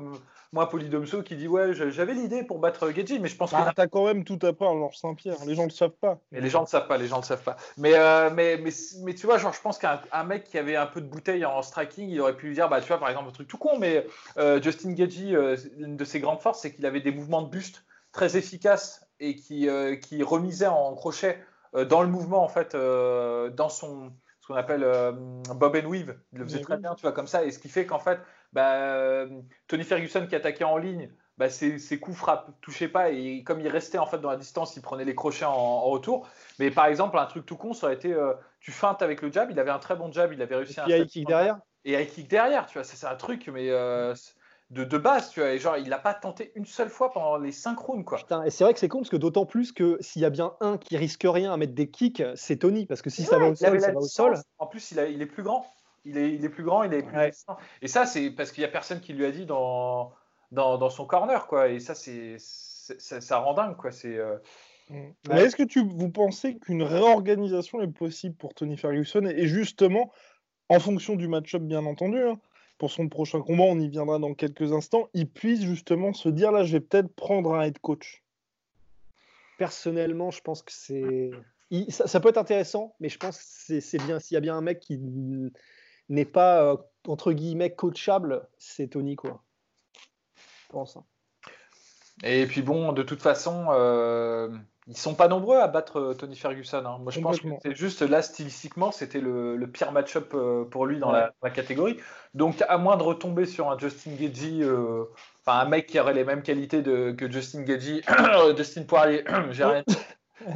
moi 0.52 0.68
Polydomso 0.68 1.22
qui 1.22 1.36
dit 1.36 1.48
ouais, 1.48 1.72
j'avais 1.74 2.14
l'idée 2.14 2.42
pour 2.42 2.58
battre 2.58 2.90
Gedji, 2.90 3.18
mais 3.20 3.28
je 3.28 3.36
pense 3.36 3.52
bah, 3.52 3.66
que 3.70 3.74
t'as 3.74 3.86
quand 3.86 4.04
même 4.04 4.24
tout 4.24 4.38
à 4.42 4.52
part, 4.52 4.72
Georges 4.74 4.96
Saint-Pierre. 4.96 5.36
Les 5.46 5.54
gens 5.54 5.62
ne 5.62 5.68
le 5.68 5.72
savent 5.72 5.90
pas. 5.90 6.18
Mais 6.32 6.40
les 6.40 6.50
gens 6.50 6.62
ne 6.62 6.66
savent 6.66 6.88
pas, 6.88 6.96
les 6.96 7.06
gens 7.06 7.18
ne 7.18 7.24
savent 7.24 7.42
pas. 7.42 7.56
Mais, 7.76 7.94
euh, 7.94 8.30
mais, 8.30 8.58
mais, 8.58 8.70
mais, 9.02 9.14
tu 9.14 9.26
vois, 9.26 9.38
genre, 9.38 9.52
je 9.52 9.60
pense 9.60 9.78
qu'un 9.78 10.24
mec 10.24 10.44
qui 10.44 10.58
avait 10.58 10.76
un 10.76 10.86
peu 10.86 11.00
de 11.00 11.06
bouteille 11.06 11.44
en 11.44 11.62
striking, 11.62 12.08
il 12.08 12.20
aurait 12.20 12.36
pu 12.36 12.48
lui 12.48 12.54
dire, 12.54 12.68
bah, 12.68 12.80
tu 12.80 12.88
vois, 12.88 12.98
par 12.98 13.08
exemple, 13.08 13.28
un 13.28 13.32
truc 13.32 13.48
tout 13.48 13.58
con, 13.58 13.78
mais 13.78 14.06
euh, 14.38 14.60
Justin 14.60 14.96
Gedji, 14.96 15.36
euh, 15.36 15.56
une 15.78 15.96
de 15.96 16.04
ses 16.04 16.20
grandes 16.20 16.40
forces, 16.40 16.60
c'est 16.60 16.74
qu'il 16.74 16.84
avait 16.86 17.00
des 17.00 17.12
mouvements 17.12 17.42
de 17.42 17.48
buste 17.48 17.84
très 18.12 18.36
efficaces 18.36 19.06
et 19.20 19.36
qui, 19.36 19.68
qui 20.02 20.22
remisaient 20.22 20.66
en 20.66 20.94
crochet 20.94 21.38
dans 21.74 22.02
le 22.02 22.08
mouvement, 22.08 22.42
en 22.42 22.48
fait, 22.48 22.74
dans 22.74 23.68
son 23.68 24.12
qu'on 24.50 24.56
appelle 24.56 24.82
euh, 24.82 25.12
Bob 25.12 25.76
and 25.76 25.88
Weave. 25.88 26.16
Il 26.32 26.40
le 26.40 26.44
faisait 26.44 26.60
très 26.60 26.76
bien, 26.76 26.94
tu 26.94 27.02
vois, 27.02 27.12
comme 27.12 27.28
ça. 27.28 27.44
Et 27.44 27.52
ce 27.52 27.58
qui 27.58 27.68
fait 27.68 27.86
qu'en 27.86 28.00
fait, 28.00 28.18
bah, 28.52 29.24
Tony 29.68 29.84
Ferguson 29.84 30.26
qui 30.26 30.34
attaquait 30.34 30.64
en 30.64 30.76
ligne, 30.76 31.10
bah, 31.38 31.48
ses, 31.48 31.78
coups 32.00 32.16
frappent, 32.16 32.50
touchaient 32.60 32.88
pas. 32.88 33.10
Et 33.10 33.44
comme 33.44 33.60
il 33.60 33.68
restait 33.68 33.98
en 33.98 34.06
fait 34.06 34.18
dans 34.18 34.30
la 34.30 34.36
distance, 34.36 34.76
il 34.76 34.82
prenait 34.82 35.04
les 35.04 35.14
crochets 35.14 35.44
en, 35.44 35.82
retour. 35.82 36.28
Mais 36.58 36.70
par 36.70 36.86
exemple, 36.86 37.16
un 37.18 37.26
truc 37.26 37.46
tout 37.46 37.56
con, 37.56 37.72
ça 37.72 37.86
aurait 37.86 37.94
été 37.94 38.12
euh, 38.12 38.34
tu 38.58 38.72
feintes 38.72 39.02
avec 39.02 39.22
le 39.22 39.30
jab. 39.30 39.50
Il 39.50 39.58
avait 39.60 39.70
un 39.70 39.78
très 39.78 39.94
bon 39.94 40.10
jab, 40.10 40.32
il 40.32 40.42
avait 40.42 40.56
réussi 40.56 40.80
et 40.86 41.00
un. 41.00 41.06
kick 41.06 41.26
derrière. 41.26 41.58
Et 41.84 41.96
un 41.96 42.04
kick 42.04 42.28
derrière, 42.28 42.66
tu 42.66 42.74
vois, 42.74 42.84
c'est 42.84 43.06
un 43.06 43.16
truc, 43.16 43.48
mais. 43.48 43.70
Euh, 43.70 44.14
de, 44.70 44.85
de, 44.85 44.98
base, 44.98 45.30
tu 45.30 45.40
vois. 45.40 45.50
Et 45.50 45.59
genre, 45.59 45.76
il 45.76 45.88
n'a 45.88 45.98
pas 45.98 46.14
tenté 46.14 46.52
une 46.54 46.64
seule 46.64 46.90
fois 46.90 47.12
pendant 47.12 47.37
les 47.37 47.52
5 47.52 47.78
rounds, 47.78 48.04
quoi. 48.04 48.18
Putain, 48.18 48.44
et 48.44 48.50
c'est 48.50 48.64
vrai 48.64 48.72
que 48.72 48.78
c'est 48.78 48.88
con 48.88 48.98
parce 48.98 49.11
que 49.11 49.16
d'autant 49.16 49.46
plus 49.46 49.72
que 49.72 49.98
s'il 50.00 50.22
y 50.22 50.24
a 50.24 50.30
bien 50.30 50.54
un 50.61 50.78
qui 50.78 50.96
risque 50.96 51.24
rien 51.24 51.52
à 51.52 51.56
mettre 51.56 51.74
des 51.74 51.90
kicks, 51.90 52.22
c'est 52.37 52.59
Tony. 52.59 52.87
Parce 52.87 53.02
que 53.02 53.11
si 53.11 53.24
ça 53.24 53.38
va 53.38 53.48
au 53.48 53.54
sol, 53.54 53.80
ça 53.80 53.92
va 53.92 53.98
au 53.98 54.02
sol. 54.02 54.35
En 54.59 54.66
plus, 54.66 54.92
il, 54.92 55.00
a, 55.00 55.06
il, 55.06 55.20
est 55.22 55.26
plus 55.26 55.42
grand. 55.42 55.66
Il 56.04 56.16
est, 56.16 56.33
il 56.33 56.44
est 56.44 56.48
plus 56.48 56.62
grand, 56.62 56.85
il 56.85 56.94
est 56.94 57.02
plus 57.02 57.18
Et 57.83 57.88
ça, 57.88 58.06
c'est 58.06 58.30
parce 58.30 58.52
qu'il 58.52 58.62
n'y 58.62 58.68
a 58.68 58.72
personne 58.72 59.00
qui 59.00 59.12
lui 59.12 59.26
a 59.26 59.33
dit 59.33 59.44
dans, 59.44 60.12
dans, 60.52 60.78
dans, 60.78 60.90
son 60.90 61.04
corner, 61.04 61.46
quoi. 61.46 61.68
Et 61.68 61.80
ça, 61.80 61.94
c'est 61.94 62.37
ça, 62.38 63.20
ça 63.20 63.38
rend 63.38 63.54
dingue, 63.54 63.76
quoi. 63.76 63.90
C'est. 63.90 64.16
Euh, 64.16 64.37
mm. 64.88 65.11
Mais 65.28 65.42
est-ce 65.42 65.56
que 65.56 65.64
tu, 65.64 65.85
vous 65.85 66.11
pensez 66.11 66.59
qu'une 66.59 66.85
réorganisation 66.85 67.80
est 67.80 67.92
possible 67.92 68.37
pour 68.37 68.54
Tony 68.54 68.76
Ferguson 68.76 69.24
et 69.26 69.46
justement, 69.48 70.12
en 70.68 70.78
fonction 70.78 71.16
du 71.16 71.26
match-up, 71.26 71.62
bien 71.62 71.85
entendu, 71.85 72.22
hein, 72.22 72.38
pour 72.80 72.90
son 72.90 73.10
prochain 73.10 73.42
combat, 73.42 73.64
on 73.64 73.78
y 73.78 73.90
viendra 73.90 74.18
dans 74.18 74.32
quelques 74.32 74.72
instants, 74.72 75.10
il 75.12 75.28
puisse 75.28 75.60
justement 75.60 76.14
se 76.14 76.30
dire 76.30 76.50
là, 76.50 76.64
je 76.64 76.72
vais 76.72 76.80
peut-être 76.80 77.14
prendre 77.14 77.54
un 77.54 77.60
head 77.60 77.78
coach 77.78 78.24
Personnellement, 79.58 80.30
je 80.30 80.40
pense 80.40 80.62
que 80.62 80.72
c'est. 80.72 81.30
Ça, 81.90 82.18
peut 82.18 82.30
être 82.30 82.38
intéressant, 82.38 82.96
mais 82.98 83.10
je 83.10 83.18
pense 83.18 83.36
que 83.68 83.80
c'est 83.80 83.98
bien. 84.06 84.18
S'il 84.18 84.34
y 84.34 84.38
a 84.38 84.40
bien 84.40 84.56
un 84.56 84.62
mec 84.62 84.80
qui 84.80 84.98
n'est 86.08 86.24
pas, 86.24 86.62
euh, 86.62 86.76
entre 87.06 87.34
guillemets, 87.34 87.70
coachable, 87.74 88.48
c'est 88.56 88.88
Tony, 88.88 89.14
quoi. 89.14 89.44
Je 90.34 90.70
pense. 90.70 90.96
Hein. 90.96 91.04
Et 92.24 92.46
puis 92.46 92.62
bon, 92.62 92.92
de 92.92 93.02
toute 93.02 93.20
façon, 93.20 93.66
euh, 93.68 94.48
ils 94.90 94.96
sont 94.96 95.14
pas 95.14 95.29
nombreux 95.29 95.59
à 95.59 95.68
battre 95.68 96.00
euh, 96.00 96.14
Tony 96.14 96.35
Ferguson. 96.35 96.83
Hein. 96.85 96.98
Moi, 97.00 97.12
je 97.12 97.20
pense 97.20 97.38
que 97.38 97.46
c'est 97.62 97.76
juste 97.76 98.03
là, 98.03 98.22
stylistiquement, 98.22 98.90
c'était 98.90 99.20
le, 99.20 99.64
pire 99.72 99.92
match-up 99.92 100.33
euh, 100.35 100.64
pour 100.64 100.85
lui 100.85 100.98
dans, 100.98 101.12
la, 101.12 101.33
catégorie. 101.55 101.96
Donc, 102.35 102.62
à 102.68 102.76
moins 102.76 102.96
de 102.96 103.05
retomber 103.05 103.46
sur 103.46 103.70
un 103.70 103.79
Justin 103.79 104.11
Gagey, 104.18 104.62
euh, 104.62 105.05
enfin 105.46 105.61
un 105.61 105.64
mec 105.66 105.87
qui 105.87 106.00
aurait 106.00 106.12
les 106.12 106.24
mêmes 106.24 106.42
qualités 106.42 106.83
de, 106.83 107.12
que 107.12 107.31
Justin 107.31 107.62
Gagey, 107.62 108.03
Justin 108.57 108.83
Poirier, 108.83 109.24
j'ai 109.53 109.64
rien. 109.64 109.85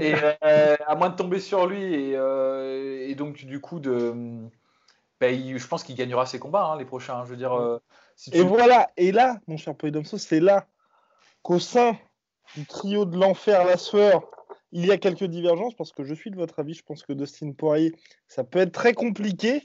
Et 0.01 0.15
à 0.15 0.95
moins 0.97 1.11
de 1.11 1.17
tomber 1.17 1.39
sur 1.39 1.67
lui 1.67 1.95
et, 1.95 3.15
donc 3.17 3.45
du 3.45 3.61
coup 3.61 3.81
de, 3.81 4.15
ben, 5.21 5.59
je 5.59 5.67
pense 5.69 5.85
qu'il 5.85 5.95
gagnera 5.95 6.27
ses 6.27 6.39
combats 6.39 6.65
hein, 6.65 6.79
les 6.79 6.87
prochains. 6.87 7.23
Je 7.25 7.31
veux 7.31 7.37
dire, 7.37 7.81
Et 8.33 8.43
voilà, 8.43 8.91
et 8.97 9.13
là, 9.13 9.37
mon 9.47 9.59
cher 9.59 9.77
Polydomso, 9.77 10.19
c'est 10.19 10.41
là 10.41 10.67
qu'au 11.43 11.61
sein 11.61 11.99
du 12.57 12.67
trio 12.67 13.05
de 13.05 13.17
l'enfer, 13.17 13.65
la 13.65 13.77
sueur, 13.77 14.29
il 14.73 14.87
y 14.87 14.91
a 14.91 14.99
quelques 14.99 15.25
divergences 15.25 15.75
parce 15.75 15.93
que 15.93 16.05
je 16.05 16.15
suis 16.15 16.31
de 16.31 16.37
votre 16.37 16.59
avis. 16.59 16.75
Je 16.75 16.83
pense 16.83 17.03
que 17.03 17.13
Dustin 17.13 17.53
Poirier, 17.53 17.93
ça 18.29 18.45
peut 18.45 18.59
être 18.59 18.73
très 18.73 18.93
compliqué. 18.93 19.63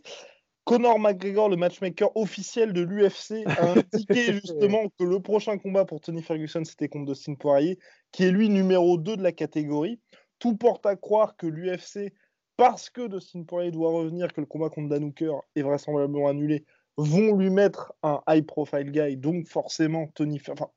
Conor 0.65 0.99
McGregor, 0.99 1.49
le 1.49 1.55
matchmaker 1.55 2.15
officiel 2.15 2.73
de 2.73 2.81
l'UFC, 2.81 3.43
a 3.47 3.73
indiqué 3.93 4.33
justement 4.33 4.87
que 4.99 5.03
le 5.03 5.19
prochain 5.19 5.57
combat 5.57 5.83
pour 5.83 5.99
Tony 5.99 6.21
Ferguson, 6.21 6.63
c'était 6.63 6.89
contre 6.89 7.11
Dustin 7.11 7.33
Poirier, 7.33 7.79
qui 8.11 8.23
est 8.23 8.31
lui 8.31 8.49
numéro 8.49 8.99
2 8.99 9.17
de 9.17 9.23
la 9.23 9.31
catégorie. 9.31 9.99
Tout 10.37 10.55
porte 10.55 10.85
à 10.85 10.95
croire 10.95 11.35
que 11.37 11.47
l'UFC, 11.47 12.13
parce 12.55 12.91
que 12.91 13.07
Dustin 13.07 13.43
Poirier 13.43 13.71
doit 13.71 13.89
revenir, 13.89 14.31
que 14.31 14.41
le 14.41 14.45
combat 14.45 14.69
contre 14.69 14.89
Dan 14.89 15.05
Hooker 15.05 15.39
est 15.55 15.63
vraisemblablement 15.63 16.27
annulé, 16.27 16.65
vont 16.97 17.35
lui 17.35 17.49
mettre 17.49 17.93
un 18.03 18.21
high 18.27 18.45
profile 18.45 18.91
guy, 18.91 19.17
donc 19.17 19.47
forcément 19.47 20.07
Tony 20.13 20.39
enfin, 20.47 20.69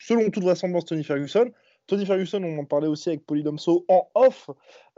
selon 0.00 0.30
toute 0.30 0.42
vraisemblance 0.42 0.86
Tony 0.86 1.04
Ferguson. 1.04 1.52
Tony 1.86 2.06
Ferguson, 2.06 2.42
on 2.42 2.58
en 2.58 2.64
parlait 2.64 2.88
aussi 2.88 3.10
avec 3.10 3.24
Polydomso 3.26 3.84
en 3.88 4.08
off. 4.14 4.50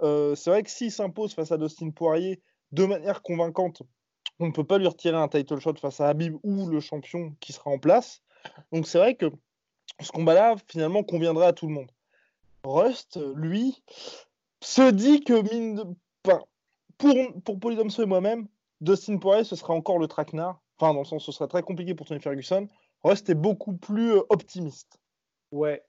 Euh, 0.02 0.34
c'est 0.34 0.50
vrai 0.50 0.62
que 0.62 0.70
s'il 0.70 0.90
s'impose 0.90 1.34
face 1.34 1.52
à 1.52 1.58
Dustin 1.58 1.90
Poirier 1.90 2.40
de 2.70 2.86
manière 2.86 3.22
convaincante, 3.22 3.82
on 4.40 4.46
ne 4.46 4.52
peut 4.52 4.64
pas 4.64 4.78
lui 4.78 4.86
retirer 4.86 5.16
un 5.16 5.28
title 5.28 5.58
shot 5.58 5.74
face 5.80 6.00
à 6.00 6.08
Habib 6.08 6.36
ou 6.42 6.68
le 6.68 6.80
champion 6.80 7.34
qui 7.40 7.52
sera 7.52 7.70
en 7.70 7.78
place. 7.78 8.22
Donc 8.72 8.86
c'est 8.86 8.98
vrai 8.98 9.14
que 9.14 9.26
ce 10.00 10.10
combat-là, 10.10 10.56
finalement, 10.68 11.02
conviendra 11.02 11.48
à 11.48 11.52
tout 11.52 11.66
le 11.66 11.74
monde. 11.74 11.90
Rust, 12.64 13.18
lui, 13.34 13.82
se 14.62 14.90
dit 14.90 15.22
que 15.22 15.42
pour, 16.98 17.16
pour 17.44 17.60
Polydomso 17.60 18.02
et 18.02 18.06
moi-même, 18.06 18.46
Dustin 18.80 19.18
Poirier, 19.18 19.44
ce 19.44 19.56
sera 19.56 19.74
encore 19.74 19.98
le 19.98 20.08
traquenard. 20.08 20.60
Enfin, 20.78 20.92
dans 20.94 21.00
le 21.00 21.06
sens, 21.06 21.24
ce 21.24 21.32
serait 21.32 21.48
très 21.48 21.62
compliqué 21.62 21.94
pour 21.94 22.06
Tony 22.06 22.20
Ferguson. 22.20 22.68
Rust 23.04 23.28
est 23.30 23.34
beaucoup 23.34 23.74
plus 23.74 24.12
euh, 24.12 24.22
optimiste. 24.28 24.98
Ouais. 25.50 25.82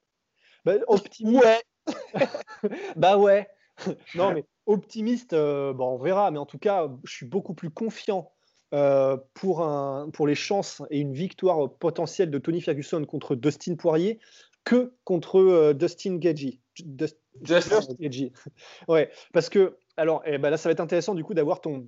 Bah, 0.65 0.73
optimiste. 0.87 1.43
Ouais. 1.43 1.61
bah 2.95 3.17
ouais. 3.17 3.47
non, 4.15 4.33
mais 4.33 4.45
optimiste, 4.65 5.33
euh, 5.33 5.73
bon, 5.73 5.95
on 5.95 5.97
verra. 5.97 6.31
Mais 6.31 6.39
en 6.39 6.45
tout 6.45 6.59
cas, 6.59 6.89
je 7.03 7.11
suis 7.11 7.25
beaucoup 7.25 7.53
plus 7.53 7.69
confiant 7.69 8.31
euh, 8.73 9.17
pour, 9.33 9.61
un, 9.61 10.09
pour 10.11 10.27
les 10.27 10.35
chances 10.35 10.81
et 10.89 10.99
une 10.99 11.13
victoire 11.13 11.71
potentielle 11.73 12.31
de 12.31 12.37
Tony 12.37 12.61
Ferguson 12.61 13.03
contre 13.05 13.35
Dustin 13.35 13.75
Poirier 13.75 14.19
que 14.63 14.93
contre 15.03 15.73
Dustin 15.73 16.17
Gagey. 16.17 16.59
Just 16.97 17.17
ouais, 18.87 19.11
parce 19.33 19.49
que, 19.49 19.77
alors, 19.97 20.21
eh 20.25 20.37
ben 20.37 20.49
là, 20.49 20.57
ça 20.57 20.69
va 20.69 20.71
être 20.73 20.79
intéressant 20.79 21.15
du 21.15 21.23
coup 21.23 21.33
d'avoir 21.33 21.61
ton 21.61 21.87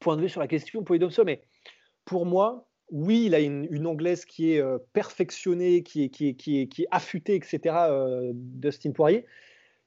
point 0.00 0.16
de 0.16 0.22
vue 0.22 0.28
sur 0.28 0.40
la 0.40 0.48
question, 0.48 0.82
Polydomso, 0.82 1.24
mais 1.24 1.42
pour 2.04 2.26
moi, 2.26 2.68
oui, 2.90 3.24
il 3.26 3.34
a 3.34 3.40
une, 3.40 3.86
anglaise 3.86 4.24
qui 4.24 4.52
est 4.52 4.60
euh, 4.60 4.78
perfectionnée, 4.92 5.82
qui 5.82 6.04
est, 6.04 6.08
qui, 6.08 6.28
est, 6.28 6.34
qui, 6.34 6.60
est, 6.60 6.68
qui 6.68 6.82
est 6.82 6.88
affûtée, 6.90 7.34
etc., 7.34 7.60
euh, 7.88 8.32
Dustin 8.34 8.92
Poirier. 8.92 9.26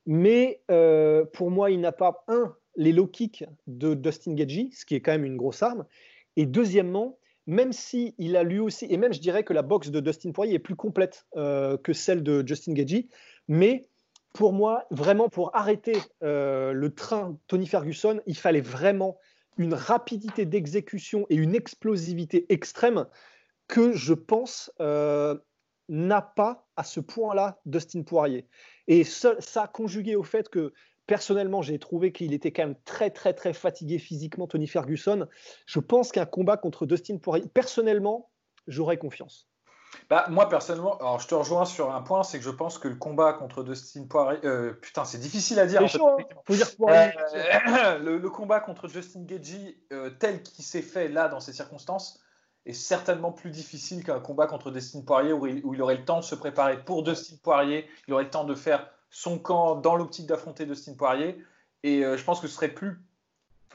Mais 0.06 0.62
euh, 0.70 1.26
pour 1.26 1.52
moi, 1.52 1.72
il 1.72 1.80
n'a 1.80 1.92
pas, 1.92 2.24
un, 2.28 2.56
les 2.76 2.92
low 2.92 3.08
kicks 3.08 3.46
de 3.68 3.94
Dustin 3.94 4.34
Gagey, 4.34 4.70
ce 4.74 4.86
qui 4.86 4.96
est 4.96 5.02
quand 5.02 5.12
même 5.12 5.26
une 5.26 5.38
grosse 5.38 5.64
arme. 5.64 5.86
Et 6.36 6.46
deuxièmement, 6.46 7.18
même 7.48 7.72
si 7.72 8.16
il 8.18 8.36
a 8.36 8.44
lui 8.44 8.60
aussi, 8.60 8.86
et 8.90 8.98
même 8.98 9.14
je 9.14 9.20
dirais 9.20 9.44
que 9.44 9.54
la 9.54 9.62
boxe 9.62 9.90
de 9.90 10.00
Dustin 10.00 10.32
Poirier 10.32 10.56
est 10.56 10.60
plus 10.60 10.76
complète 10.76 11.26
que 11.36 11.94
celle 11.94 12.22
de 12.22 12.48
Justin 12.48 12.74
Gagey, 12.74 13.08
mais 13.48 13.88
pour 14.34 14.54
moi, 14.54 14.86
vraiment 14.92 15.30
pour 15.30 15.56
arrêter 15.56 15.94
le 16.22 16.88
train 16.90 17.38
Tony 17.48 17.66
Ferguson, 17.66 18.22
il 18.28 18.38
fallait 18.38 18.62
vraiment 18.62 19.18
une 19.60 19.74
rapidité 19.74 20.46
d'exécution 20.46 21.28
et 21.30 21.36
une 21.36 21.54
explosivité 21.54 22.52
extrême 22.52 23.06
que 23.68 23.94
je 23.94 24.14
pense 24.14 24.72
euh, 24.80 25.38
n'a 25.90 26.22
pas 26.22 26.68
à 26.78 26.84
ce 26.84 27.02
point-là 27.02 27.60
Dustin 27.66 28.04
Poirier. 28.04 28.48
Et 28.88 29.04
ça, 29.04 29.36
ça, 29.40 29.68
conjugué 29.68 30.16
au 30.16 30.24
fait 30.24 30.50
que 30.50 30.74
personnellement, 31.08 31.62
j'ai 31.62 31.78
trouvé 31.78 32.14
qu'il 32.14 32.34
était 32.34 32.52
quand 32.52 32.68
même 32.68 32.80
très, 32.86 33.12
très, 33.12 33.34
très 33.34 33.54
fatigué 33.54 34.00
physiquement, 34.00 34.48
Tony 34.48 34.66
Ferguson. 34.66 35.28
Je 35.66 35.80
pense 35.80 36.12
qu'un 36.12 36.26
combat 36.26 36.56
contre 36.56 36.86
Dustin 36.86 37.18
Poirier, 37.18 37.48
personnellement, 37.54 38.32
j'aurais 38.66 38.98
confiance. 38.98 39.50
Bah, 40.10 40.26
moi, 40.30 40.50
personnellement, 40.50 40.98
alors 40.98 41.20
je 41.20 41.28
te 41.28 41.36
rejoins 41.36 41.66
sur 41.66 41.94
un 41.94 42.02
point, 42.02 42.24
c'est 42.24 42.40
que 42.40 42.44
je 42.44 42.50
pense 42.50 42.78
que 42.78 42.88
le 42.88 42.96
combat 42.96 43.34
contre 43.34 43.64
Dustin 43.64 44.06
Poirier. 44.08 44.40
Euh, 44.44 44.74
putain, 44.74 45.06
c'est 45.06 45.20
difficile 45.20 45.60
à 45.60 45.66
dire. 45.66 45.82
Hein. 45.84 46.18
Faut 46.48 46.56
dire 46.56 46.76
Poirier. 46.76 47.12
Euh, 47.36 48.00
le, 48.20 48.30
combat 48.30 48.60
contre 48.60 48.88
Justin 48.88 49.24
Gagey, 49.24 49.78
euh, 49.94 50.10
tel 50.10 50.42
qu'il 50.42 50.66
s'est 50.66 50.82
fait 50.82 51.08
là, 51.08 51.28
dans 51.28 51.40
ces 51.40 51.54
circonstances, 51.54 52.20
est 52.66 52.74
certainement 52.74 53.32
plus 53.32 53.52
difficile 53.52 54.04
qu'un 54.04 54.20
combat 54.20 54.48
contre 54.48 54.72
Dustin 54.72 55.02
Poirier 55.02 55.34
où 55.34 55.46
il, 55.46 55.64
où 55.64 55.74
il, 55.74 55.82
aurait 55.82 55.98
le 55.98 56.06
temps 56.06 56.20
de 56.20 56.26
se 56.26 56.36
préparer 56.36 56.84
pour 56.84 57.04
Dustin 57.04 57.36
Poirier, 57.42 57.88
il 58.08 58.14
aurait 58.14 58.26
le 58.26 58.30
temps 58.30 58.46
de 58.46 58.56
faire 58.56 58.90
son 59.12 59.40
camp 59.40 59.76
dans 59.76 59.96
l'optique 59.96 60.28
d'affronter 60.28 60.66
Dustin 60.66 60.94
Poirier. 60.96 61.44
Et 61.84 62.02
je 62.02 62.24
pense 62.26 62.42
que 62.42 62.48
ce 62.48 62.56
serait 62.56 62.68
plus 62.68 63.02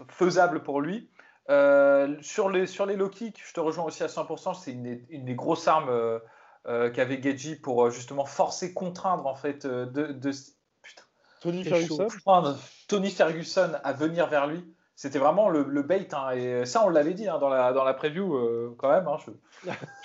faisable 0.08 0.62
pour 0.62 0.80
lui. 0.80 1.08
Euh, 1.50 2.16
sur, 2.22 2.48
les, 2.48 2.66
sur 2.66 2.86
les 2.86 2.96
low 2.96 3.08
kicks, 3.08 3.42
je 3.46 3.52
te 3.52 3.60
rejoins 3.60 3.84
aussi 3.84 4.02
à 4.02 4.06
100%, 4.06 4.54
c'est 4.54 4.72
une, 4.72 5.04
une, 5.10 5.24
des 5.26 5.34
grosses 5.34 5.68
armes 5.68 5.90
euh, 5.90 6.18
euh, 6.66 6.90
qu'avait 6.90 7.20
Geji 7.20 7.56
pour 7.56 7.90
justement 7.90 8.24
forcer, 8.24 8.72
contraindre 8.72 9.26
en 9.26 9.34
fait 9.34 9.66
de, 9.66 9.84
de 9.84 10.30
putain, 10.82 11.02
Tony 11.40 11.64
Ferguson. 11.64 12.08
Tony 12.88 13.10
Ferguson 13.10 13.72
à 13.82 13.92
venir 13.92 14.26
vers 14.26 14.46
lui. 14.46 14.74
C'était 14.96 15.18
vraiment 15.18 15.48
le, 15.48 15.64
le 15.64 15.82
bait, 15.82 16.14
hein, 16.14 16.30
et 16.30 16.64
ça 16.66 16.86
on 16.86 16.88
l'avait 16.88 17.14
dit 17.14 17.28
hein, 17.28 17.38
dans, 17.40 17.48
la, 17.48 17.72
dans 17.72 17.82
la 17.82 17.94
preview 17.94 18.76
quand 18.78 18.88
même. 18.88 19.08
Hein, 19.08 19.16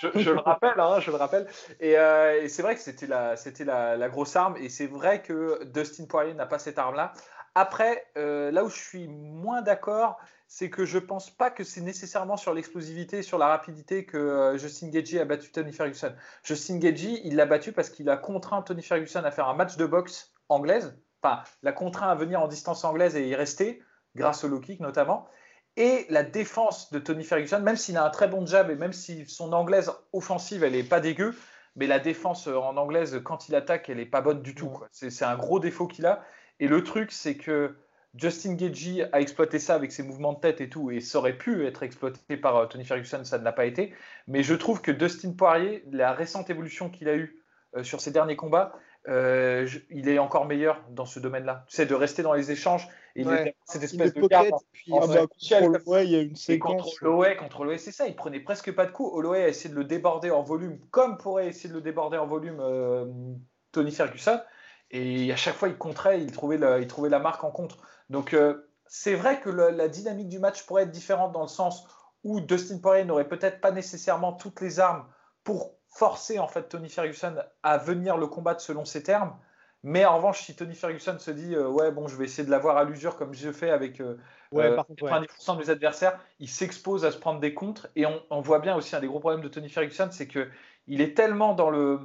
je, 0.00 0.08
je, 0.16 0.30
le 0.30 0.40
rappelle, 0.40 0.74
je 0.98 1.10
le 1.12 1.16
rappelle. 1.16 1.46
Et, 1.78 1.92
et 1.92 2.48
c'est 2.48 2.62
vrai 2.62 2.74
que 2.74 2.80
c'était 2.80 3.06
la, 3.06 3.36
c'était 3.36 3.64
la, 3.64 3.96
la, 3.96 4.08
grosse 4.08 4.34
arme, 4.34 4.56
et 4.56 4.68
c'est 4.68 4.88
vrai 4.88 5.22
que 5.22 5.62
Dustin 5.64 6.06
Poirier 6.06 6.34
n'a 6.34 6.44
pas 6.44 6.58
cette 6.58 6.76
arme-là. 6.76 7.12
Après, 7.54 8.04
là 8.16 8.64
où 8.64 8.68
je 8.68 8.76
suis 8.76 9.06
moins 9.06 9.62
d'accord, 9.62 10.18
c'est 10.52 10.68
que 10.68 10.84
je 10.84 10.98
pense 10.98 11.30
pas 11.30 11.48
que 11.48 11.62
c'est 11.62 11.80
nécessairement 11.80 12.36
sur 12.36 12.52
l'explosivité, 12.52 13.22
sur 13.22 13.38
la 13.38 13.46
rapidité 13.46 14.04
que 14.04 14.16
euh, 14.16 14.58
Justin 14.58 14.88
Gagey 14.88 15.20
a 15.20 15.24
battu 15.24 15.52
Tony 15.52 15.72
Ferguson. 15.72 16.12
Justin 16.42 16.78
Gagey, 16.78 17.20
il 17.22 17.36
l'a 17.36 17.46
battu 17.46 17.70
parce 17.70 17.88
qu'il 17.88 18.10
a 18.10 18.16
contraint 18.16 18.60
Tony 18.60 18.82
Ferguson 18.82 19.22
à 19.22 19.30
faire 19.30 19.46
un 19.46 19.54
match 19.54 19.76
de 19.76 19.86
boxe 19.86 20.32
anglaise, 20.48 20.98
enfin, 21.22 21.44
l'a 21.62 21.70
contraint 21.70 22.08
à 22.08 22.16
venir 22.16 22.42
en 22.42 22.48
distance 22.48 22.82
anglaise 22.82 23.14
et 23.14 23.28
y 23.28 23.36
rester, 23.36 23.80
grâce 24.16 24.42
au 24.42 24.48
low 24.48 24.58
kick 24.58 24.80
notamment. 24.80 25.28
Et 25.76 26.04
la 26.10 26.24
défense 26.24 26.90
de 26.90 26.98
Tony 26.98 27.22
Ferguson, 27.22 27.60
même 27.60 27.76
s'il 27.76 27.96
a 27.96 28.04
un 28.04 28.10
très 28.10 28.26
bon 28.26 28.44
jab 28.44 28.72
et 28.72 28.76
même 28.76 28.92
si 28.92 29.26
son 29.26 29.52
anglaise 29.52 29.92
offensive, 30.12 30.64
elle 30.64 30.74
est 30.74 30.82
pas 30.82 30.98
dégueu, 30.98 31.32
mais 31.76 31.86
la 31.86 32.00
défense 32.00 32.48
en 32.48 32.76
anglaise, 32.76 33.20
quand 33.22 33.48
il 33.48 33.54
attaque, 33.54 33.88
elle 33.88 34.00
est 34.00 34.04
pas 34.04 34.20
bonne 34.20 34.42
du 34.42 34.56
tout. 34.56 34.76
C'est 34.90 35.24
un 35.24 35.36
gros 35.36 35.60
défaut 35.60 35.86
qu'il 35.86 36.06
a. 36.06 36.24
Et 36.58 36.66
le 36.66 36.82
truc, 36.82 37.12
c'est 37.12 37.36
que 37.36 37.76
Justin 38.14 38.54
Gagey 38.54 39.08
a 39.12 39.20
exploité 39.20 39.58
ça 39.58 39.74
avec 39.74 39.92
ses 39.92 40.02
mouvements 40.02 40.32
de 40.32 40.40
tête 40.40 40.60
et 40.60 40.68
tout, 40.68 40.90
et 40.90 41.00
ça 41.00 41.18
aurait 41.18 41.36
pu 41.38 41.66
être 41.66 41.82
exploité 41.82 42.36
par 42.36 42.56
euh, 42.56 42.66
Tony 42.66 42.84
Ferguson, 42.84 43.24
ça 43.24 43.38
ne 43.38 43.44
l'a 43.44 43.52
pas 43.52 43.66
été. 43.66 43.94
Mais 44.26 44.42
je 44.42 44.54
trouve 44.54 44.80
que 44.80 44.90
Dustin 44.90 45.32
Poirier, 45.32 45.84
la 45.92 46.12
récente 46.12 46.50
évolution 46.50 46.90
qu'il 46.90 47.08
a 47.08 47.14
eue 47.14 47.40
euh, 47.76 47.84
sur 47.84 48.00
ses 48.00 48.10
derniers 48.10 48.36
combats, 48.36 48.72
euh, 49.08 49.66
il 49.90 50.08
est 50.08 50.18
encore 50.18 50.44
meilleur 50.44 50.82
dans 50.90 51.06
ce 51.06 51.20
domaine-là. 51.20 51.64
Tu 51.68 51.76
sais, 51.76 51.86
de 51.86 51.94
rester 51.94 52.22
dans 52.22 52.34
les 52.34 52.50
échanges. 52.50 52.88
Et 53.16 53.24
cette 53.64 53.82
espèce 53.82 54.12
de 54.12 54.26
garde. 54.26 54.50
Ah 54.92 55.06
bah, 55.06 55.26
contre 55.26 56.02
il 56.02 56.10
y 56.10 56.16
a 56.16 56.20
une 56.20 56.36
séquence. 56.36 56.98
Contre 56.98 57.64
l'OE, 57.64 57.78
c'est 57.78 57.92
ça. 57.92 58.06
Il 58.06 58.14
prenait 58.14 58.40
presque 58.40 58.72
pas 58.72 58.86
de 58.86 58.90
coups. 58.90 59.10
Holloway 59.12 59.44
a 59.44 59.48
essayé 59.48 59.70
de 59.70 59.78
le 59.78 59.84
déborder 59.84 60.30
en 60.30 60.42
volume, 60.42 60.78
comme 60.90 61.16
pourrait 61.16 61.48
essayer 61.48 61.70
de 61.70 61.74
le 61.74 61.80
déborder 61.80 62.18
en 62.18 62.26
volume 62.26 62.62
Tony 63.72 63.90
Ferguson. 63.90 64.40
Et 64.90 65.32
à 65.32 65.36
chaque 65.36 65.54
fois, 65.54 65.68
il 65.68 65.76
contrait, 65.76 66.20
il 66.20 66.32
trouvait, 66.32 66.58
il 66.80 66.86
trouvait 66.86 67.08
la 67.08 67.20
marque 67.20 67.42
en 67.42 67.50
contre. 67.50 67.78
Donc 68.10 68.34
euh, 68.34 68.68
c'est 68.86 69.14
vrai 69.14 69.40
que 69.40 69.48
la 69.48 69.88
dynamique 69.88 70.28
du 70.28 70.40
match 70.40 70.66
pourrait 70.66 70.82
être 70.82 70.90
différente 70.90 71.32
dans 71.32 71.42
le 71.42 71.48
sens 71.48 71.86
où 72.24 72.40
Dustin 72.40 72.78
Poirier 72.78 73.04
n'aurait 73.04 73.28
peut-être 73.28 73.60
pas 73.60 73.70
nécessairement 73.70 74.32
toutes 74.32 74.60
les 74.60 74.80
armes 74.80 75.06
pour 75.44 75.76
forcer 75.88 76.38
en 76.38 76.48
fait 76.48 76.68
Tony 76.68 76.88
Ferguson 76.88 77.36
à 77.62 77.78
venir 77.78 78.18
le 78.18 78.26
combattre 78.26 78.60
selon 78.60 78.84
ses 78.84 79.02
termes. 79.02 79.34
Mais 79.82 80.04
en 80.04 80.16
revanche, 80.16 80.42
si 80.42 80.54
Tony 80.54 80.74
Ferguson 80.74 81.16
se 81.18 81.30
dit 81.30 81.54
euh, 81.54 81.68
ouais 81.68 81.92
bon 81.92 82.08
je 82.08 82.16
vais 82.16 82.24
essayer 82.24 82.44
de 82.44 82.50
l'avoir 82.50 82.76
à 82.76 82.84
l'usure 82.84 83.16
comme 83.16 83.32
je 83.32 83.50
fais 83.52 83.70
avec 83.70 84.00
euh, 84.00 84.18
90% 84.52 85.54
de 85.54 85.58
mes 85.60 85.70
adversaires, 85.70 86.18
il 86.40 86.48
s'expose 86.48 87.04
à 87.04 87.12
se 87.12 87.16
prendre 87.16 87.38
des 87.38 87.54
contres 87.54 87.88
et 87.94 88.06
on, 88.06 88.20
on, 88.30 88.40
voit 88.40 88.58
bien 88.58 88.74
aussi 88.74 88.94
un 88.96 89.00
des 89.00 89.06
gros 89.06 89.20
problèmes 89.20 89.42
de 89.42 89.48
Tony 89.48 89.70
Ferguson, 89.70 90.08
c'est 90.10 90.26
que 90.26 90.48
il 90.88 91.00
est 91.00 91.16
tellement 91.16 91.54
dans 91.54 91.70
le 91.70 92.00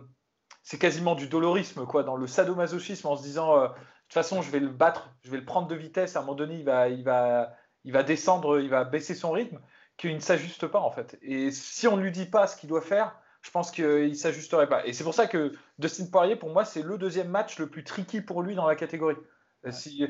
c'est 0.61 0.77
quasiment 0.77 1.15
du 1.15 1.27
dolorisme 1.27 1.85
quoi, 1.85 2.03
dans 2.03 2.15
le 2.15 2.27
sadomasochisme 2.27 3.07
en 3.07 3.17
se 3.17 3.23
disant 3.23 3.73
toute 4.07 4.13
façon, 4.13 4.41
je 4.41 4.51
vais 4.51 4.59
le 4.59 4.69
battre, 4.69 5.09
je 5.23 5.31
vais 5.31 5.37
le 5.37 5.45
prendre 5.45 5.67
de 5.67 5.75
vitesse. 5.75 6.15
À 6.15 6.19
un 6.19 6.21
moment 6.21 6.35
donné, 6.35 6.55
il 6.55 6.65
va, 6.65 6.89
il 6.89 7.03
va, 7.03 7.53
il 7.83 7.91
va 7.91 8.03
descendre, 8.03 8.59
il 8.59 8.69
va 8.69 8.83
baisser 8.83 9.15
son 9.15 9.31
rythme, 9.31 9.59
qu'il 9.97 10.13
ne 10.13 10.19
s'ajuste 10.19 10.67
pas 10.67 10.79
en 10.79 10.91
fait. 10.91 11.17
Et 11.21 11.51
si 11.51 11.87
on 11.87 11.97
ne 11.97 12.01
lui 12.01 12.11
dit 12.11 12.25
pas 12.25 12.47
ce 12.47 12.57
qu'il 12.57 12.69
doit 12.69 12.81
faire, 12.81 13.15
je 13.41 13.51
pense 13.51 13.71
qu'il 13.71 14.09
ne 14.09 14.13
s'ajusterait 14.13 14.67
pas. 14.67 14.85
Et 14.85 14.93
c'est 14.93 15.03
pour 15.03 15.13
ça 15.13 15.27
que 15.27 15.53
Dustin 15.77 16.07
Poirier, 16.11 16.35
pour 16.35 16.49
moi, 16.49 16.65
c'est 16.65 16.81
le 16.81 16.97
deuxième 16.97 17.29
match 17.29 17.59
le 17.59 17.69
plus 17.69 17.83
tricky 17.83 18.21
pour 18.21 18.41
lui 18.41 18.55
dans 18.55 18.67
la 18.67 18.75
catégorie. 18.75 19.17
Si, 19.71 20.07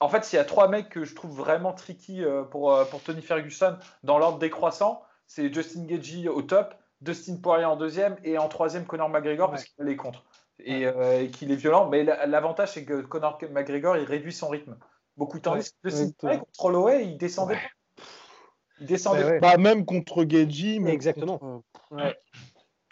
en 0.00 0.08
fait, 0.08 0.24
s'il 0.24 0.38
y 0.38 0.40
a 0.40 0.44
trois 0.44 0.68
mecs 0.68 0.88
que 0.88 1.04
je 1.04 1.14
trouve 1.14 1.36
vraiment 1.36 1.72
tricky 1.72 2.24
euh, 2.24 2.42
pour, 2.42 2.72
euh, 2.72 2.84
pour 2.86 3.02
Tony 3.02 3.20
Ferguson 3.20 3.76
dans 4.02 4.18
l'ordre 4.18 4.38
décroissant, 4.38 5.02
c'est 5.26 5.52
Justin 5.52 5.84
Gagey 5.84 6.28
au 6.28 6.42
top, 6.42 6.74
Dustin 7.00 7.36
Poirier 7.36 7.66
en 7.66 7.76
deuxième 7.76 8.16
et 8.24 8.38
en 8.38 8.48
troisième 8.48 8.86
Conor 8.86 9.10
McGregor 9.10 9.50
parce 9.50 9.64
qu'il 9.64 9.88
est 9.88 9.96
contre 9.96 10.24
et, 10.58 10.86
euh, 10.86 11.22
et 11.22 11.30
qu'il 11.30 11.50
est 11.50 11.56
violent. 11.56 11.88
Mais 11.88 12.04
l'avantage, 12.04 12.72
c'est 12.72 12.84
que 12.84 13.02
Conor 13.02 13.38
McGregor, 13.50 13.96
il 13.96 14.04
réduit 14.04 14.32
son 14.32 14.48
rythme 14.48 14.76
beaucoup 15.16 15.38
de 15.38 15.42
temps. 15.42 15.56
Dustin 15.84 16.10
Poirier 16.18 16.38
contre 16.38 16.64
Holloway, 16.64 17.06
il 17.06 17.18
descendait 17.18 17.60
Il 18.80 18.86
descendait 18.86 19.38
pas. 19.40 19.56
même 19.56 19.84
contre 19.84 20.24
Geji. 20.28 20.80
Mais 20.80 20.92
Exactement. 20.92 21.62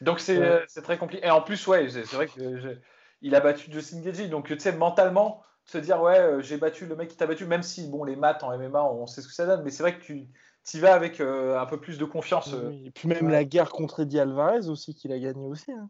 Donc 0.00 0.20
c'est 0.20 0.66
très 0.82 0.98
compliqué. 0.98 1.26
Et 1.26 1.30
en 1.30 1.42
plus, 1.42 1.66
ouais, 1.66 1.88
c'est 1.88 2.12
vrai 2.12 2.26
que 2.26 2.78
il 3.24 3.36
a 3.36 3.40
battu 3.40 3.70
Justin 3.70 4.02
Geji. 4.02 4.28
Donc 4.28 4.48
tu 4.48 4.58
sais, 4.58 4.72
mentalement, 4.72 5.42
se 5.64 5.78
dire 5.78 6.00
ouais, 6.02 6.18
euh, 6.18 6.42
j'ai 6.42 6.56
battu 6.56 6.86
le 6.86 6.96
mec 6.96 7.08
qui 7.08 7.16
t'a 7.16 7.26
battu, 7.26 7.46
même 7.46 7.62
si 7.62 7.88
bon, 7.88 8.04
les 8.04 8.16
maths 8.16 8.42
en 8.42 8.56
MMA, 8.56 8.82
on 8.82 9.06
sait 9.06 9.22
ce 9.22 9.28
que 9.28 9.34
ça 9.34 9.46
donne, 9.46 9.62
mais 9.62 9.70
c'est 9.70 9.82
vrai 9.82 9.96
que 9.96 10.02
tu 10.02 10.26
y 10.74 10.78
vas 10.78 10.94
avec 10.94 11.20
euh, 11.20 11.58
un 11.58 11.66
peu 11.66 11.80
plus 11.80 11.98
de 11.98 12.04
confiance. 12.04 12.52
Euh. 12.52 12.72
Et 12.84 12.90
puis 12.90 13.08
même 13.08 13.28
la 13.28 13.44
guerre 13.44 13.70
contre 13.70 14.00
Eddie 14.00 14.18
Alvarez 14.18 14.68
aussi, 14.68 14.94
qu'il 14.94 15.12
a 15.12 15.18
gagné 15.18 15.46
aussi. 15.46 15.72
Hein. 15.72 15.88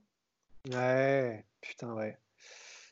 Ouais, 0.72 1.44
putain, 1.62 1.92
ouais. 1.94 2.18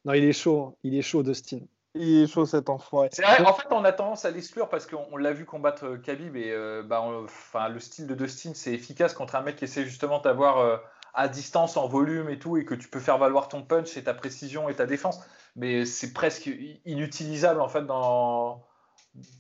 Non, 0.07 0.15
il 0.15 0.25
est 0.25 0.33
chaud, 0.33 0.69
hein. 0.71 0.75
il 0.83 0.97
est 0.97 1.03
chaud, 1.03 1.23
Dustin. 1.23 1.61
Il 1.95 2.23
est 2.23 2.27
chaud 2.27 2.47
cet 2.47 2.71
enfant. 2.71 3.07
C'est 3.11 3.23
vrai, 3.23 3.45
en 3.45 3.53
fait, 3.53 3.67
on 3.71 3.85
a 3.85 3.93
tendance 3.93 4.25
à 4.25 4.31
l'exclure 4.31 4.69
parce 4.69 4.87
qu'on 4.87 5.17
l'a 5.17 5.33
vu 5.33 5.45
combattre 5.45 5.97
Khabib 5.97 6.37
et 6.37 6.55
bah, 6.85 7.03
enfin, 7.03 7.69
le 7.69 7.81
style 7.81 8.07
de 8.07 8.15
Dustin, 8.15 8.53
c'est 8.55 8.73
efficace 8.73 9.13
contre 9.13 9.35
un 9.35 9.43
mec 9.43 9.57
qui 9.57 9.65
essaie 9.65 9.85
justement 9.85 10.21
d'avoir 10.21 10.81
à 11.15 11.29
distance, 11.29 11.77
en 11.77 11.89
volume 11.89 12.29
et 12.29 12.39
tout, 12.39 12.57
et 12.57 12.65
que 12.65 12.75
tu 12.75 12.89
peux 12.89 13.01
faire 13.01 13.19
valoir 13.19 13.49
ton 13.49 13.63
punch 13.63 13.97
et 13.97 14.05
ta 14.05 14.15
précision 14.15 14.69
et 14.69 14.75
ta 14.75 14.87
défense. 14.87 15.21
Mais 15.57 15.85
c'est 15.85 16.13
presque 16.13 16.49
inutilisable 16.85 17.61
en 17.61 17.69
fait 17.69 17.85
dans 17.85 18.65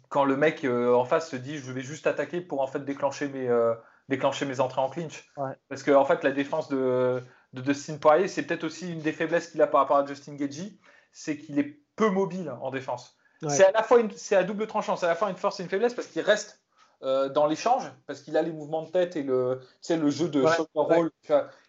quand 0.09 0.25
le 0.25 0.37
mec 0.37 0.65
euh, 0.65 0.93
en 0.95 1.05
face 1.05 1.31
se 1.31 1.37
dit 1.37 1.59
je 1.59 1.71
vais 1.71 1.83
juste 1.83 2.09
attaquer 2.09 2.41
pour 2.41 2.61
en 2.61 2.67
fait 2.67 2.85
déclencher 2.85 3.29
mes 3.29 3.49
euh, 3.49 3.75
déclencher 4.09 4.45
mes 4.45 4.59
entrées 4.59 4.81
en 4.81 4.91
clinch. 4.91 5.31
Parce 5.69 5.83
que 5.85 5.93
en 5.93 6.05
fait 6.05 6.25
la 6.25 6.33
défense 6.33 6.69
de, 6.69 7.23
de 7.53 7.61
Dustin 7.61 7.99
Poirier 7.99 8.29
c'est 8.29 8.43
peut-être 8.43 8.65
aussi 8.65 8.93
une 8.93 9.01
des 9.01 9.13
faiblesses 9.13 9.49
qu'il 9.49 9.63
a 9.63 9.67
par 9.67 9.81
rapport 9.81 9.99
à 9.99 10.07
Justin 10.07 10.35
Gagey, 10.35 10.79
c'est 11.13 11.39
qu'il 11.39 11.59
est 11.59 11.81
peu 11.97 12.11
mobile 12.11 12.53
en 12.61 12.71
défense. 12.71 13.17
C'est 13.49 13.65
à 13.65 13.73
la 13.73 13.83
fois 13.83 14.01
c'est 14.17 14.37
à 14.37 14.45
double 14.45 14.67
tranchant, 14.67 14.97
c'est 14.97 15.07
à 15.07 15.09
la 15.09 15.15
fois 15.15 15.31
une 15.31 15.37
force 15.37 15.61
et 15.61 15.63
une 15.63 15.69
faiblesse 15.69 15.95
parce 15.95 16.09
qu'il 16.09 16.23
reste 16.23 16.61
euh, 17.03 17.31
dans 17.31 17.47
l'échange 17.47 17.85
parce 18.07 18.21
qu'il 18.21 18.37
a 18.37 18.43
les 18.43 18.53
mouvements 18.53 18.83
de 18.83 18.91
tête 18.91 19.17
et 19.17 19.23
le, 19.23 19.61
le 19.89 20.11
jeu 20.11 20.29
de 20.29 20.43
ouais, 20.43 20.51
rôle 20.75 21.11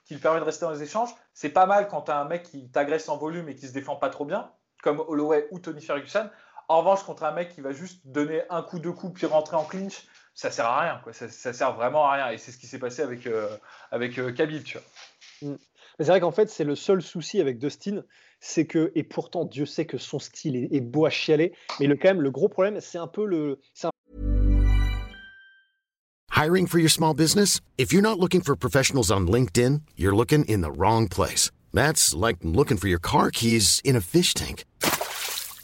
qui 0.06 0.14
lui 0.14 0.22
permet 0.22 0.42
de 0.42 0.46
rester 0.46 0.66
dans 0.66 0.72
les 0.72 0.84
échanges. 0.84 1.16
C'est 1.34 1.50
pas 1.50 1.66
mal 1.66 1.88
quand 1.88 2.02
tu 2.02 2.12
as 2.12 2.18
un 2.18 2.26
mec 2.26 2.44
qui 2.44 2.70
t'agresse 2.70 3.08
en 3.08 3.18
volume 3.18 3.48
et 3.48 3.56
qui 3.56 3.68
se 3.68 3.74
défend 3.74 3.96
pas 3.96 4.10
trop 4.10 4.26
bien, 4.26 4.52
comme 4.84 5.00
Holloway 5.00 5.48
ou 5.52 5.60
Tony 5.60 5.82
Ferguson. 5.82 6.30
En 6.68 6.80
revanche, 6.80 7.04
contre 7.04 7.24
un 7.24 7.32
mec 7.32 7.50
qui 7.50 7.62
va 7.62 7.72
juste 7.72 8.02
donner 8.06 8.44
un 8.50 8.62
coup, 8.62 8.80
deux 8.80 8.92
coups, 8.92 9.14
puis 9.14 9.26
rentrer 9.26 9.56
en 9.56 9.64
clinch, 9.64 10.08
ça 10.34 10.52
sert 10.52 10.66
à 10.66 10.82
rien. 10.82 11.02
Quoi. 11.04 11.14
Ça, 11.14 11.30
ça 11.30 11.54
sert 11.54 11.74
vraiment 11.74 12.06
à 12.06 12.14
rien. 12.14 12.30
Et 12.30 12.38
c'est 12.38 12.52
ce 12.52 12.58
qui 12.58 12.68
s'est 12.68 12.80
passé 12.80 13.02
avec, 13.02 13.28
euh, 13.28 13.58
avec 13.92 14.18
euh, 14.18 14.32
Khabib. 14.32 14.64
Tu 14.64 14.78
vois. 14.78 15.50
Mm. 15.52 15.58
C'est 16.00 16.08
vrai 16.08 16.20
qu'en 16.20 16.32
fait, 16.32 16.50
c'est 16.50 16.64
le 16.64 16.76
seul 16.76 17.02
souci 17.02 17.40
avec 17.40 17.58
Dustin, 17.58 18.04
c'est 18.40 18.66
que, 18.66 18.92
et 18.96 19.04
pourtant, 19.04 19.46
Dieu 19.46 19.66
sait 19.66 19.86
que 19.86 19.98
son 19.98 20.20
style 20.20 20.68
est, 20.72 20.82
beau 20.82 21.06
à 21.06 21.10
chialer, 21.10 21.54
mais 21.80 21.88
le, 21.88 21.96
quand 21.96 22.10
même, 22.10 22.22
le 22.22 22.32
gros 22.32 22.50
problème, 22.50 22.80
c'est 22.82 22.98
un 22.98 23.08
peu 23.08 23.26
le. 23.26 23.60
Hiring 26.32 26.66
for 26.66 26.80
your 26.80 26.90
small 26.90 27.14
business? 27.14 27.62
If 27.78 27.94
you're 27.94 28.02
not 28.02 28.20
looking 28.20 28.42
for 28.42 28.56
professionals 28.56 29.12
on 29.12 29.28
LinkedIn, 29.28 29.82
you're 29.96 30.16
looking 30.16 30.44
in 30.46 30.62
the 30.62 30.72
wrong 30.72 31.08
place. 31.08 31.52
That's 31.72 32.16
like 32.16 32.38
looking 32.42 32.78
for 32.78 32.88
your 32.88 33.00
car 33.00 33.30
keys 33.30 33.80
in 33.84 33.96
a 33.96 34.02
fish 34.02 34.34
tank. 34.34 34.66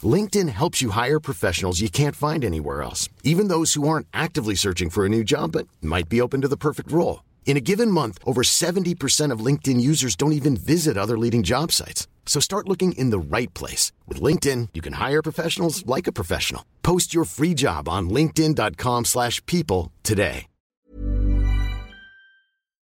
LinkedIn 0.02 0.48
helps 0.48 0.80
you 0.80 0.90
hire 0.90 1.18
professionals 1.18 1.80
you 1.80 1.90
can't 1.90 2.14
find 2.14 2.44
anywhere 2.44 2.82
else, 2.82 3.08
even 3.24 3.48
those 3.48 3.74
who 3.74 3.88
aren't 3.88 4.06
actively 4.14 4.54
searching 4.54 4.90
for 4.90 5.04
a 5.04 5.08
new 5.08 5.24
job 5.24 5.50
but 5.52 5.66
might 5.82 6.08
be 6.08 6.20
open 6.20 6.42
to 6.42 6.48
the 6.48 6.56
perfect 6.56 6.92
role. 6.92 7.24
In 7.48 7.56
a 7.56 7.62
given 7.62 7.90
month, 7.90 8.18
over 8.26 8.42
70% 8.42 9.32
of 9.32 9.40
LinkedIn 9.40 9.80
users 9.80 10.14
don't 10.14 10.34
even 10.34 10.54
visit 10.54 10.98
other 10.98 11.16
leading 11.16 11.42
job 11.42 11.72
sites. 11.72 12.06
So 12.26 12.40
start 12.40 12.68
looking 12.68 12.92
in 12.92 13.08
the 13.08 13.18
right 13.18 13.52
place. 13.54 13.90
With 14.06 14.20
LinkedIn, 14.20 14.68
you 14.74 14.82
can 14.82 14.92
hire 14.92 15.22
professionals 15.22 15.82
like 15.86 16.06
a 16.06 16.12
professional. 16.12 16.62
Post 16.82 17.14
your 17.14 17.24
free 17.24 17.54
job 17.54 17.88
on 17.88 18.10
linkedin.com 18.10 19.06
slash 19.06 19.44
people 19.46 19.90
today. 20.02 20.46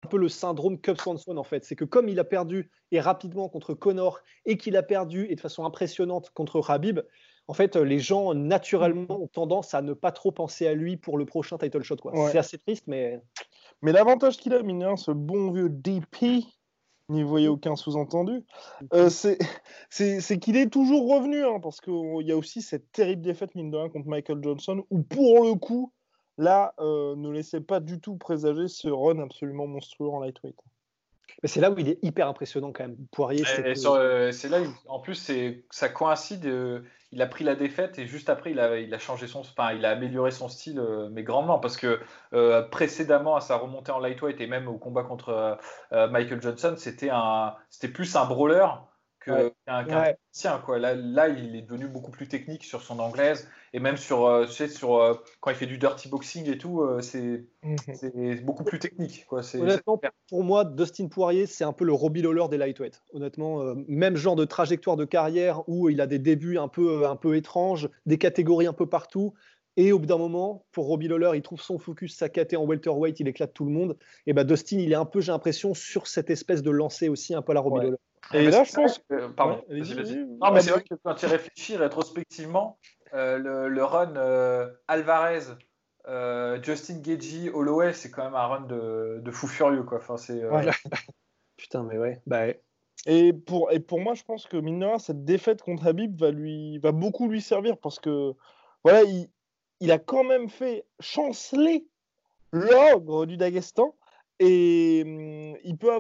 Un 0.05 0.07
peu 0.07 0.17
le 0.17 0.29
syndrome 0.29 0.77
Cub 0.77 1.01
Swanson 1.01 1.35
en 1.35 1.43
fait. 1.43 1.65
C'est 1.65 1.75
que 1.75 1.83
comme 1.83 2.07
il 2.07 2.19
a 2.19 2.23
perdu 2.23 2.69
et 2.91 3.01
rapidement 3.01 3.49
contre 3.49 3.73
Connor 3.73 4.21
et 4.45 4.55
qu'il 4.55 4.77
a 4.77 4.83
perdu 4.83 5.27
et 5.29 5.35
de 5.35 5.41
façon 5.41 5.65
impressionnante 5.65 6.29
contre 6.33 6.69
Habib, 6.69 7.01
en 7.47 7.53
fait, 7.53 7.75
les 7.75 7.99
gens 7.99 8.33
naturellement 8.33 9.21
ont 9.21 9.27
tendance 9.27 9.73
à 9.73 9.81
ne 9.81 9.93
pas 9.93 10.11
trop 10.11 10.31
penser 10.31 10.65
à 10.65 10.73
lui 10.73 10.95
pour 10.95 11.17
le 11.17 11.25
prochain 11.25 11.57
title 11.57 11.83
shot. 11.83 11.97
Ouais. 12.05 12.31
C'est 12.31 12.37
assez 12.37 12.57
triste, 12.57 12.85
mais... 12.87 13.19
Mais 13.86 13.91
l'avantage 13.91 14.38
qu'il 14.38 14.52
a, 14.56 14.63
mine 14.63 14.98
ce 14.98 15.12
bon 15.12 15.52
vieux 15.52 15.69
DP, 15.69 16.43
n'y 17.10 17.21
voyez 17.21 17.48
aucun 17.48 17.76
sous-entendu, 17.76 18.43
euh, 18.95 19.12
c'est 19.12 20.39
qu'il 20.39 20.58
est 20.58 20.71
toujours 20.71 21.08
revenu, 21.08 21.45
hein, 21.45 21.60
parce 21.62 21.82
qu'il 21.82 22.24
y 22.26 22.32
a 22.32 22.36
aussi 22.36 22.63
cette 22.63 22.91
terrible 22.91 23.21
défaite, 23.21 23.54
mine 23.54 23.69
de 23.69 23.78
rien, 23.78 23.89
contre 23.89 24.08
Michael 24.08 24.43
Johnson, 24.43 24.84
où 24.89 25.04
pour 25.04 25.43
le 25.43 25.54
coup, 25.54 25.93
là, 26.39 26.74
euh, 26.80 27.15
ne 27.15 27.30
laissait 27.30 27.62
pas 27.62 27.80
du 27.80 28.02
tout 28.02 28.15
présager 28.15 28.67
ce 28.67 28.88
run 28.88 29.19
absolument 29.19 29.67
monstrueux 29.67 30.10
en 30.10 30.19
lightweight. 30.19 30.60
C'est 31.43 31.62
là 31.62 31.69
où 31.69 31.78
il 31.78 31.88
est 31.88 32.00
hyper 32.02 32.28
impressionnant 32.28 32.71
quand 32.71 32.88
même. 32.88 32.98
Poirier, 33.12 33.43
euh, 33.60 34.32
c'est 34.32 34.50
là, 34.50 34.63
en 34.88 35.00
plus, 35.00 35.32
ça 35.69 35.89
coïncide. 35.89 36.43
Euh, 37.15 37.17
il 37.17 37.21
a 37.21 37.28
pris 37.28 37.43
la 37.43 37.56
défaite 37.56 37.97
et 37.97 38.08
juste 38.08 38.30
après, 38.30 38.51
il 38.51 38.60
a, 38.60 38.99
changé 38.99 39.28
son, 39.28 39.39
enfin, 39.39 39.67
amélioré 39.84 40.32
son 40.32 40.49
style, 40.49 40.82
mais 41.12 41.23
grandement, 41.23 41.60
parce 41.60 41.78
que 41.78 41.99
précédemment 42.71 43.36
à 43.36 43.41
sa 43.41 43.56
remontée 43.56 43.91
en 43.91 43.99
lightweight 43.99 44.39
et 44.41 44.47
même 44.47 44.67
au 44.67 44.78
combat 44.78 45.04
contre 45.04 45.58
Michael 45.91 46.41
Johnson, 46.41 46.75
c'était 46.78 47.12
c'était 47.69 47.88
plus 47.88 48.15
un 48.15 48.25
brawler 48.25 48.65
qu'un 49.25 50.59
quoi. 50.59 50.79
Là, 50.79 50.95
là, 50.95 51.27
il 51.27 51.55
est 51.55 51.61
devenu 51.61 51.88
beaucoup 51.88 52.11
plus 52.11 52.27
technique 52.27 52.63
sur 52.63 52.81
son 52.81 52.99
anglaise 52.99 53.49
et 53.73 53.79
même 53.79 53.97
sur, 53.97 54.25
euh, 54.25 54.45
tu 54.45 54.53
sais, 54.53 54.67
sur 54.67 54.95
euh, 54.95 55.15
quand 55.41 55.51
il 55.51 55.55
fait 55.57 55.65
du 55.65 55.77
dirty 55.77 56.07
boxing 56.07 56.49
et 56.49 56.57
tout, 56.57 56.81
euh, 56.81 57.01
mhm. 57.63 57.75
c'est 57.93 58.43
beaucoup 58.43 58.63
plus 58.63 58.79
technique. 58.79 59.25
Quoi. 59.27 59.41
Honnêtement, 59.55 59.99
pour 60.29 60.43
moi, 60.43 60.63
Dustin 60.63 61.07
Poirier, 61.07 61.45
c'est 61.45 61.63
un 61.63 61.73
peu 61.73 61.85
le 61.85 61.93
Robbie 61.93 62.21
Lawler 62.21 62.45
des 62.49 62.57
lightweight. 62.57 63.01
Honnêtement, 63.13 63.75
même 63.88 64.15
genre 64.15 64.35
de 64.35 64.45
trajectoire 64.45 64.95
de 64.95 65.05
carrière 65.05 65.67
où 65.67 65.89
il 65.89 65.99
a 66.01 66.07
des 66.07 66.19
débuts 66.19 66.57
un 66.57 66.67
peu, 66.67 67.05
un 67.05 67.15
peu 67.15 67.35
étranges, 67.35 67.89
des 68.05 68.17
catégories 68.17 68.67
un 68.67 68.73
peu 68.73 68.88
partout. 68.88 69.33
Et 69.77 69.91
au 69.91 69.99
bout 69.99 70.05
d'un 70.05 70.17
moment, 70.17 70.65
pour 70.71 70.85
Robbie 70.85 71.09
Lawler, 71.09 71.31
il 71.35 71.41
trouve 71.41 71.61
son 71.61 71.77
focus, 71.77 72.15
sa 72.15 72.29
caté 72.29 72.55
en 72.55 72.63
welterweight, 72.63 73.19
il 73.19 73.27
éclate 73.27 73.53
tout 73.53 73.65
le 73.65 73.71
monde. 73.71 73.97
Et 74.25 74.31
bah 74.31 74.45
Dustin, 74.45 74.79
il 74.79 74.91
est 74.91 74.95
un 74.95 75.05
peu, 75.05 75.19
j'ai 75.19 75.33
l'impression, 75.33 75.73
sur 75.73 76.07
cette 76.07 76.29
espèce 76.29 76.61
de 76.61 76.71
lancer 76.71 77.09
aussi, 77.09 77.35
un 77.35 77.41
peu 77.41 77.51
à 77.51 77.55
la 77.55 77.61
Robbie 77.61 77.81
Lawler. 77.81 77.97
Et, 78.33 78.49
là, 78.49 78.63
je 78.63 78.73
pense. 78.73 78.99
pardon. 79.35 79.63
Non, 79.69 80.51
mais 80.51 80.61
c'est 80.61 80.71
vrai 80.71 80.83
que 80.83 80.95
quand 81.03 81.15
tu 81.15 81.25
réfléchis 81.25 81.77
rétrospectivement, 81.77 82.79
euh, 83.13 83.38
le, 83.69 83.83
run 83.83 84.15
euh, 84.15 84.69
Alvarez, 84.88 85.55
euh, 86.07 86.61
Justin 86.61 86.99
Gagey, 86.99 87.49
Holloway, 87.49 87.93
c'est 87.93 88.11
quand 88.11 88.23
même 88.23 88.35
un 88.35 88.47
run 88.47 88.61
de, 88.61 89.31
fou 89.31 89.47
furieux. 89.47 89.83
Quoi. 89.83 89.99
Enfin, 89.99 90.17
c'est, 90.17 90.41
Putain, 91.57 91.83
mais 91.83 91.97
ouais. 91.97 92.21
Bah, 92.25 92.47
Et 93.05 93.31
pour, 93.31 93.71
et 93.71 93.79
pour 93.79 93.99
moi, 93.99 94.13
je 94.13 94.23
pense 94.23 94.45
que 94.47 94.57
Minora, 94.57 94.99
cette 94.99 95.23
défaite 95.23 95.61
contre 95.61 95.88
Habib 95.88 96.19
va, 96.19 96.31
lui, 96.31 96.79
va 96.79 96.91
beaucoup 96.91 97.29
lui 97.29 97.41
servir 97.41 97.77
parce 97.77 97.99
que 97.99 98.33
voilà, 98.83 99.03
il, 99.03 99.29
il 99.79 99.91
a 99.91 99.99
quand 99.99 100.23
même 100.23 100.49
fait 100.49 100.85
chanceler 100.99 101.88
l'ogre 102.51 103.25
du 103.25 103.38
Daghestan. 103.38 103.95
Et 104.39 105.04
hum, 105.06 105.58
il, 105.63 105.78
peut 105.78 105.91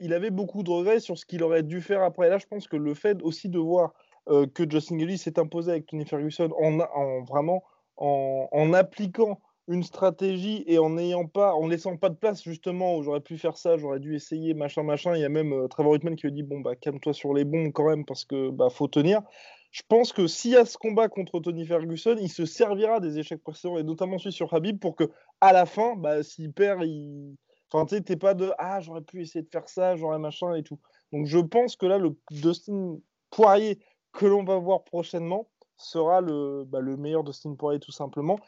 il, 0.00 0.14
avait 0.14 0.30
beaucoup 0.30 0.62
de 0.62 0.70
regrets 0.70 1.00
sur 1.00 1.18
ce 1.18 1.26
qu'il 1.26 1.42
aurait 1.42 1.62
dû 1.62 1.80
faire 1.80 2.02
après. 2.02 2.28
Là, 2.28 2.38
je 2.38 2.46
pense 2.46 2.68
que 2.68 2.76
le 2.76 2.94
fait 2.94 3.22
aussi 3.22 3.48
de 3.48 3.58
voir 3.58 3.92
euh, 4.28 4.46
que 4.46 4.68
Justin 4.68 4.98
Gilly 4.98 5.18
s'est 5.18 5.38
imposé 5.38 5.72
avec 5.72 5.86
Tony 5.86 6.06
Ferguson 6.06 6.50
en, 6.58 6.80
en 6.80 7.22
vraiment 7.24 7.62
en, 7.96 8.48
en, 8.50 8.72
appliquant 8.72 9.40
une 9.68 9.82
stratégie 9.82 10.64
et 10.66 10.78
en 10.78 10.90
n'ayant 10.90 11.26
pas, 11.26 11.54
en 11.54 11.66
laissant 11.66 11.96
pas 11.96 12.08
de 12.08 12.14
place 12.14 12.42
justement 12.42 12.96
où 12.96 13.02
j'aurais 13.02 13.20
pu 13.20 13.36
faire 13.36 13.56
ça, 13.56 13.76
j'aurais 13.76 14.00
dû 14.00 14.14
essayer 14.14 14.54
machin 14.54 14.82
machin. 14.82 15.14
Il 15.14 15.20
y 15.20 15.24
a 15.24 15.28
même 15.28 15.52
euh, 15.52 15.68
Trevor 15.68 15.92
Whitman 15.92 16.16
qui 16.16 16.26
lui 16.26 16.32
dit 16.32 16.42
bon 16.42 16.60
bah 16.60 16.76
calme-toi 16.76 17.12
sur 17.12 17.34
les 17.34 17.44
bons 17.44 17.70
quand 17.72 17.88
même 17.88 18.04
parce 18.04 18.24
que 18.24 18.50
bah 18.50 18.70
faut 18.70 18.88
tenir. 18.88 19.22
Je 19.70 19.82
pense 19.88 20.12
que 20.12 20.26
s'il 20.26 20.52
y 20.52 20.56
a 20.56 20.64
ce 20.64 20.78
combat 20.78 21.08
contre 21.08 21.38
Tony 21.40 21.66
Ferguson, 21.66 22.16
il 22.18 22.30
se 22.30 22.46
servira 22.46 22.98
des 23.00 23.18
échecs 23.18 23.42
précédents 23.42 23.76
et 23.76 23.82
notamment 23.82 24.18
celui 24.18 24.32
sur 24.32 24.54
Habib 24.54 24.78
pour 24.78 24.96
que 24.96 25.10
à 25.40 25.52
la 25.52 25.66
fin, 25.66 25.96
bah, 25.96 26.22
s'il 26.22 26.52
perd, 26.52 26.82
il 26.84 27.36
Enfin, 27.72 27.84
tu 27.86 28.02
t'es 28.02 28.16
pas 28.16 28.34
de 28.34 28.52
ah, 28.58 28.80
j'aurais 28.80 29.00
pu 29.00 29.22
essayer 29.22 29.42
de 29.42 29.48
faire 29.50 29.68
ça, 29.68 29.96
j'aurais 29.96 30.18
machin 30.18 30.54
et 30.54 30.62
tout. 30.62 30.78
Donc, 31.12 31.26
je 31.26 31.38
pense 31.38 31.76
que 31.76 31.86
là, 31.86 31.98
le 31.98 32.16
Dustin 32.30 32.98
Poirier 33.30 33.78
que 34.12 34.26
l'on 34.26 34.44
va 34.44 34.56
voir 34.56 34.84
prochainement 34.84 35.48
sera 35.76 36.20
le, 36.20 36.64
bah, 36.64 36.80
le 36.80 36.96
meilleur 36.96 37.24
Dustin 37.24 37.54
Poirier, 37.54 37.80
tout 37.80 37.92
simplement. 37.92 38.38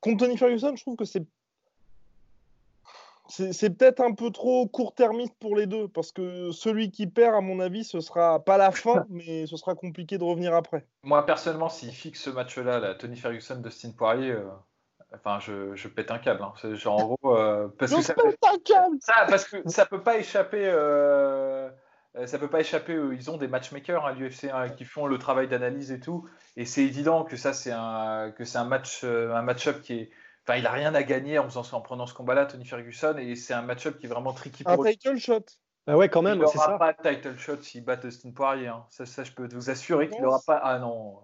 Contre 0.00 0.24
Tony 0.24 0.36
Ferguson, 0.36 0.74
je 0.76 0.82
trouve 0.82 0.96
que 0.96 1.04
c'est. 1.04 1.26
C'est 3.30 3.76
peut-être 3.76 4.00
un 4.00 4.14
peu 4.14 4.30
trop 4.30 4.66
court-termiste 4.66 5.34
pour 5.38 5.54
les 5.54 5.66
deux, 5.66 5.86
parce 5.86 6.12
que 6.12 6.50
celui 6.50 6.90
qui 6.90 7.06
perd, 7.06 7.34
à 7.34 7.42
mon 7.42 7.60
avis, 7.60 7.84
ce 7.84 8.00
sera 8.00 8.42
pas 8.42 8.56
la 8.56 8.70
fin, 8.70 9.04
mais 9.10 9.46
ce 9.46 9.58
sera 9.58 9.74
compliqué 9.74 10.16
de 10.16 10.24
revenir 10.24 10.54
après. 10.54 10.86
Moi, 11.02 11.26
personnellement, 11.26 11.68
s'il 11.68 11.92
fixe 11.92 12.22
ce 12.22 12.30
match-là, 12.30 12.94
Tony 12.94 13.16
Ferguson, 13.16 13.56
Dustin 13.56 13.90
Poirier, 13.90 14.30
euh, 14.30 14.48
Enfin, 15.14 15.38
je, 15.40 15.74
je, 15.74 15.88
pète 15.88 16.10
un 16.10 16.18
câble. 16.18 16.42
Hein. 16.42 16.74
Genre, 16.74 16.96
en 16.96 17.06
gros, 17.06 17.36
euh, 17.36 17.68
parce 17.78 17.92
je 17.92 17.96
que 17.96 18.02
ça, 18.02 18.14
pète 18.14 18.38
un 18.44 18.58
câble 18.58 18.96
ça, 19.00 19.26
parce 19.28 19.44
que 19.44 19.68
ça 19.68 19.86
peut 19.86 20.02
pas 20.02 20.18
échapper. 20.18 20.64
Euh, 20.64 21.70
ça 22.26 22.38
peut 22.38 22.48
pas 22.48 22.60
échapper. 22.60 22.98
Ils 23.12 23.30
ont 23.30 23.36
des 23.36 23.48
matchmakers 23.48 24.04
à 24.04 24.10
hein, 24.10 24.14
l'UFC 24.14 24.44
hein, 24.52 24.68
qui 24.68 24.84
font 24.84 25.06
le 25.06 25.18
travail 25.18 25.48
d'analyse 25.48 25.92
et 25.92 26.00
tout. 26.00 26.28
Et 26.56 26.64
c'est 26.64 26.82
évident 26.82 27.24
que 27.24 27.36
ça, 27.36 27.52
c'est 27.52 27.72
un 27.72 28.32
que 28.36 28.44
c'est 28.44 28.58
un 28.58 28.64
match, 28.64 29.04
un 29.04 29.42
match-up 29.42 29.80
qui 29.82 29.94
est. 29.94 30.10
Enfin, 30.46 30.58
il 30.58 30.66
a 30.66 30.72
rien 30.72 30.94
à 30.94 31.02
gagner 31.02 31.38
en, 31.38 31.44
faisant, 31.48 31.62
en 31.76 31.80
prenant 31.82 32.06
ce 32.06 32.14
combat-là, 32.14 32.46
Tony 32.46 32.64
Ferguson, 32.64 33.16
et 33.18 33.34
c'est 33.34 33.52
un 33.52 33.60
match-up 33.60 33.98
qui 33.98 34.06
est 34.06 34.08
vraiment 34.08 34.32
tricky 34.32 34.64
pour 34.64 34.72
Un 34.72 34.90
title 34.90 35.18
shot. 35.18 35.44
Ah 35.86 35.96
ouais, 35.96 36.10
quand 36.10 36.22
même. 36.22 36.36
Il 36.36 36.40
n'aura 36.40 36.78
pas 36.78 36.92
de 36.92 37.02
title 37.02 37.38
shot 37.38 37.62
s'il 37.62 37.82
bat 37.82 37.96
Dustin 37.96 38.30
Poirier. 38.30 38.72
Ça, 38.90 39.06
ça, 39.06 39.24
je 39.24 39.32
peux 39.32 39.48
vous 39.50 39.70
assurer 39.70 40.08
qu'il 40.08 40.20
n'aura 40.20 40.40
pas. 40.46 40.58
Ah 40.62 40.78
non. 40.78 41.18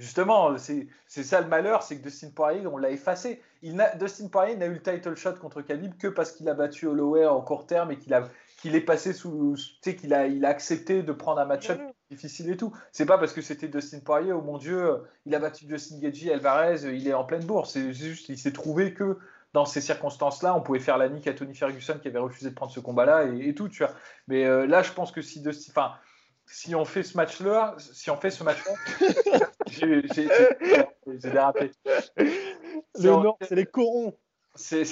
Justement, 0.00 0.56
c'est 0.56 0.88
ça 1.06 1.42
le 1.42 1.46
malheur, 1.46 1.82
c'est 1.82 1.98
que 1.98 2.02
Dustin 2.02 2.30
Poirier, 2.34 2.66
on 2.66 2.78
l'a 2.78 2.90
effacé. 2.90 3.42
Il 3.60 3.76
Dustin 4.00 4.28
Poirier 4.28 4.56
n'a 4.56 4.64
eu 4.64 4.72
le 4.72 4.82
title 4.82 5.14
shot 5.14 5.34
contre 5.34 5.60
Khabib 5.60 5.98
que 5.98 6.08
parce 6.08 6.32
qu'il 6.32 6.48
a 6.48 6.54
battu 6.54 6.86
Holloway 6.86 7.26
en 7.26 7.42
court 7.42 7.66
terme 7.66 7.92
et 7.92 7.98
qu'il 7.98 8.14
a 8.14 8.26
qu'il 8.62 8.74
est 8.74 8.80
passé 8.80 9.12
sous, 9.12 9.54
tu 9.56 9.90
sais, 9.90 9.96
qu'il 9.96 10.12
a, 10.12 10.26
il 10.26 10.44
a 10.44 10.48
accepté 10.48 11.02
de 11.02 11.12
prendre 11.12 11.40
un 11.40 11.46
match-up 11.46 11.80
difficile 12.10 12.50
et 12.50 12.56
tout. 12.56 12.72
C'est 12.92 13.06
pas 13.06 13.18
parce 13.18 13.32
que 13.32 13.40
c'était 13.42 13.68
Dustin 13.68 14.00
Poirier, 14.00 14.32
oh 14.32 14.40
mon 14.42 14.58
Dieu, 14.58 15.02
il 15.26 15.34
a 15.34 15.38
battu 15.38 15.66
Justin 15.68 15.98
Gaethje, 15.98 16.28
Alvarez, 16.28 16.82
il 16.84 17.06
est 17.06 17.14
en 17.14 17.24
pleine 17.24 17.44
bourse. 17.44 17.72
C'est 17.72 17.92
juste, 17.92 18.28
il 18.28 18.38
s'est 18.38 18.52
trouvé 18.52 18.92
que 18.94 19.18
dans 19.52 19.64
ces 19.64 19.80
circonstances-là, 19.80 20.54
on 20.54 20.60
pouvait 20.60 20.78
faire 20.78 20.98
la 20.98 21.08
nique 21.08 21.26
à 21.26 21.34
Tony 21.34 21.54
Ferguson 21.54 21.98
qui 22.00 22.08
avait 22.08 22.18
refusé 22.18 22.50
de 22.50 22.54
prendre 22.54 22.72
ce 22.72 22.80
combat-là 22.80 23.24
et, 23.24 23.54
tout, 23.54 23.68
tu 23.68 23.82
vois. 23.82 23.94
Mais 24.28 24.44
euh, 24.44 24.66
là, 24.66 24.82
je 24.82 24.92
pense 24.92 25.10
que 25.10 25.22
si 25.22 25.40
Dustin, 25.40 25.72
enfin, 25.72 25.94
si 26.50 26.74
on 26.74 26.84
fait 26.84 27.04
ce 27.04 27.16
match-là, 27.16 27.76
si 27.78 28.10
on 28.10 28.16
fait 28.16 28.30
ce 28.30 28.42
match-là, 28.42 28.74
j'ai 29.70 30.02
dérapé. 31.06 31.70
Le 32.16 33.22
Nord, 33.22 33.38
c'est 33.40 33.54
les 33.54 33.66
corons. 33.66 34.16
si 34.56 34.84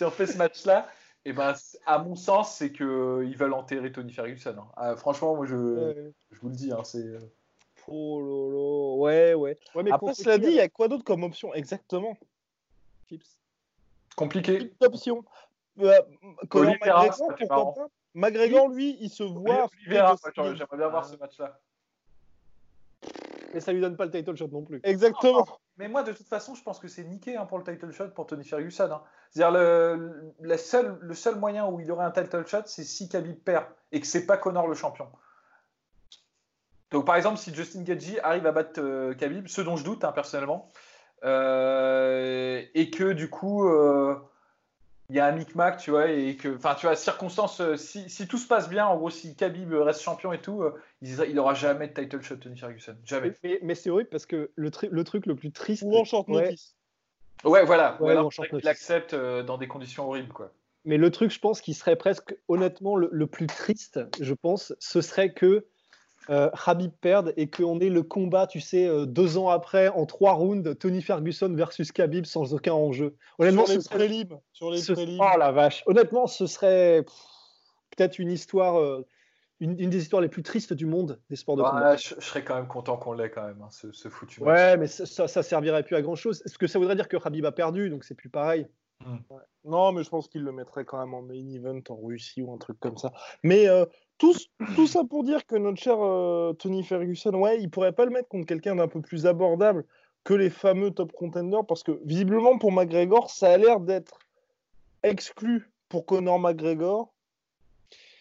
on 0.00 0.10
fait 0.10 0.26
ce 0.26 0.38
match-là, 0.38 0.88
et 1.26 1.30
eh 1.30 1.32
ben, 1.34 1.54
à 1.84 1.98
mon 1.98 2.16
sens, 2.16 2.56
c'est 2.56 2.72
qu'ils 2.72 3.36
veulent 3.36 3.52
enterrer 3.52 3.92
Tony 3.92 4.10
Ferguson. 4.10 4.56
Hein. 4.58 4.68
Ah, 4.76 4.96
franchement, 4.96 5.36
moi, 5.36 5.44
je, 5.44 6.10
je 6.30 6.40
vous 6.40 6.48
le 6.48 6.54
dis, 6.54 6.72
hein, 6.72 6.82
c'est. 6.82 7.04
Euh, 7.04 7.18
oh 7.86 8.22
lolo, 8.22 8.96
ouais, 9.00 9.34
ouais. 9.34 9.58
ouais 9.74 9.82
mais 9.82 9.92
Après, 9.92 10.14
cela 10.14 10.38
dit, 10.38 10.46
il 10.46 10.54
y 10.54 10.60
a 10.60 10.70
quoi 10.70 10.88
d'autre 10.88 11.04
comme 11.04 11.22
option? 11.22 11.52
Exactement. 11.52 12.16
Chips. 13.10 13.38
Compliqué. 14.16 14.72
Option. 14.80 15.22
Euh, 15.80 16.00
McGregor, 16.22 17.14
pourquoi 17.18 17.74
pas 17.74 17.88
McGregor, 18.14 18.68
lui, 18.68 18.96
il 19.00 19.10
se 19.10 19.22
voit. 19.22 19.68
J'aimerais 19.86 20.76
bien 20.76 20.88
voir 20.88 21.06
ce 21.06 21.16
match-là 21.16 21.60
mais 23.54 23.60
ça 23.60 23.72
lui 23.72 23.80
donne 23.80 23.96
pas 23.96 24.04
le 24.04 24.10
title 24.10 24.36
shot 24.36 24.48
non 24.48 24.62
plus. 24.62 24.80
Exactement. 24.84 25.46
Mais 25.76 25.88
moi, 25.88 26.02
de 26.02 26.12
toute 26.12 26.28
façon, 26.28 26.54
je 26.54 26.62
pense 26.62 26.78
que 26.78 26.88
c'est 26.88 27.04
niqué 27.04 27.36
hein, 27.36 27.46
pour 27.46 27.58
le 27.58 27.64
title 27.64 27.90
shot 27.90 28.08
pour 28.08 28.26
Tony 28.26 28.44
Ferguson. 28.44 28.90
Hein. 28.90 29.02
C'est-à-dire, 29.30 29.58
le, 29.58 30.32
la 30.40 30.58
seule, 30.58 30.98
le 31.00 31.14
seul 31.14 31.36
moyen 31.36 31.66
où 31.66 31.80
il 31.80 31.90
aurait 31.90 32.04
un 32.04 32.10
title 32.10 32.46
shot, 32.46 32.62
c'est 32.66 32.84
si 32.84 33.08
Khabib 33.08 33.36
perd 33.36 33.66
et 33.92 34.00
que 34.00 34.06
c'est 34.06 34.26
pas 34.26 34.36
Connor 34.36 34.68
le 34.68 34.74
champion. 34.74 35.08
Donc, 36.90 37.06
par 37.06 37.16
exemple, 37.16 37.38
si 37.38 37.54
Justin 37.54 37.82
Gaethje 37.82 38.18
arrive 38.22 38.46
à 38.46 38.52
battre 38.52 38.80
euh, 38.80 39.14
Khabib, 39.14 39.46
ce 39.46 39.60
dont 39.62 39.76
je 39.76 39.84
doute 39.84 40.04
hein, 40.04 40.12
personnellement, 40.12 40.68
euh, 41.24 42.62
et 42.74 42.90
que 42.90 43.12
du 43.12 43.30
coup, 43.30 43.68
euh, 43.68 44.16
il 45.10 45.16
y 45.16 45.20
a 45.20 45.26
un 45.26 45.32
micmac, 45.32 45.78
tu 45.78 45.90
vois, 45.90 46.08
et 46.08 46.36
que, 46.36 46.54
enfin, 46.54 46.76
tu 46.76 46.86
vois, 46.86 46.94
circonstance, 46.94 47.60
euh, 47.60 47.76
si, 47.76 48.08
si, 48.08 48.28
tout 48.28 48.38
se 48.38 48.46
passe 48.46 48.68
bien, 48.68 48.86
en 48.86 48.96
gros, 48.96 49.10
si 49.10 49.34
Khabib 49.34 49.72
reste 49.72 50.02
champion 50.02 50.32
et 50.32 50.40
tout, 50.40 50.62
euh, 50.62 50.80
il 51.02 51.34
n'aura 51.34 51.54
jamais 51.54 51.88
de 51.88 51.92
title 51.92 52.22
shot 52.22 52.36
Tony 52.36 52.56
Ferguson, 52.56 52.94
jamais. 53.04 53.32
Mais, 53.42 53.58
mais 53.62 53.74
c'est 53.74 53.90
horrible 53.90 54.08
parce 54.08 54.24
que 54.24 54.52
le, 54.54 54.70
le, 54.88 55.04
truc 55.04 55.26
le 55.26 55.34
plus 55.34 55.50
triste. 55.50 55.82
Ou 55.84 55.96
en 55.96 56.04
short 56.04 56.28
notice. 56.28 56.76
Ouais, 57.42 57.64
voilà. 57.64 58.00
Ouais, 58.00 58.14
voilà 58.14 58.28
il 58.52 58.68
accepte 58.68 59.12
euh, 59.12 59.42
dans 59.42 59.58
des 59.58 59.66
conditions 59.66 60.06
horribles, 60.06 60.32
quoi. 60.32 60.52
Mais 60.84 60.96
le 60.96 61.10
truc, 61.10 61.32
je 61.32 61.40
pense, 61.40 61.60
qui 61.60 61.74
serait 61.74 61.96
presque, 61.96 62.36
honnêtement, 62.46 62.96
le, 62.96 63.08
le 63.10 63.26
plus 63.26 63.48
triste, 63.48 64.00
je 64.20 64.32
pense, 64.32 64.74
ce 64.78 65.00
serait 65.00 65.32
que 65.32 65.66
euh, 66.28 66.50
Habib 66.66 66.92
perde 67.00 67.32
et 67.36 67.48
qu'on 67.48 67.80
ait 67.80 67.88
le 67.88 68.02
combat, 68.02 68.46
tu 68.46 68.60
sais, 68.60 68.86
euh, 68.86 69.06
deux 69.06 69.38
ans 69.38 69.48
après, 69.48 69.88
en 69.88 70.04
trois 70.04 70.32
rounds, 70.32 70.76
Tony 70.78 71.00
Ferguson 71.00 71.52
versus 71.54 71.92
Khabib 71.92 72.26
sans 72.26 72.52
aucun 72.52 72.74
enjeu. 72.74 73.16
Honnêtement, 73.38 73.66
sur 73.66 73.78
les 73.78 73.84
prélims. 73.84 74.38
Sur 74.52 74.70
les 74.70 74.82
Oh 75.18 75.38
la 75.38 75.50
vache. 75.50 75.82
Honnêtement, 75.86 76.26
ce 76.26 76.46
serait 76.46 77.04
peut-être 77.96 78.18
une 78.18 78.30
histoire, 78.30 78.78
euh, 78.78 79.06
une, 79.60 79.74
des 79.74 80.02
histoires 80.02 80.22
les 80.22 80.28
plus 80.28 80.42
tristes 80.42 80.74
du 80.74 80.86
monde 80.86 81.20
des 81.30 81.36
sports 81.36 81.56
de 81.56 81.62
combat. 81.62 81.96
Je, 81.96 82.14
serais 82.20 82.44
quand 82.44 82.54
même 82.54 82.68
content 82.68 82.96
qu'on 82.96 83.14
l'ait 83.14 83.30
quand 83.30 83.46
même, 83.46 83.62
hein, 83.62 83.68
ce, 83.70 84.08
foutu 84.08 84.42
match. 84.42 84.48
Ouais, 84.48 84.76
mais 84.76 84.86
ça, 84.86 85.26
ça, 85.26 85.42
servirait 85.42 85.82
plus 85.82 85.96
à 85.96 86.02
grand 86.02 86.16
chose. 86.16 86.42
Est-ce 86.44 86.58
que 86.58 86.66
ça 86.66 86.78
voudrait 86.78 86.96
dire 86.96 87.08
que 87.08 87.16
Habib 87.24 87.46
a 87.46 87.52
perdu, 87.52 87.88
donc 87.88 88.04
c'est 88.04 88.14
plus 88.14 88.30
pareil? 88.30 88.66
Hmm. 89.04 89.16
Non, 89.64 89.92
mais 89.92 90.04
je 90.04 90.10
pense 90.10 90.28
qu'il 90.28 90.42
le 90.42 90.52
mettrait 90.52 90.84
quand 90.84 90.98
même 90.98 91.14
en 91.14 91.22
main 91.22 91.34
event 91.34 91.80
en 91.88 91.96
Russie 91.96 92.42
ou 92.42 92.52
un 92.52 92.58
truc 92.58 92.78
comme 92.78 92.98
ça. 92.98 93.12
Mais 93.42 93.66
tout, 94.20 94.34
tout, 94.76 94.86
ça 94.86 95.02
pour 95.02 95.24
dire 95.24 95.46
que 95.46 95.56
notre 95.56 95.80
cher 95.80 95.96
euh, 95.98 96.52
Tony 96.52 96.84
Ferguson, 96.84 97.32
ouais, 97.32 97.58
il 97.60 97.70
pourrait 97.70 97.92
pas 97.92 98.04
le 98.04 98.10
mettre 98.10 98.28
contre 98.28 98.46
quelqu'un 98.46 98.76
d'un 98.76 98.86
peu 98.86 99.00
plus 99.00 99.26
abordable 99.26 99.86
que 100.24 100.34
les 100.34 100.50
fameux 100.50 100.90
top 100.90 101.12
contenders, 101.12 101.64
parce 101.64 101.82
que 101.82 101.98
visiblement 102.04 102.58
pour 102.58 102.70
McGregor, 102.70 103.30
ça 103.30 103.50
a 103.50 103.56
l'air 103.56 103.80
d'être 103.80 104.18
exclu 105.02 105.70
pour 105.88 106.04
Conor 106.04 106.38
McGregor. 106.38 107.10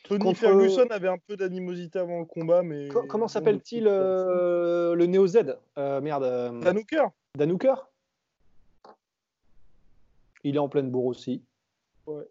Tony 0.05 0.33
Ferguson 0.33 0.87
avait 0.89 1.09
un 1.09 1.17
peu 1.17 1.35
d'animosité 1.35 1.99
avant 1.99 2.19
le 2.19 2.25
combat, 2.25 2.63
mais. 2.63 2.87
comment 3.09 3.27
s'appelle-t-il 3.27 3.85
euh, 3.85 4.95
le 4.95 5.05
Neo 5.05 5.27
Z 5.27 5.57
euh, 5.77 5.99
Merde. 5.99 6.61
Danouker. 6.63 7.07
Danouker 7.35 7.75
Il 10.45 10.55
est 10.55 10.59
en 10.59 10.69
pleine 10.69 10.89
bourre 10.89 11.07
aussi. 11.07 11.43
Ouais. 12.07 12.25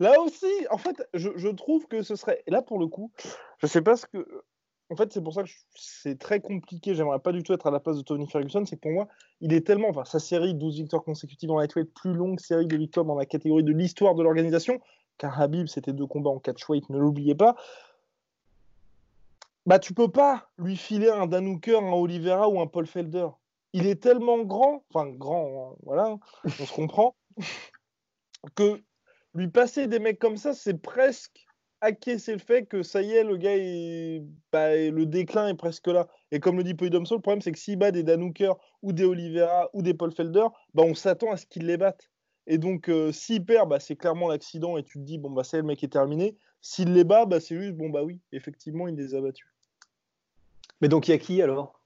Là 0.00 0.20
aussi, 0.20 0.46
en 0.70 0.78
fait, 0.78 1.08
je, 1.14 1.48
trouve 1.50 1.86
que 1.86 2.02
ce 2.02 2.16
serait. 2.16 2.42
Là, 2.48 2.62
pour 2.62 2.78
le 2.78 2.86
coup, 2.86 3.12
je 3.58 3.66
sais 3.66 3.82
pas 3.82 3.96
ce 3.96 4.06
que. 4.06 4.42
En 4.90 4.96
fait, 4.96 5.12
c'est 5.12 5.22
pour 5.22 5.32
ça 5.32 5.42
que 5.42 5.48
c'est 5.74 6.18
très 6.18 6.40
compliqué. 6.40 6.94
J'aimerais 6.94 7.18
pas 7.18 7.32
du 7.32 7.42
tout 7.42 7.52
être 7.52 7.66
à 7.66 7.70
la 7.70 7.80
place 7.80 7.96
de 7.96 8.02
Tony 8.02 8.28
Ferguson. 8.28 8.64
C'est 8.66 8.76
pour 8.76 8.90
moi, 8.90 9.08
il 9.40 9.52
est 9.52 9.66
tellement. 9.66 9.88
Enfin, 9.88 10.04
sa 10.04 10.18
série 10.18 10.54
12 10.54 10.76
victoires 10.76 11.02
consécutives 11.02 11.50
en 11.50 11.58
lightweight, 11.58 11.92
plus 11.94 12.12
longue 12.12 12.40
série 12.40 12.66
de 12.66 12.76
victoires 12.76 13.06
dans 13.06 13.14
la 13.14 13.24
catégorie 13.24 13.64
de 13.64 13.72
l'histoire 13.72 14.14
de 14.14 14.22
l'organisation. 14.22 14.80
Car 15.16 15.40
Habib, 15.40 15.68
c'était 15.68 15.92
deux 15.92 16.06
combats 16.06 16.30
en 16.30 16.40
catchweight, 16.40 16.90
ne 16.90 16.98
l'oubliez 16.98 17.34
pas. 17.34 17.56
Bah, 19.66 19.78
tu 19.78 19.94
peux 19.94 20.10
pas 20.10 20.50
lui 20.58 20.76
filer 20.76 21.08
un 21.08 21.26
Dan 21.26 21.58
un 21.66 21.92
Oliveira 21.92 22.48
ou 22.48 22.60
un 22.60 22.66
Paul 22.66 22.86
Felder. 22.86 23.28
Il 23.72 23.86
est 23.86 24.02
tellement 24.02 24.38
grand, 24.38 24.84
enfin 24.90 25.08
grand, 25.08 25.72
hein, 25.72 25.76
voilà, 25.82 26.16
on 26.44 26.48
se 26.48 26.72
comprend, 26.72 27.16
que 28.54 28.80
lui 29.34 29.48
passer 29.48 29.86
des 29.86 29.98
mecs 29.98 30.18
comme 30.18 30.36
ça, 30.36 30.54
c'est 30.54 30.80
presque 30.80 31.46
acquiescer 31.80 32.32
le 32.32 32.38
fait 32.38 32.64
que 32.64 32.82
ça 32.82 33.02
y 33.02 33.12
est, 33.12 33.24
le 33.24 33.36
gars, 33.36 33.56
bah, 34.52 34.74
le 34.74 35.04
déclin 35.04 35.48
est 35.48 35.54
presque 35.54 35.86
là. 35.88 36.08
Et 36.30 36.40
comme 36.40 36.56
le 36.56 36.64
dit 36.64 36.74
Poidomso, 36.74 37.14
le 37.14 37.20
problème, 37.20 37.42
c'est 37.42 37.52
que 37.52 37.58
s'il 37.58 37.76
bat 37.76 37.90
des 37.90 38.02
Danouker 38.02 38.52
ou 38.82 38.92
des 38.92 39.04
Oliveira 39.04 39.68
ou 39.74 39.82
des 39.82 39.92
Paul 39.92 40.12
Felder, 40.12 40.46
bah, 40.72 40.82
on 40.84 40.94
s'attend 40.94 41.32
à 41.32 41.36
ce 41.36 41.46
qu'il 41.46 41.66
les 41.66 41.76
batte. 41.76 42.10
Et 42.46 42.58
donc, 42.58 42.88
euh, 42.88 43.12
s'il 43.12 43.44
perd, 43.44 43.68
bah, 43.68 43.80
c'est 43.80 43.96
clairement 43.96 44.28
l'accident 44.28 44.76
et 44.76 44.82
tu 44.82 44.98
te 44.98 45.04
dis, 45.04 45.18
bon, 45.18 45.30
bah, 45.30 45.44
ça 45.44 45.56
le 45.58 45.62
mec 45.62 45.82
est 45.84 45.92
terminé. 45.92 46.36
S'il 46.60 46.92
les 46.94 47.04
bat, 47.04 47.26
bah, 47.26 47.40
c'est 47.40 47.60
juste, 47.60 47.74
bon, 47.74 47.90
bah 47.90 48.02
oui, 48.02 48.20
effectivement, 48.32 48.88
il 48.88 48.96
les 48.96 49.14
a 49.14 49.20
battus. 49.20 49.46
Mais 50.80 50.88
donc, 50.88 51.08
il 51.08 51.10
y 51.10 51.14
a 51.14 51.18
qui 51.18 51.42
alors? 51.42 51.80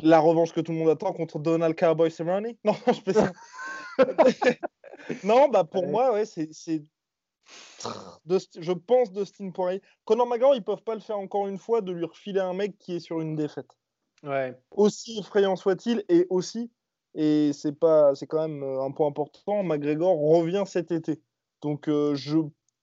La 0.00 0.18
revanche 0.18 0.52
que 0.52 0.60
tout 0.60 0.72
le 0.72 0.78
monde 0.78 0.88
attend 0.88 1.12
contre 1.12 1.38
Donald 1.38 1.74
Cowboy 1.76 2.10
Cerrone? 2.10 2.54
Non, 2.64 2.74
je 2.86 3.00
peux 3.00 3.12
ça. 3.12 3.32
non, 5.24 5.48
bah 5.48 5.64
pour 5.64 5.86
moi, 5.86 6.12
ouais, 6.12 6.24
c'est. 6.24 6.50
Je 7.82 8.72
pense 8.72 9.12
Dustin 9.12 9.50
Poirier. 9.50 9.82
Conor 10.04 10.26
McGregor, 10.26 10.54
ils 10.54 10.62
peuvent 10.62 10.82
pas 10.82 10.94
le 10.94 11.00
faire 11.00 11.18
encore 11.18 11.48
une 11.48 11.58
fois 11.58 11.80
de 11.80 11.92
lui 11.92 12.04
refiler 12.04 12.40
un 12.40 12.54
mec 12.54 12.78
qui 12.78 12.96
est 12.96 13.00
sur 13.00 13.20
une 13.20 13.34
défaite. 13.34 13.76
Ouais. 14.22 14.56
Aussi 14.70 15.18
effrayant 15.18 15.56
soit-il, 15.56 16.04
et 16.08 16.26
aussi, 16.30 16.70
et 17.14 17.52
c'est 17.52 17.72
pas, 17.72 18.14
c'est 18.14 18.26
quand 18.26 18.46
même 18.46 18.62
euh, 18.62 18.82
un 18.82 18.90
point 18.92 19.08
important, 19.08 19.62
McGregor 19.62 20.16
revient 20.16 20.64
cet 20.66 20.92
été. 20.92 21.20
Donc 21.62 21.88
euh, 21.88 22.14
je, 22.14 22.38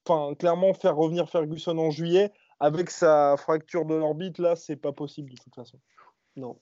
enfin 0.06 0.34
clairement 0.34 0.74
faire 0.74 0.96
revenir 0.96 1.28
Ferguson 1.28 1.78
en 1.78 1.90
juillet 1.90 2.32
avec 2.60 2.90
sa 2.90 3.36
fracture 3.36 3.84
de 3.84 3.94
l'orbite 3.94 4.38
là, 4.38 4.56
c'est 4.56 4.76
pas 4.76 4.92
possible 4.92 5.30
de 5.30 5.36
toute 5.36 5.54
façon. 5.54 5.78
Non. 6.36 6.58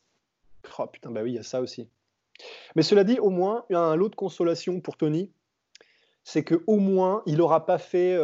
Oh 0.78 0.86
putain, 0.86 1.10
bah 1.10 1.22
oui, 1.22 1.32
il 1.32 1.36
y 1.36 1.38
a 1.38 1.42
ça 1.42 1.60
aussi. 1.60 1.88
Mais 2.74 2.82
cela 2.82 3.04
dit, 3.04 3.18
au 3.18 3.30
moins, 3.30 3.64
il 3.70 3.74
y 3.74 3.76
a 3.76 3.80
un 3.80 3.96
lot 3.96 4.08
de 4.08 4.16
consolation 4.16 4.80
pour 4.80 4.96
Tony, 4.96 5.32
c'est 6.26 6.42
qu'au 6.42 6.78
moins, 6.78 7.22
il 7.26 7.36
n'aura 7.36 7.66
pas 7.66 7.78
fait 7.78 8.16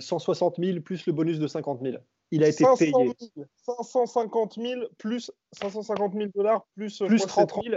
160 0.00 0.58
euh, 0.58 0.62
000 0.62 0.80
plus 0.82 1.06
le 1.06 1.14
bonus 1.14 1.38
de 1.38 1.46
50 1.46 1.80
000. 1.82 1.96
Il 2.30 2.44
a 2.44 2.48
été 2.48 2.62
payé. 2.78 2.92
550 3.64 4.56
000 4.60 4.82
plus 4.98 5.32
550 5.52 6.12
000 6.12 6.26
dollars 6.34 6.66
plus, 6.76 7.00
euh, 7.00 7.06
plus 7.06 7.24
30 7.24 7.54
000. 7.64 7.76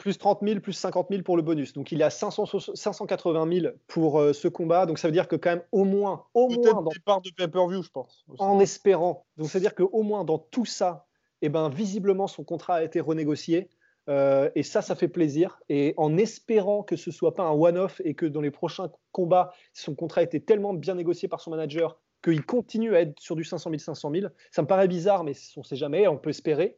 Plus 0.00 0.18
30 0.18 0.40
000, 0.42 0.58
plus 0.58 0.72
50 0.72 1.06
000 1.08 1.22
pour 1.22 1.36
le 1.36 1.44
bonus. 1.44 1.72
Donc 1.72 1.92
il 1.92 2.00
est 2.00 2.04
à 2.04 2.10
580 2.10 3.60
000 3.60 3.74
pour 3.86 4.18
euh, 4.18 4.32
ce 4.32 4.48
combat. 4.48 4.86
Donc 4.86 4.98
ça 4.98 5.06
veut 5.06 5.12
dire 5.12 5.28
que 5.28 5.36
quand 5.36 5.50
même 5.50 5.62
au 5.70 5.84
moins, 5.84 6.24
au 6.34 6.48
moins 6.48 6.82
dans... 6.82 6.82
départ 6.82 7.20
de 7.20 7.30
pay-per-view, 7.30 7.84
je 7.84 7.90
pense. 7.90 8.24
En 8.40 8.58
espérant. 8.58 9.24
Donc 9.36 9.50
ça 9.50 9.58
veut 9.58 9.62
dire 9.62 9.76
qu'au 9.76 10.02
moins 10.02 10.24
dans 10.24 10.38
tout 10.38 10.66
ça, 10.66 11.06
eh 11.42 11.48
ben 11.48 11.68
visiblement 11.68 12.26
son 12.26 12.42
contrat 12.42 12.74
a 12.74 12.82
été 12.82 12.98
renégocié. 12.98 13.70
Euh, 14.08 14.50
et 14.54 14.62
ça, 14.62 14.82
ça 14.82 14.94
fait 14.94 15.08
plaisir. 15.08 15.60
Et 15.68 15.94
en 15.96 16.16
espérant 16.16 16.82
que 16.82 16.96
ce 16.96 17.10
soit 17.10 17.34
pas 17.34 17.44
un 17.44 17.52
one-off 17.52 18.00
et 18.04 18.14
que 18.14 18.26
dans 18.26 18.40
les 18.40 18.50
prochains 18.50 18.90
combats, 19.12 19.52
son 19.72 19.94
contrat 19.94 20.22
était 20.22 20.40
tellement 20.40 20.74
bien 20.74 20.94
négocié 20.94 21.28
par 21.28 21.40
son 21.40 21.50
manager 21.50 21.98
qu'il 22.22 22.44
continue 22.44 22.94
à 22.94 23.00
être 23.00 23.18
sur 23.20 23.36
du 23.36 23.44
500 23.44 23.70
000, 23.70 23.78
500 23.78 24.10
000. 24.12 24.26
Ça 24.50 24.62
me 24.62 24.66
paraît 24.66 24.88
bizarre, 24.88 25.24
mais 25.24 25.32
on 25.56 25.60
ne 25.60 25.64
sait 25.64 25.76
jamais, 25.76 26.06
on 26.08 26.18
peut 26.18 26.30
espérer. 26.30 26.76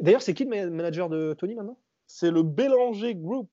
D'ailleurs, 0.00 0.22
c'est 0.22 0.34
qui 0.34 0.44
le 0.44 0.70
manager 0.70 1.08
de 1.08 1.34
Tony 1.34 1.54
maintenant? 1.54 1.78
C'est 2.06 2.30
le 2.30 2.42
Bélanger 2.42 3.14
Group. 3.14 3.50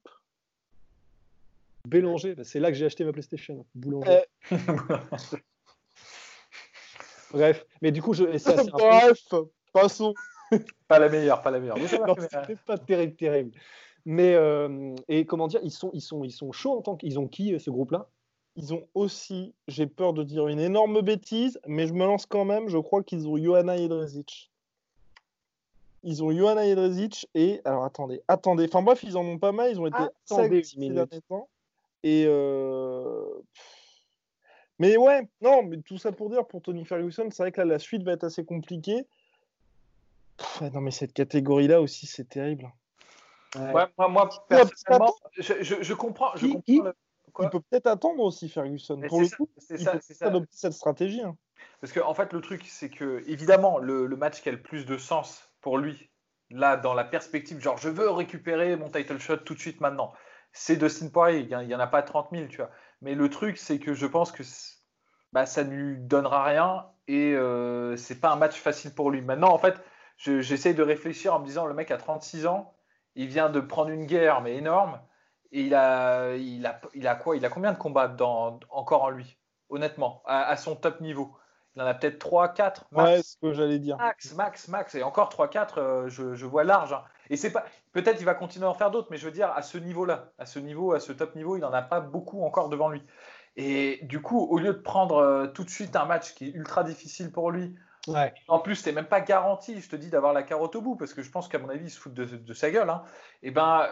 Bélanger, 1.88 2.36
bah, 2.36 2.44
c'est 2.44 2.60
là 2.60 2.70
que 2.70 2.78
j'ai 2.78 2.86
acheté 2.86 3.04
ma 3.04 3.12
PlayStation. 3.12 3.66
Boulanger. 3.76 4.22
Eh. 4.52 4.56
Bref, 7.32 7.66
mais 7.82 7.92
du 7.92 8.02
coup, 8.02 8.14
je. 8.14 8.26
Bref, 8.72 9.20
passons. 9.74 10.14
pas 10.88 11.00
la 11.00 11.10
meilleure, 11.10 11.42
pas 11.42 11.52
la 11.52 11.60
meilleure. 11.60 11.78
C'est 12.48 12.60
pas 12.62 12.78
terrible, 12.78 13.16
terrible. 13.16 13.52
Mais 14.06 14.34
euh, 14.34 14.96
et 15.08 15.26
comment 15.26 15.48
dire, 15.48 15.60
ils 15.64 15.72
sont, 15.72 15.92
ils 15.94 16.02
sont, 16.02 16.24
ils 16.24 16.32
sont 16.32 16.52
chauds 16.52 16.78
en 16.78 16.82
tant 16.82 16.96
qu'ils 16.96 17.20
ont 17.20 17.28
qui 17.28 17.58
ce 17.60 17.70
groupe-là? 17.70 18.08
Ils 18.56 18.74
ont 18.74 18.88
aussi, 18.96 19.54
j'ai 19.68 19.88
peur 19.88 20.14
de 20.14 20.24
dire 20.24 20.48
une 20.48 20.60
énorme 20.60 21.02
bêtise, 21.02 21.60
mais 21.68 21.88
je 21.88 21.94
me 21.94 22.06
lance 22.06 22.26
quand 22.26 22.44
même. 22.44 22.68
Je 22.68 22.78
crois 22.78 23.04
qu'ils 23.04 23.28
ont 23.28 23.38
Johanna 23.38 23.78
Jedrzejczyk. 23.78 24.52
Ils 26.04 26.24
ont 26.24 26.32
Johanna 26.32 26.66
Jedrzejczyk 26.66 27.30
et 27.36 27.62
alors 27.64 27.86
attendez, 27.86 28.22
attendez. 28.28 28.66
Enfin 28.66 28.82
bref, 28.82 29.04
ils 29.04 29.16
en 29.16 29.24
ont 29.24 29.38
pas 29.38 29.52
mal. 29.52 29.72
Ils 29.72 29.80
ont 29.80 29.88
été 29.88 29.98
attendez 29.98 30.64
ces 30.64 30.90
derniers 30.90 31.22
temps. 31.30 31.48
Et 32.04 32.26
euh... 32.26 33.24
mais 34.80 34.98
ouais, 34.98 35.30
non, 35.42 35.62
mais 35.62 35.78
tout 35.78 36.00
ça 36.00 36.12
pour 36.12 36.32
dire 36.32 36.48
pour 36.48 36.64
Tony 36.64 36.84
Ferguson, 36.84 37.30
c'est 37.30 37.44
vrai 37.44 37.52
que 37.52 37.62
là 37.62 37.66
la 37.66 37.80
suite 37.80 38.02
va 38.04 38.14
être 38.14 38.24
assez 38.24 38.44
compliquée 38.44 39.06
non, 40.74 40.82
mais 40.82 40.92
cette 40.92 41.14
catégorie-là 41.14 41.82
aussi, 41.82 42.06
c'est 42.06 42.28
terrible. 42.28 42.72
Ouais. 43.56 43.86
moi, 43.98 44.08
moi, 44.08 44.30
personnellement, 44.48 45.14
je, 45.38 45.54
je, 45.62 45.94
comprends. 45.94 46.36
Je 46.36 46.48
comprends 46.48 46.64
Il 46.68 47.50
peut 47.50 47.60
peut-être 47.60 47.88
attendre 47.88 48.24
aussi, 48.24 48.50
Ferguson. 48.50 49.02
pour 49.08 49.22
le 49.22 49.28
coup, 49.28 49.50
c'est 49.58 49.78
ça, 49.78 50.00
adopter 50.22 50.52
cette 50.52 50.74
stratégie. 50.74 51.22
Hein. 51.22 51.36
Parce 51.82 51.92
qu'en 51.94 52.08
en 52.08 52.14
fait, 52.14 52.32
le 52.34 52.42
truc, 52.42 52.64
c'est 52.66 52.90
que, 52.90 53.24
évidemment, 53.28 53.78
le, 53.80 54.06
le, 54.06 54.16
match 54.16 54.42
qui 54.42 54.50
a 54.50 54.52
le 54.52 54.62
plus 54.62 54.86
de 54.86 54.98
sens 54.98 55.50
pour 55.62 55.78
lui, 55.78 56.10
là, 56.50 56.78
dans 56.78 56.94
la 56.94 57.04
perspective, 57.04 57.60
genre, 57.60 57.78
je 57.78 57.90
veux 57.90 58.10
récupérer 58.10 58.76
mon 58.78 58.90
title 58.90 59.20
shot 59.20 59.38
tout 59.38 59.54
de 59.54 59.60
suite 59.60 59.82
maintenant, 59.82 60.14
c'est 60.54 60.78
Dustin 60.78 61.10
Poirier. 61.10 61.48
Il 61.50 61.68
n'y 61.68 61.76
en 61.76 61.80
a 61.80 61.88
pas 61.88 62.02
30 62.02 62.30
000, 62.32 62.48
tu 62.48 62.58
vois. 62.58 62.72
Mais 63.02 63.16
le 63.16 63.30
truc, 63.30 63.58
c'est 63.58 63.80
que 63.80 63.94
je 63.94 64.06
pense 64.06 64.32
que 64.32 64.44
bah, 65.34 65.46
ça 65.46 65.64
ne 65.64 65.72
lui 65.72 65.98
donnera 65.98 66.44
rien 66.44 66.86
et 67.08 67.34
euh, 67.34 67.96
c'est 67.96 68.20
pas 68.20 68.32
un 68.32 68.36
match 68.36 68.60
facile 68.60 68.94
pour 68.94 69.12
lui. 69.12 69.22
Maintenant, 69.22 69.52
en 69.54 69.58
fait, 69.58 69.76
j'essaye 70.22 70.74
de 70.74 70.84
réfléchir 70.84 71.34
en 71.34 71.40
me 71.40 71.46
disant 71.46 71.66
le 71.66 71.74
mec 71.74 71.92
a 71.92 71.98
36 71.98 72.46
ans, 72.46 72.74
il 73.16 73.28
vient 73.28 73.50
de 73.50 73.60
prendre 73.60 73.90
une 73.90 74.06
guerre 74.06 74.42
mais 74.42 74.56
énorme, 74.56 75.00
et 75.52 75.62
il 75.64 75.76
a, 75.76 76.36
il 76.36 76.66
a, 76.66 76.80
il 76.94 77.08
a 77.08 77.16
quoi 77.16 77.36
Il 77.36 77.46
a 77.46 77.50
combien 77.50 77.74
de 77.74 77.78
combats 77.78 78.08
dans, 78.08 78.60
encore 78.70 79.04
en 79.04 79.10
lui, 79.10 79.38
honnêtement, 79.70 80.22
à, 80.26 80.56
son 80.56 80.76
top 80.76 81.02
niveau? 81.02 81.36
Il 81.76 81.82
en 81.82 81.86
a 81.86 81.94
peut-être 81.94 82.20
3, 82.20 82.50
4 82.50 82.86
max? 82.92 83.10
Ouais, 83.10 83.22
ce 83.22 83.38
que 83.38 83.54
j'allais 83.54 83.80
dire. 83.80 83.98
Max, 83.98 84.34
max, 84.34 84.68
max. 84.68 84.96
Et 84.96 85.04
encore 85.04 85.30
3, 85.30 85.48
4, 85.48 85.78
euh, 85.78 86.10
je, 86.10 86.36
je, 86.36 86.46
vois 86.46 86.66
large. 86.66 86.92
Hein. 86.94 87.04
Et 87.30 87.38
c'est 87.38 87.52
pas. 87.52 87.64
Peut-être 87.94 88.20
il 88.20 88.26
va 88.26 88.34
continuer 88.34 88.66
à 88.66 88.70
en 88.70 88.74
faire 88.74 88.92
d'autres, 88.92 89.08
mais 89.10 89.18
je 89.18 89.26
veux 89.26 89.32
dire, 89.32 89.52
à 89.52 89.62
ce 89.62 89.78
niveau-là, 89.78 90.32
à 90.38 90.46
ce 90.46 90.60
niveau, 90.60 90.94
à 90.94 91.00
ce 91.00 91.14
top 91.14 91.36
niveau, 91.36 91.56
il 91.56 91.62
n'en 91.62 91.72
a 91.72 91.82
pas 91.82 92.02
beaucoup 92.02 92.44
encore 92.44 92.68
devant 92.68 92.90
lui. 92.90 93.04
Et 93.56 94.00
du 94.04 94.22
coup, 94.22 94.40
au 94.40 94.58
lieu 94.58 94.74
de 94.74 94.80
prendre 94.80 95.18
euh, 95.18 95.48
tout 95.48 95.64
de 95.64 95.70
suite 95.70 95.96
un 95.96 96.06
match 96.06 96.34
qui 96.34 96.48
est 96.48 96.52
ultra 96.52 96.84
difficile 96.84 97.32
pour 97.32 97.52
lui, 97.52 97.76
en 98.48 98.60
plus, 98.60 98.82
tu 98.82 98.92
même 98.92 99.06
pas 99.06 99.22
garanti, 99.22 99.80
je 99.80 99.90
te 99.90 99.96
dis, 99.96 100.10
d'avoir 100.10 100.34
la 100.34 100.44
carotte 100.44 100.76
au 100.76 100.82
bout, 100.82 100.96
parce 100.96 101.14
que 101.14 101.22
je 101.22 101.30
pense 101.30 101.48
qu'à 101.48 101.60
mon 101.60 101.70
avis, 101.70 101.86
il 101.86 101.90
se 101.92 102.00
fout 102.00 102.14
de, 102.14 102.54
sa 102.54 102.72
gueule. 102.72 102.90
Hein. 102.90 103.04
Eh 103.44 103.52
ben, 103.52 103.88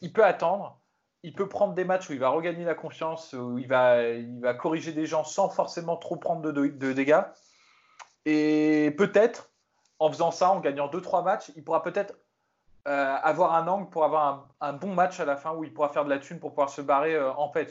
il 0.00 0.12
peut 0.12 0.24
attendre, 0.24 0.80
il 1.22 1.32
peut 1.32 1.48
prendre 1.48 1.74
des 1.74 1.84
matchs 1.84 2.10
où 2.10 2.12
il 2.12 2.18
va 2.18 2.30
regagner 2.30 2.64
la 2.64 2.74
confiance, 2.74 3.32
où 3.32 3.58
il 3.58 3.68
va, 3.68 4.02
il 4.02 4.40
va 4.40 4.54
corriger 4.54 4.92
des 4.92 5.06
gens 5.06 5.24
sans 5.24 5.48
forcément 5.48 5.96
trop 5.96 6.16
prendre 6.16 6.50
de, 6.50 6.92
dégâts. 6.92 7.22
Et 8.24 8.94
peut-être, 8.98 9.50
en 9.98 10.10
faisant 10.10 10.32
ça, 10.32 10.50
en 10.50 10.60
gagnant 10.60 10.88
2-3 10.88 11.24
matchs, 11.24 11.52
il 11.54 11.62
pourra 11.62 11.82
peut-être 11.82 12.14
euh, 12.88 13.16
avoir 13.22 13.54
un 13.54 13.68
angle 13.68 13.88
pour 13.90 14.04
avoir 14.04 14.48
un, 14.60 14.72
bon 14.72 14.92
match 14.92 15.20
à 15.20 15.24
la 15.24 15.36
fin 15.36 15.52
où 15.52 15.62
il 15.62 15.72
pourra 15.72 15.88
faire 15.88 16.04
de 16.04 16.10
la 16.10 16.18
thune 16.18 16.40
pour 16.40 16.50
pouvoir 16.50 16.70
se 16.70 16.80
barrer 16.80 17.14
euh, 17.14 17.32
en 17.34 17.48
paix. 17.48 17.68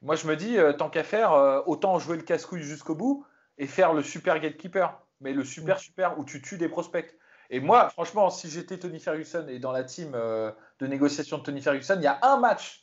Moi, 0.00 0.16
je 0.16 0.26
me 0.26 0.36
dis, 0.36 0.58
euh, 0.58 0.72
tant 0.72 0.88
qu'à 0.88 1.04
faire, 1.04 1.32
autant 1.66 1.98
jouer 1.98 2.16
le 2.16 2.22
casse-couille 2.22 2.62
jusqu'au 2.62 2.94
bout 2.94 3.26
et 3.58 3.66
faire 3.66 3.92
le 3.92 4.02
super 4.02 4.38
gatekeeper 4.38 4.98
mais 5.20 5.32
le 5.32 5.44
super 5.44 5.78
super 5.78 6.18
où 6.18 6.24
tu 6.24 6.42
tues 6.42 6.58
des 6.58 6.68
prospects. 6.68 7.16
Et 7.50 7.60
moi, 7.60 7.88
franchement, 7.90 8.30
si 8.30 8.50
j'étais 8.50 8.78
Tony 8.78 8.98
Ferguson 8.98 9.46
et 9.48 9.58
dans 9.58 9.72
la 9.72 9.84
team 9.84 10.12
euh, 10.14 10.50
de 10.80 10.86
négociation 10.86 11.38
de 11.38 11.42
Tony 11.42 11.62
Ferguson, 11.62 11.94
il 11.96 12.02
y 12.02 12.08
a 12.08 12.18
un 12.22 12.38
match, 12.38 12.82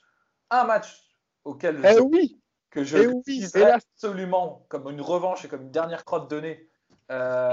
un 0.50 0.64
match 0.64 1.04
auquel 1.44 1.78
je, 1.82 1.88
eh 1.88 2.00
oui. 2.00 2.40
que 2.70 2.84
je 2.84 2.98
eh 2.98 3.64
absolument 3.64 4.66
comme 4.70 4.90
une 4.90 5.02
revanche 5.02 5.44
et 5.44 5.48
comme 5.48 5.64
une 5.64 5.72
dernière 5.72 6.06
crotte 6.06 6.30
donnée 6.30 6.70
euh, 7.12 7.52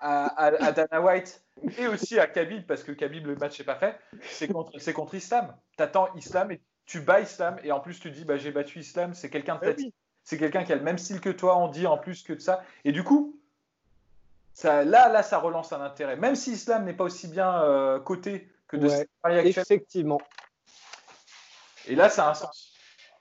à, 0.00 0.72
Dana 0.72 1.00
White 1.00 1.44
et 1.78 1.86
aussi 1.88 2.18
à 2.18 2.26
Khabib, 2.26 2.66
parce 2.66 2.82
que 2.82 2.92
Khabib, 2.92 3.26
le 3.26 3.36
match 3.36 3.58
n'est 3.58 3.64
pas 3.64 3.76
fait, 3.76 3.98
c'est 4.22 4.48
contre, 4.48 4.72
contre 4.92 5.14
Islam. 5.14 5.54
Tu 5.76 5.82
attends 5.82 6.14
Islam 6.14 6.50
et 6.50 6.60
tu 6.86 7.00
bats 7.00 7.20
Islam, 7.20 7.58
et 7.62 7.72
en 7.72 7.80
plus 7.80 8.00
tu 8.00 8.10
dis 8.10 8.24
bah, 8.24 8.36
j'ai 8.36 8.50
battu 8.50 8.80
Islam, 8.80 9.14
c'est 9.14 9.30
quelqu'un 9.30 9.56
de 9.56 9.74
eh 9.78 9.92
C'est 10.24 10.38
quelqu'un 10.38 10.64
qui 10.64 10.72
a 10.72 10.76
le 10.76 10.82
même 10.82 10.98
style 10.98 11.20
que 11.20 11.30
toi, 11.30 11.58
on 11.58 11.68
dit 11.68 11.86
en 11.86 11.98
plus 11.98 12.22
que 12.22 12.32
de 12.32 12.40
ça. 12.40 12.62
Et 12.84 12.92
du 12.92 13.04
coup, 13.04 13.40
là, 14.64 14.84
là, 14.84 15.22
ça 15.22 15.38
relance 15.38 15.72
un 15.72 15.80
intérêt. 15.80 16.16
Même 16.16 16.36
si 16.36 16.52
Islam 16.52 16.84
n'est 16.84 16.94
pas 16.94 17.04
aussi 17.04 17.28
bien 17.28 17.62
euh, 17.62 18.00
coté 18.00 18.48
que 18.68 18.76
de 18.76 18.88
ouais, 18.88 19.48
Effectivement. 19.48 20.20
Et 21.86 21.94
là, 21.94 22.08
ça 22.08 22.26
a 22.26 22.30
un 22.30 22.34
sens. 22.34 22.72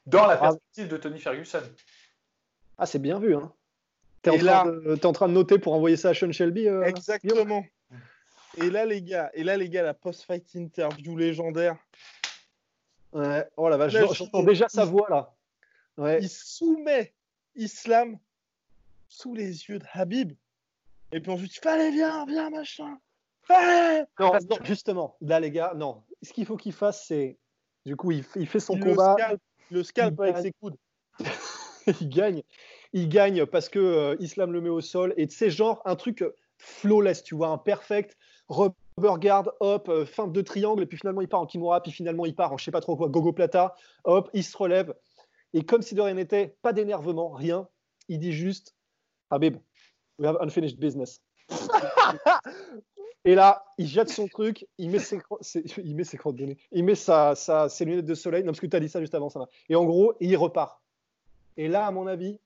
Dans 0.06 0.26
la 0.26 0.38
perspective 0.38 0.88
de 0.88 0.98
Tony 0.98 1.20
Ferguson. 1.20 1.64
Ah, 2.78 2.86
c'est 2.86 3.00
bien 3.00 3.20
vu. 3.20 3.36
Hein. 3.36 3.52
Tu 4.24 4.32
es, 4.32 4.38
es, 4.38 5.06
en 5.06 5.14
train 5.14 5.28
de 5.28 5.34
noter 5.34 5.58
pour 5.60 5.74
envoyer 5.74 5.98
ça 5.98 6.10
à 6.10 6.14
Sean 6.14 6.32
Shelby 6.32 6.68
euh, 6.68 6.84
Exactement. 6.84 7.64
Et 8.58 8.70
là, 8.70 8.86
les 8.86 9.02
gars, 9.02 9.32
et 9.34 9.44
là, 9.44 9.58
les 9.58 9.70
gars, 9.70 9.84
la 9.84 9.94
post-fight 9.94 10.56
interview 10.56 11.16
légendaire. 11.18 11.78
Ouais. 13.14 13.48
Oh 13.58 13.68
la 13.70 13.78
vache, 13.78 13.94
j'entends 14.14 14.44
déjà 14.44 14.70
sa 14.70 14.86
voix 14.86 15.08
là. 15.10 15.34
Ouais. 15.98 16.20
Il 16.22 16.30
soumet 16.30 17.14
Islam 17.56 18.18
sous 19.10 19.34
les 19.34 19.68
yeux 19.68 19.80
de 19.80 19.86
Habib. 19.94 20.34
Et 21.12 21.20
puis 21.20 21.32
ensuite, 21.32 21.60
fallait, 21.62 21.92
viens, 21.92 22.26
viens, 22.26 22.50
machin. 22.50 22.98
Non, 24.20 24.34
justement, 24.64 25.18
là, 25.22 25.40
les 25.40 25.52
gars, 25.52 25.74
non. 25.76 26.04
Ce 26.22 26.34
qu'il 26.34 26.46
faut 26.46 26.58
qu'il 26.58 26.74
fasse, 26.74 27.06
c'est. 27.08 27.38
Du 27.86 27.96
coup, 27.96 28.12
il, 28.12 28.24
fait 28.24 28.60
son 28.60 28.76
le 28.76 28.84
combat. 28.84 29.16
le 29.72 29.84
scalp 29.84 30.20
avec 30.20 30.38
ses 30.38 30.52
coudes. 30.52 30.78
il 32.02 32.10
gagne. 32.10 32.44
Il 32.94 33.10
gagne 33.10 33.46
parce 33.46 33.70
que 33.70 33.80
euh, 33.80 34.16
Islam 34.20 34.52
le 34.52 34.62
met 34.62 34.70
au 34.70 34.82
sol. 34.82 35.14
Et 35.18 35.28
c'est 35.30 35.50
genre 35.50 35.82
un 35.86 35.96
truc 35.96 36.24
flawless, 36.60 37.24
tu 37.24 37.36
vois, 37.36 37.48
un 37.48 37.58
perfect. 37.58 38.18
Rubber 38.50 39.18
guard, 39.18 39.50
hop, 39.62 39.90
euh, 39.90 40.06
fin 40.06 40.28
de 40.28 40.42
triangle. 40.42 40.84
Et 40.84 40.86
puis 40.86 41.00
finalement, 41.00 41.22
il 41.22 41.28
part 41.28 41.42
en 41.42 41.48
Kimura. 41.48 41.82
Puis 41.82 41.92
finalement, 41.92 42.26
il 42.26 42.36
part 42.36 42.54
en 42.54 42.58
je 42.58 42.66
sais 42.66 42.72
pas 42.72 42.82
trop 42.82 42.96
quoi, 42.96 43.10
Gogo 43.10 43.34
Plata. 43.34 43.76
Hop, 44.04 44.30
il 44.34 44.44
se 44.44 44.56
relève. 44.56 44.94
Et 45.54 45.64
comme 45.64 45.82
si 45.82 45.96
de 45.96 46.02
rien 46.02 46.14
n'était, 46.14 46.56
pas 46.62 46.74
d'énervement, 46.74 47.30
rien. 47.30 47.68
Il 48.10 48.20
dit 48.20 48.34
juste 48.34 48.76
Habib, 49.32 49.58
We 50.20 50.28
have 50.28 50.38
unfinished 50.42 50.80
business. 50.80 51.22
Et 53.24 53.36
là, 53.36 53.66
il 53.78 53.88
jette 53.88 54.10
son 54.10 54.28
truc, 54.28 54.68
il 54.80 54.90
met 54.90 55.00
ses, 55.00 55.20
il 55.84 55.96
met 55.96 56.04
ses 56.04 56.18
données, 56.18 56.58
il 56.72 56.84
met 56.84 56.96
sa, 56.96 57.36
sa, 57.36 57.70
ses 57.70 57.86
lunettes 57.86 58.06
de 58.06 58.16
soleil. 58.16 58.44
Non, 58.44 58.48
parce 58.48 58.60
que 58.60 58.66
tu 58.66 58.76
as 58.76 58.80
dit 58.80 58.90
ça 58.90 59.00
juste 59.00 59.14
avant, 59.14 59.30
ça 59.30 59.40
va. 59.40 59.48
Et 59.70 59.76
en 59.76 59.86
gros, 59.86 60.14
il 60.20 60.36
repart. 60.38 60.82
Et 61.58 61.68
là, 61.68 61.86
à 61.86 61.92
mon 61.92 62.08
avis, 62.08 62.40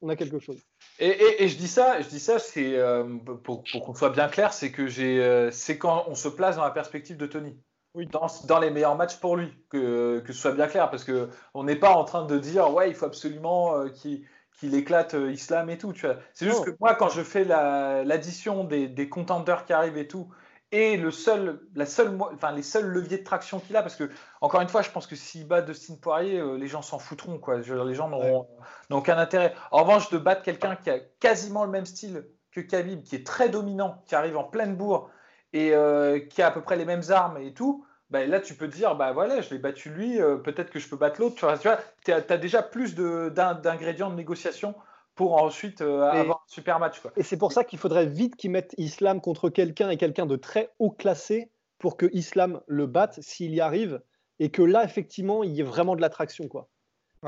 on 0.00 0.08
a 0.08 0.16
quelque 0.16 0.38
chose. 0.38 0.58
Et, 0.98 1.42
et, 1.42 1.48
je 1.48 1.56
dis 1.56 1.68
ça, 1.68 2.00
je 2.00 2.08
dis 2.08 2.18
ça, 2.18 2.38
c'est 2.38 2.76
euh, 2.76 3.04
pour, 3.44 3.62
pour 3.64 3.84
qu'on 3.84 3.94
soit 3.94 4.10
bien 4.10 4.28
clair, 4.28 4.52
c'est 4.52 4.72
que 4.72 4.86
j'ai, 4.86 5.22
euh, 5.22 5.50
c'est 5.50 5.78
quand 5.78 6.04
on 6.08 6.14
se 6.14 6.28
place 6.28 6.56
dans 6.56 6.64
la 6.64 6.70
perspective 6.70 7.16
de 7.16 7.26
Tony. 7.26 7.54
Oui. 7.94 8.06
Dans, 8.06 8.26
dans, 8.46 8.58
les 8.58 8.70
meilleurs 8.70 8.96
matchs 8.96 9.16
pour 9.16 9.36
lui, 9.36 9.52
que, 9.68 10.20
que 10.20 10.32
ce 10.32 10.40
soit 10.40 10.52
bien 10.52 10.66
clair, 10.66 10.90
parce 10.90 11.04
que 11.04 11.28
on 11.52 11.64
n'est 11.64 11.76
pas 11.76 11.90
en 11.90 12.04
train 12.04 12.24
de 12.24 12.38
dire 12.38 12.72
ouais, 12.72 12.88
il 12.88 12.94
faut 12.94 13.04
absolument 13.04 13.76
euh, 13.76 13.88
qu'il 13.90 14.24
qu'il 14.58 14.74
éclate 14.74 15.14
euh, 15.14 15.32
Islam 15.32 15.70
et 15.70 15.78
tout. 15.78 15.92
Tu 15.92 16.06
vois. 16.06 16.16
C'est 16.34 16.46
juste 16.46 16.60
oh. 16.62 16.64
que 16.64 16.76
moi, 16.80 16.94
quand 16.94 17.08
je 17.08 17.22
fais 17.22 17.44
l'addition 17.44 18.64
des, 18.64 18.88
des 18.88 19.08
contenders 19.08 19.64
qui 19.64 19.72
arrivent 19.72 19.98
et 19.98 20.08
tout, 20.08 20.28
et 20.72 20.96
le 20.96 21.10
seul, 21.10 21.60
la 21.74 21.84
seule, 21.84 22.18
enfin, 22.32 22.50
les 22.50 22.62
seuls 22.62 22.86
leviers 22.86 23.18
de 23.18 23.24
traction 23.24 23.60
qu'il 23.60 23.76
a, 23.76 23.82
parce 23.82 23.94
que, 23.94 24.10
encore 24.40 24.62
une 24.62 24.68
fois, 24.68 24.80
je 24.80 24.90
pense 24.90 25.06
que 25.06 25.14
s'il 25.14 25.46
bat 25.46 25.60
Dustin 25.60 25.96
Poirier, 26.00 26.38
euh, 26.38 26.56
les 26.56 26.66
gens 26.66 26.80
s'en 26.80 26.98
foutront. 26.98 27.38
Quoi. 27.38 27.58
les 27.58 27.94
gens 27.94 28.08
n'auront 28.08 28.48
aucun 28.90 29.18
intérêt. 29.18 29.54
En 29.70 29.82
revanche, 29.82 30.08
de 30.08 30.16
battre 30.16 30.42
quelqu'un 30.42 30.76
qui 30.76 30.88
a 30.88 30.98
quasiment 31.20 31.64
le 31.64 31.70
même 31.70 31.84
style 31.84 32.26
que 32.50 32.60
Khabib, 32.60 33.02
qui 33.02 33.16
est 33.16 33.26
très 33.26 33.50
dominant, 33.50 34.02
qui 34.06 34.14
arrive 34.14 34.38
en 34.38 34.44
pleine 34.44 34.74
bourre 34.74 35.10
et 35.52 35.74
euh, 35.74 36.20
qui 36.20 36.40
a 36.40 36.46
à 36.46 36.50
peu 36.50 36.62
près 36.62 36.76
les 36.76 36.86
mêmes 36.86 37.02
armes 37.10 37.36
et 37.36 37.52
tout, 37.52 37.84
bah, 38.12 38.26
là, 38.26 38.40
tu 38.40 38.54
peux 38.54 38.68
te 38.68 38.76
dire, 38.76 38.94
bah 38.94 39.12
voilà, 39.12 39.40
je 39.40 39.48
l'ai 39.50 39.58
battu 39.58 39.88
lui, 39.88 40.20
euh, 40.20 40.36
peut-être 40.36 40.70
que 40.70 40.78
je 40.78 40.86
peux 40.86 40.96
battre 40.96 41.18
l'autre. 41.18 41.34
Tu 41.34 41.46
vois, 41.46 41.56
tu 42.04 42.12
as, 42.12 42.36
déjà 42.36 42.62
plus 42.62 42.94
d'ingrédients 42.94 44.10
de, 44.10 44.14
négociation 44.14 44.74
pour 45.14 45.42
ensuite 45.42 45.80
euh, 45.80 46.02
avoir 46.02 46.36
un 46.36 46.48
super 46.48 46.78
match. 46.78 47.00
Quoi. 47.00 47.10
Et 47.16 47.22
c'est 47.22 47.38
pour 47.38 47.52
ça 47.52 47.64
qu'il 47.64 47.78
faudrait 47.78 48.04
vite 48.04 48.36
qu'ils 48.36 48.50
mettent 48.50 48.74
Islam 48.76 49.22
contre 49.22 49.48
quelqu'un 49.48 49.88
et 49.88 49.96
quelqu'un 49.96 50.26
de 50.26 50.36
très 50.36 50.70
haut 50.78 50.90
classé 50.90 51.50
pour 51.78 51.96
que 51.96 52.06
Islam 52.12 52.60
le 52.66 52.86
batte 52.86 53.18
s'il 53.22 53.54
y 53.54 53.62
arrive 53.62 54.02
et 54.38 54.50
que 54.50 54.62
là, 54.62 54.84
effectivement, 54.84 55.42
il 55.42 55.52
y 55.52 55.60
ait 55.60 55.64
vraiment 55.64 55.96
de 55.96 56.02
l'attraction. 56.02 56.48
quoi. 56.48 56.68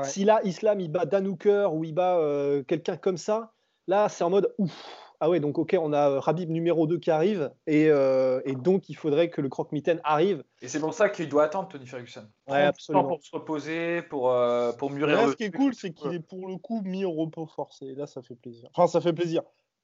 Si 0.03 0.23
là, 0.23 0.39
Islam, 0.43 0.79
il 0.81 0.91
bat 0.91 1.05
Dan 1.05 1.25
Hooker 1.25 1.69
ou 1.73 1.83
il 1.83 1.93
bat 1.93 2.17
euh, 2.17 2.61
quelqu'un 2.63 2.97
comme 2.97 3.17
ça, 3.17 3.53
là, 3.87 4.07
c'est 4.07 4.23
en 4.23 4.29
mode 4.29 4.53
ouf. 4.59 5.04
Ah 5.19 5.29
ouais, 5.29 5.39
donc 5.39 5.57
ok, 5.57 5.75
on 5.79 5.93
a 5.93 6.19
Rabib 6.19 6.49
numéro 6.49 6.87
2 6.87 6.97
qui 6.99 7.09
arrive 7.11 7.51
et, 7.67 7.89
euh, 7.89 8.41
et 8.45 8.53
donc 8.55 8.89
il 8.89 8.95
faudrait 8.95 9.29
que 9.29 9.41
le 9.41 9.49
croque-mitaine 9.49 10.01
arrive. 10.03 10.43
Et 10.61 10.67
c'est 10.67 10.79
pour 10.79 10.93
ça 10.93 11.09
qu'il 11.09 11.29
doit 11.29 11.43
attendre 11.43 11.67
Tony 11.69 11.85
Ferguson. 11.87 12.27
Ouais, 12.47 12.63
absolument. 12.63 13.05
pour 13.07 13.23
se 13.23 13.31
reposer, 13.31 14.01
pour, 14.03 14.31
euh, 14.31 14.71
pour 14.73 14.91
mûrir. 14.91 15.15
Là, 15.17 15.25
le 15.25 15.31
ce 15.31 15.35
qui 15.37 15.43
est 15.45 15.51
cool, 15.51 15.73
c'est 15.73 15.91
qu'il 15.93 16.13
est 16.13 16.19
pour 16.19 16.47
le 16.47 16.57
coup 16.57 16.81
mis 16.83 17.05
au 17.05 17.11
repos 17.13 17.45
forcé. 17.45 17.85
Et 17.85 17.95
là, 17.95 18.07
ça 18.07 18.21
fait 18.21 18.35
plaisir. 18.35 18.69
Enfin, 18.73 18.87
ça 18.87 18.99
fait 19.01 19.13
plaisir. 19.13 19.41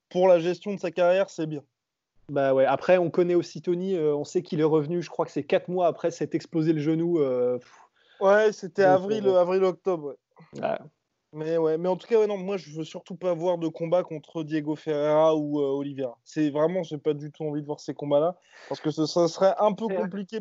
Pour 0.09 0.27
la 0.27 0.39
gestion 0.39 0.73
de 0.73 0.79
sa 0.79 0.91
carrière, 0.91 1.29
c'est 1.29 1.47
bien. 1.47 1.63
Bah 2.29 2.53
ouais. 2.53 2.65
Après, 2.65 2.97
on 2.97 3.09
connaît 3.09 3.35
aussi 3.35 3.61
Tony. 3.61 3.95
euh, 3.95 4.15
on 4.15 4.23
sait 4.23 4.41
qu'il 4.41 4.59
est 4.59 4.63
revenu. 4.65 5.01
Je 5.01 5.09
crois 5.09 5.25
que 5.25 5.31
c'est 5.31 5.43
4 5.43 5.67
mois 5.69 5.87
après 5.87 6.11
s'être 6.11 6.35
explosé 6.35 6.73
le 6.73 6.79
genou. 6.79 7.19
euh, 7.19 7.57
Ouais, 8.19 8.51
c'était 8.51 8.83
avril, 8.83 9.27
euh, 9.27 9.39
avril, 9.41 9.63
octobre. 9.63 10.15
ouais. 10.55 10.61
ouais. 10.61 10.77
Mais 11.33 11.57
ouais, 11.57 11.77
mais 11.77 11.87
en 11.87 11.95
tout 11.95 12.07
cas, 12.07 12.19
ouais, 12.19 12.27
non, 12.27 12.37
moi, 12.37 12.57
je 12.57 12.71
veux 12.71 12.83
surtout 12.83 13.15
pas 13.15 13.33
voir 13.33 13.57
de 13.57 13.69
combat 13.69 14.03
contre 14.03 14.43
Diego 14.43 14.75
Ferreira 14.75 15.35
ou 15.35 15.61
euh, 15.61 15.69
Oliveira. 15.69 16.17
C'est 16.25 16.49
vraiment, 16.49 16.83
j'ai 16.83 16.97
pas 16.97 17.13
du 17.13 17.31
tout 17.31 17.43
envie 17.43 17.61
de 17.61 17.65
voir 17.65 17.79
ces 17.79 17.93
combats-là 17.93 18.35
parce 18.67 18.81
que 18.81 18.91
ce, 18.91 19.05
ça 19.05 19.27
serait 19.29 19.55
un 19.59 19.71
peu 19.71 19.87
compliqué. 19.87 20.39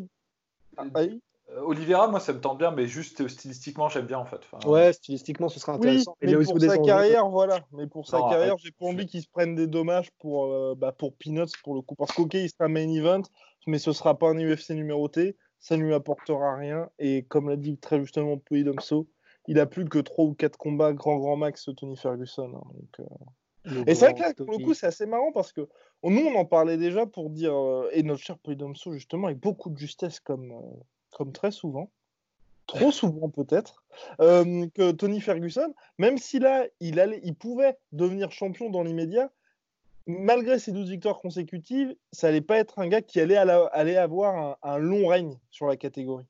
Ah, 0.75 0.83
oui? 0.95 1.21
Euh, 1.51 1.61
Oliveira, 1.61 2.07
moi, 2.07 2.19
ça 2.19 2.33
me 2.33 2.41
tente 2.41 2.57
bien, 2.57 2.71
mais 2.71 2.87
juste 2.87 3.21
euh, 3.21 3.27
stylistiquement, 3.27 3.89
j'aime 3.89 4.05
bien 4.05 4.19
en 4.19 4.25
fait. 4.25 4.41
Enfin, 4.51 4.69
Ouais, 4.69 4.91
stylistiquement, 4.93 5.49
ce 5.49 5.59
serait 5.59 5.73
Oui, 5.73 5.87
intéressant. 5.87 6.17
mais 6.21 6.33
pour 6.43 6.59
sa 6.59 6.77
enjeux. 6.77 6.83
carrière, 6.83 7.29
voilà. 7.29 7.59
Mais 7.71 7.87
pour 7.87 8.07
sa 8.07 8.19
Non, 8.19 8.29
carrière, 8.29 8.57
j'ai 8.57 8.71
pas 8.71 8.85
envie 8.85 9.05
qu'il 9.05 9.21
se 9.21 9.29
prenne 9.29 9.55
des 9.55 9.67
dommages 9.67 10.11
pour, 10.19 10.51
euh, 10.51 10.75
bah, 10.77 10.91
pour 10.91 11.15
Peanuts 11.15 11.51
pour 11.63 11.75
le 11.75 11.81
coup. 11.81 11.95
Parce 11.95 12.11
qu'ok, 12.13 12.33
il 12.33 12.49
sera 12.49 12.67
main 12.67 12.89
event, 12.89 13.23
mais 13.67 13.79
ce 13.79 13.91
sera 13.93 14.17
pas 14.17 14.29
un 14.29 14.37
UFC 14.37 14.71
numéroté. 14.71 15.37
Ça 15.59 15.77
ne 15.77 15.83
lui 15.83 15.93
apportera 15.93 16.55
rien. 16.55 16.89
Et 16.99 17.23
comme 17.23 17.49
l'a 17.49 17.55
dit 17.55 17.77
très 17.77 17.99
justement 17.99 18.37
Poidomso, 18.37 19.07
il 19.47 19.59
a 19.59 19.65
plus 19.65 19.85
que 19.85 19.99
3 19.99 20.25
ou 20.25 20.33
4 20.33 20.57
combats 20.57 20.93
grand 20.93 21.17
grand 21.17 21.35
max 21.35 21.69
Tony 21.77 21.97
Ferguson. 21.97 22.51
hein, 22.55 22.71
donc, 22.73 22.99
euh, 22.99 23.83
Et 23.87 23.95
c'est 23.95 24.05
vrai 24.05 24.13
que 24.13 24.21
là, 24.21 24.33
pour 24.33 24.51
le 24.51 24.63
coup, 24.63 24.73
c'est 24.73 24.87
assez 24.87 25.05
marrant 25.05 25.31
parce 25.31 25.51
que 25.53 25.67
nous, 26.03 26.21
on 26.21 26.35
en 26.35 26.45
parlait 26.45 26.77
déjà 26.77 27.05
pour 27.05 27.29
dire, 27.29 27.53
euh, 27.53 27.89
et 27.93 28.03
notre 28.03 28.21
cher 28.21 28.37
Poidomso, 28.37 28.93
justement, 28.93 29.27
avec 29.27 29.39
beaucoup 29.39 29.69
de 29.69 29.77
justesse, 29.77 30.19
comme, 30.19 30.51
euh, 30.51 30.79
comme 31.11 31.31
très 31.31 31.51
souvent, 31.51 31.91
trop 32.67 32.91
souvent 32.91 33.29
peut-être, 33.29 33.83
que 34.19 34.91
Tony 34.91 35.19
Ferguson, 35.19 35.73
même 35.97 36.17
si 36.17 36.39
là, 36.39 36.65
il, 36.79 36.99
allait, 36.99 37.19
il 37.23 37.35
pouvait 37.35 37.77
devenir 37.91 38.31
champion 38.31 38.69
dans 38.69 38.83
l'immédiat, 38.83 39.29
malgré 40.07 40.57
ses 40.57 40.71
12 40.71 40.89
victoires 40.89 41.19
consécutives, 41.19 41.95
ça 42.11 42.27
allait 42.27 42.41
pas 42.41 42.57
être 42.57 42.79
un 42.79 42.87
gars 42.87 43.01
qui 43.01 43.19
allait, 43.19 43.35
à 43.35 43.45
la- 43.45 43.65
allait 43.67 43.97
avoir 43.97 44.35
un, 44.35 44.57
un 44.63 44.77
long 44.77 45.07
règne 45.07 45.37
sur 45.49 45.67
la 45.67 45.77
catégorie. 45.77 46.25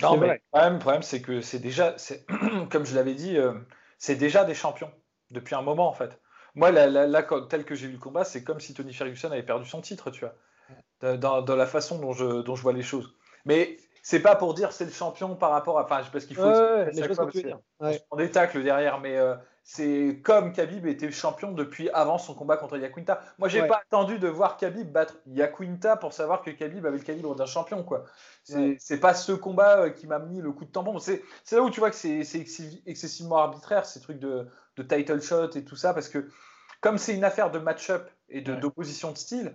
Non, 0.00 0.16
mais 0.16 0.26
vrai. 0.26 0.70
le 0.70 0.78
problème, 0.78 1.02
c'est 1.02 1.20
que 1.22 1.40
c'est 1.40 1.58
déjà, 1.58 1.96
comme 2.70 2.86
je 2.86 2.94
l'avais 2.94 3.14
dit, 3.14 3.36
euh, 3.36 3.54
c'est 3.98 4.16
déjà 4.16 4.44
des 4.44 4.54
champions 4.54 4.90
depuis 5.30 5.54
un 5.54 5.62
moment 5.62 5.88
en 5.88 5.92
fait. 5.92 6.18
Moi, 6.54 6.70
là, 6.70 6.86
là, 6.86 7.06
là, 7.06 7.22
quand- 7.22 7.46
tel 7.46 7.64
que 7.64 7.74
j'ai 7.74 7.86
vu 7.86 7.94
le 7.94 7.98
combat, 7.98 8.24
c'est 8.24 8.44
comme 8.44 8.60
si 8.60 8.74
Tony 8.74 8.92
Ferguson 8.92 9.30
avait 9.30 9.42
perdu 9.42 9.66
son 9.66 9.80
titre, 9.80 10.10
tu 10.10 10.24
vois, 10.24 11.16
dans, 11.16 11.56
la 11.56 11.66
façon 11.66 11.98
dont 11.98 12.12
je, 12.12 12.42
dont 12.42 12.54
je 12.54 12.62
vois 12.62 12.72
les 12.72 12.82
choses. 12.82 13.16
Mais 13.44 13.76
c'est 14.02 14.20
pas 14.20 14.36
pour 14.36 14.54
dire 14.54 14.72
c'est 14.72 14.84
le 14.84 14.90
champion 14.90 15.34
par 15.36 15.50
rapport 15.50 15.78
à, 15.78 15.84
enfin, 15.84 16.02
parce 16.12 16.26
qu'il 16.26 16.36
faut 16.36 16.42
Ouais, 16.42 16.48
ouais, 16.48 16.90
que 16.90 17.30
tu 17.30 17.38
veux 17.38 17.42
dire. 17.42 17.58
des 18.16 18.30
tacles 18.30 18.62
derrière, 18.62 19.00
mais 19.00 19.16
euh, 19.16 19.34
c'est 19.64 20.20
comme 20.24 20.52
Khabib 20.52 20.86
était 20.86 21.10
champion 21.12 21.52
depuis 21.52 21.88
avant 21.90 22.18
son 22.18 22.34
combat 22.34 22.56
contre 22.56 22.76
Yaquinta. 22.78 23.20
Moi, 23.38 23.48
j'ai 23.48 23.62
Ouais. 23.62 23.68
pas 23.68 23.82
attendu 23.86 24.18
de 24.18 24.26
voir 24.28 24.56
Khabib 24.56 24.90
battre 24.90 25.14
Yaquinta 25.26 25.96
pour 25.96 26.12
savoir 26.12 26.42
que 26.42 26.50
Khabib 26.50 26.84
avait 26.84 26.98
le 26.98 27.04
calibre 27.04 27.34
d'un 27.36 27.46
champion, 27.46 27.84
quoi. 27.84 28.04
C'est 28.42 28.76
Ouais. 28.90 28.96
pas 28.98 29.14
ce 29.14 29.32
combat 29.32 29.78
euh, 29.82 29.90
qui 29.90 30.06
m'a 30.08 30.18
mis 30.18 30.40
le 30.40 30.50
coup 30.52 30.64
de 30.64 30.70
tampon. 30.72 30.98
C'est 30.98 31.22
là 31.52 31.62
où 31.62 31.70
tu 31.70 31.78
vois 31.80 31.90
que 31.90 31.96
c'est 31.96 32.24
c'est 32.24 32.38
excessi- 32.40 32.82
excessivement 32.86 33.38
arbitraire, 33.38 33.86
ces 33.86 34.00
trucs 34.00 34.18
de, 34.18 34.48
de 34.76 34.82
title 34.82 35.20
shot 35.22 35.50
et 35.54 35.64
tout 35.64 35.76
ça, 35.76 35.94
parce 35.94 36.08
que 36.08 36.28
comme 36.80 36.98
c'est 36.98 37.14
une 37.14 37.24
affaire 37.24 37.50
de 37.52 37.60
match-up 37.60 38.10
et 38.28 38.40
de- 38.40 38.54
Ouais. 38.54 38.58
d'opposition 38.60 39.12
de 39.12 39.18
style, 39.18 39.54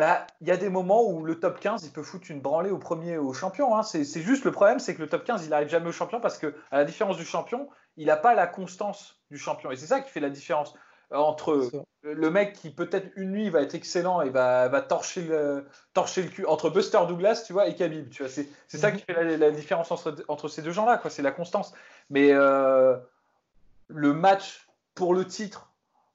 bah, 0.00 0.26
il 0.40 0.48
y 0.48 0.50
a 0.50 0.56
des 0.56 0.70
moments 0.70 1.06
où 1.06 1.26
le 1.26 1.38
top 1.38 1.60
15, 1.60 1.84
il 1.84 1.90
peut 1.90 2.02
foutre 2.02 2.30
une 2.30 2.40
branlée 2.40 2.70
au 2.70 2.78
premier 2.78 3.18
au 3.18 3.34
champion. 3.34 3.76
hein. 3.76 3.82
C'est 3.82 4.22
juste 4.22 4.46
le 4.46 4.50
problème, 4.50 4.78
c'est 4.78 4.94
que 4.94 5.02
le 5.02 5.10
top 5.10 5.24
15, 5.24 5.44
il 5.44 5.50
n'arrive 5.50 5.68
jamais 5.68 5.88
au 5.90 5.92
champion 5.92 6.20
parce 6.22 6.38
que, 6.38 6.54
à 6.70 6.78
la 6.78 6.86
différence 6.86 7.18
du 7.18 7.26
champion, 7.26 7.68
il 7.98 8.06
n'a 8.06 8.16
pas 8.16 8.34
la 8.34 8.46
constance 8.46 9.20
du 9.30 9.36
champion. 9.36 9.70
Et 9.70 9.76
c'est 9.76 9.84
ça 9.84 10.00
qui 10.00 10.08
fait 10.10 10.20
la 10.20 10.30
différence 10.30 10.72
euh, 11.12 11.18
entre 11.18 11.70
le 12.00 12.30
mec 12.30 12.54
qui 12.54 12.70
peut-être 12.70 13.12
une 13.16 13.30
nuit 13.32 13.50
va 13.50 13.60
être 13.60 13.74
excellent 13.74 14.22
et 14.22 14.30
va, 14.30 14.68
va 14.68 14.80
torcher, 14.80 15.20
le, 15.20 15.66
torcher 15.92 16.22
le 16.22 16.30
cul 16.30 16.46
entre 16.46 16.70
Buster 16.70 17.00
Douglas, 17.06 17.42
tu 17.46 17.52
vois, 17.52 17.68
et 17.68 17.74
Khabib. 17.74 18.08
Tu 18.08 18.22
vois, 18.22 18.32
c'est 18.32 18.48
ça 18.78 18.92
qui 18.92 19.02
fait 19.02 19.12
la, 19.12 19.36
la 19.36 19.50
différence 19.50 19.90
entre, 19.90 20.16
entre 20.28 20.48
ces 20.48 20.62
deux 20.62 20.72
gens-là, 20.72 20.96
quoi. 20.96 21.10
C'est 21.10 21.20
la 21.20 21.30
constance. 21.30 21.74
Mais 22.08 22.30
euh, 22.32 22.96
le 23.88 24.14
match 24.14 24.66
pour 24.94 25.12
le 25.12 25.26
titre, 25.26 25.70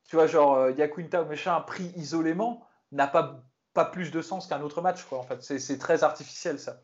tu 0.07 0.15
vois, 0.15 0.25
genre 0.25 0.55
euh, 0.55 0.71
Yaquinta 0.71 1.21
ou 1.21 1.27
machin 1.27 1.61
pris 1.61 1.93
isolément, 1.97 2.65
n'a 2.91 3.05
pas, 3.05 3.43
pas 3.75 3.85
plus 3.85 4.09
de 4.09 4.21
sens 4.21 4.47
qu'un 4.47 4.61
autre 4.61 4.81
match, 4.81 5.03
quoi. 5.03 5.19
En 5.19 5.23
fait, 5.23 5.43
c'est 5.43 5.77
très 5.77 6.03
artificiel, 6.03 6.57
ça. 6.57 6.81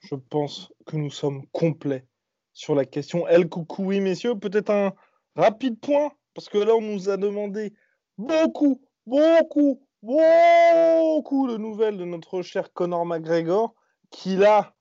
Je 0.00 0.14
pense 0.14 0.72
que 0.86 0.96
nous 0.96 1.10
sommes 1.10 1.46
complets 1.48 2.06
sur 2.54 2.74
la 2.74 2.86
question. 2.86 3.28
El 3.28 3.48
coucou, 3.48 3.84
oui, 3.84 4.00
messieurs, 4.00 4.34
peut-être 4.34 4.70
un 4.70 4.94
rapide 5.36 5.78
point, 5.78 6.10
parce 6.34 6.48
que 6.48 6.56
là, 6.56 6.74
on 6.74 6.80
nous 6.80 7.10
a 7.10 7.18
demandé 7.18 7.74
beaucoup, 8.16 8.80
beaucoup, 9.06 9.86
beaucoup 10.02 11.48
de 11.48 11.58
nouvelles 11.58 11.98
de 11.98 12.06
notre 12.06 12.40
cher 12.40 12.72
Conor 12.72 13.04
McGregor, 13.04 13.74
qui 14.10 14.36
là 14.36 14.74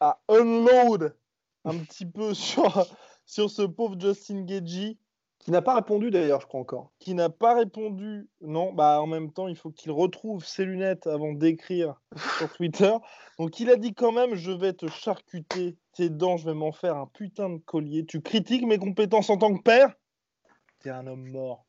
a 0.00 0.20
unload 0.28 1.16
un 1.64 1.78
petit 1.78 2.04
peu 2.04 2.34
sur, 2.34 2.86
sur 3.24 3.50
ce 3.50 3.62
pauvre 3.62 3.98
Justin 3.98 4.42
Gagey 4.42 4.98
Qui 5.38 5.50
n'a 5.52 5.62
pas 5.62 5.74
répondu 5.76 6.10
d'ailleurs, 6.10 6.40
je 6.40 6.46
crois 6.46 6.60
encore. 6.60 6.90
qui 6.98 7.14
n'a 7.14 7.28
pas 7.28 7.54
répondu. 7.54 8.28
Non, 8.40 8.72
bah 8.72 9.00
en 9.00 9.06
même 9.06 9.30
temps, 9.32 9.46
il 9.46 9.56
faut 9.56 9.70
qu'il 9.70 9.92
retrouve 9.92 10.44
ses 10.44 10.64
lunettes 10.64 11.06
avant 11.06 11.32
d'écrire 11.32 12.00
sur 12.38 12.52
Twitter. 12.52 12.92
Donc 13.38 13.60
il 13.60 13.70
a 13.70 13.76
dit 13.76 13.94
quand 13.94 14.12
même, 14.12 14.34
je 14.34 14.50
vais 14.50 14.72
te 14.72 14.88
charcuter 14.88 15.76
tes 15.92 16.10
dents, 16.10 16.36
je 16.36 16.46
vais 16.46 16.54
m'en 16.54 16.72
faire 16.72 16.96
un 16.96 17.06
putain 17.06 17.50
de 17.50 17.58
collier. 17.58 18.04
Tu 18.04 18.20
critiques 18.20 18.66
mes 18.66 18.78
compétences 18.78 19.30
en 19.30 19.36
tant 19.36 19.54
que 19.54 19.62
père? 19.62 19.94
T'es 20.80 20.90
un 20.90 21.06
homme 21.06 21.30
mort. 21.30 21.66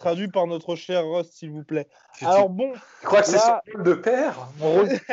Traduit 0.00 0.28
par 0.28 0.46
notre 0.46 0.74
cher 0.76 1.06
Rust, 1.06 1.34
s'il 1.34 1.50
vous 1.52 1.62
plaît. 1.62 1.86
Alors 2.22 2.48
bon, 2.48 2.72
tu 3.00 3.06
crois 3.06 3.20
que 3.20 3.26
c'est 3.28 3.36
là- 3.36 3.62
son 3.66 3.72
rôle 3.74 3.82
de 3.84 3.92
père 3.94 4.48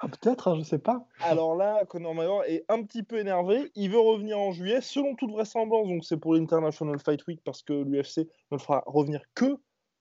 Ah, 0.00 0.08
peut-être, 0.08 0.48
hein, 0.48 0.56
je 0.58 0.64
sais 0.64 0.78
pas. 0.78 1.06
alors 1.20 1.54
là, 1.56 1.84
Conor 1.88 2.14
McGregor 2.14 2.44
est 2.44 2.64
un 2.68 2.82
petit 2.82 3.02
peu 3.04 3.18
énervé. 3.18 3.70
Il 3.76 3.90
veut 3.90 4.00
revenir 4.00 4.38
en 4.38 4.50
juillet, 4.52 4.80
selon 4.80 5.14
toute 5.14 5.30
vraisemblance. 5.30 5.86
Donc 5.88 6.04
c'est 6.04 6.16
pour 6.16 6.34
l'International 6.34 6.98
Fight 6.98 7.24
Week 7.28 7.40
parce 7.44 7.62
que 7.62 7.72
l'UFC 7.72 8.18
ne 8.50 8.56
le 8.56 8.58
fera 8.58 8.82
revenir 8.86 9.22
que 9.34 9.56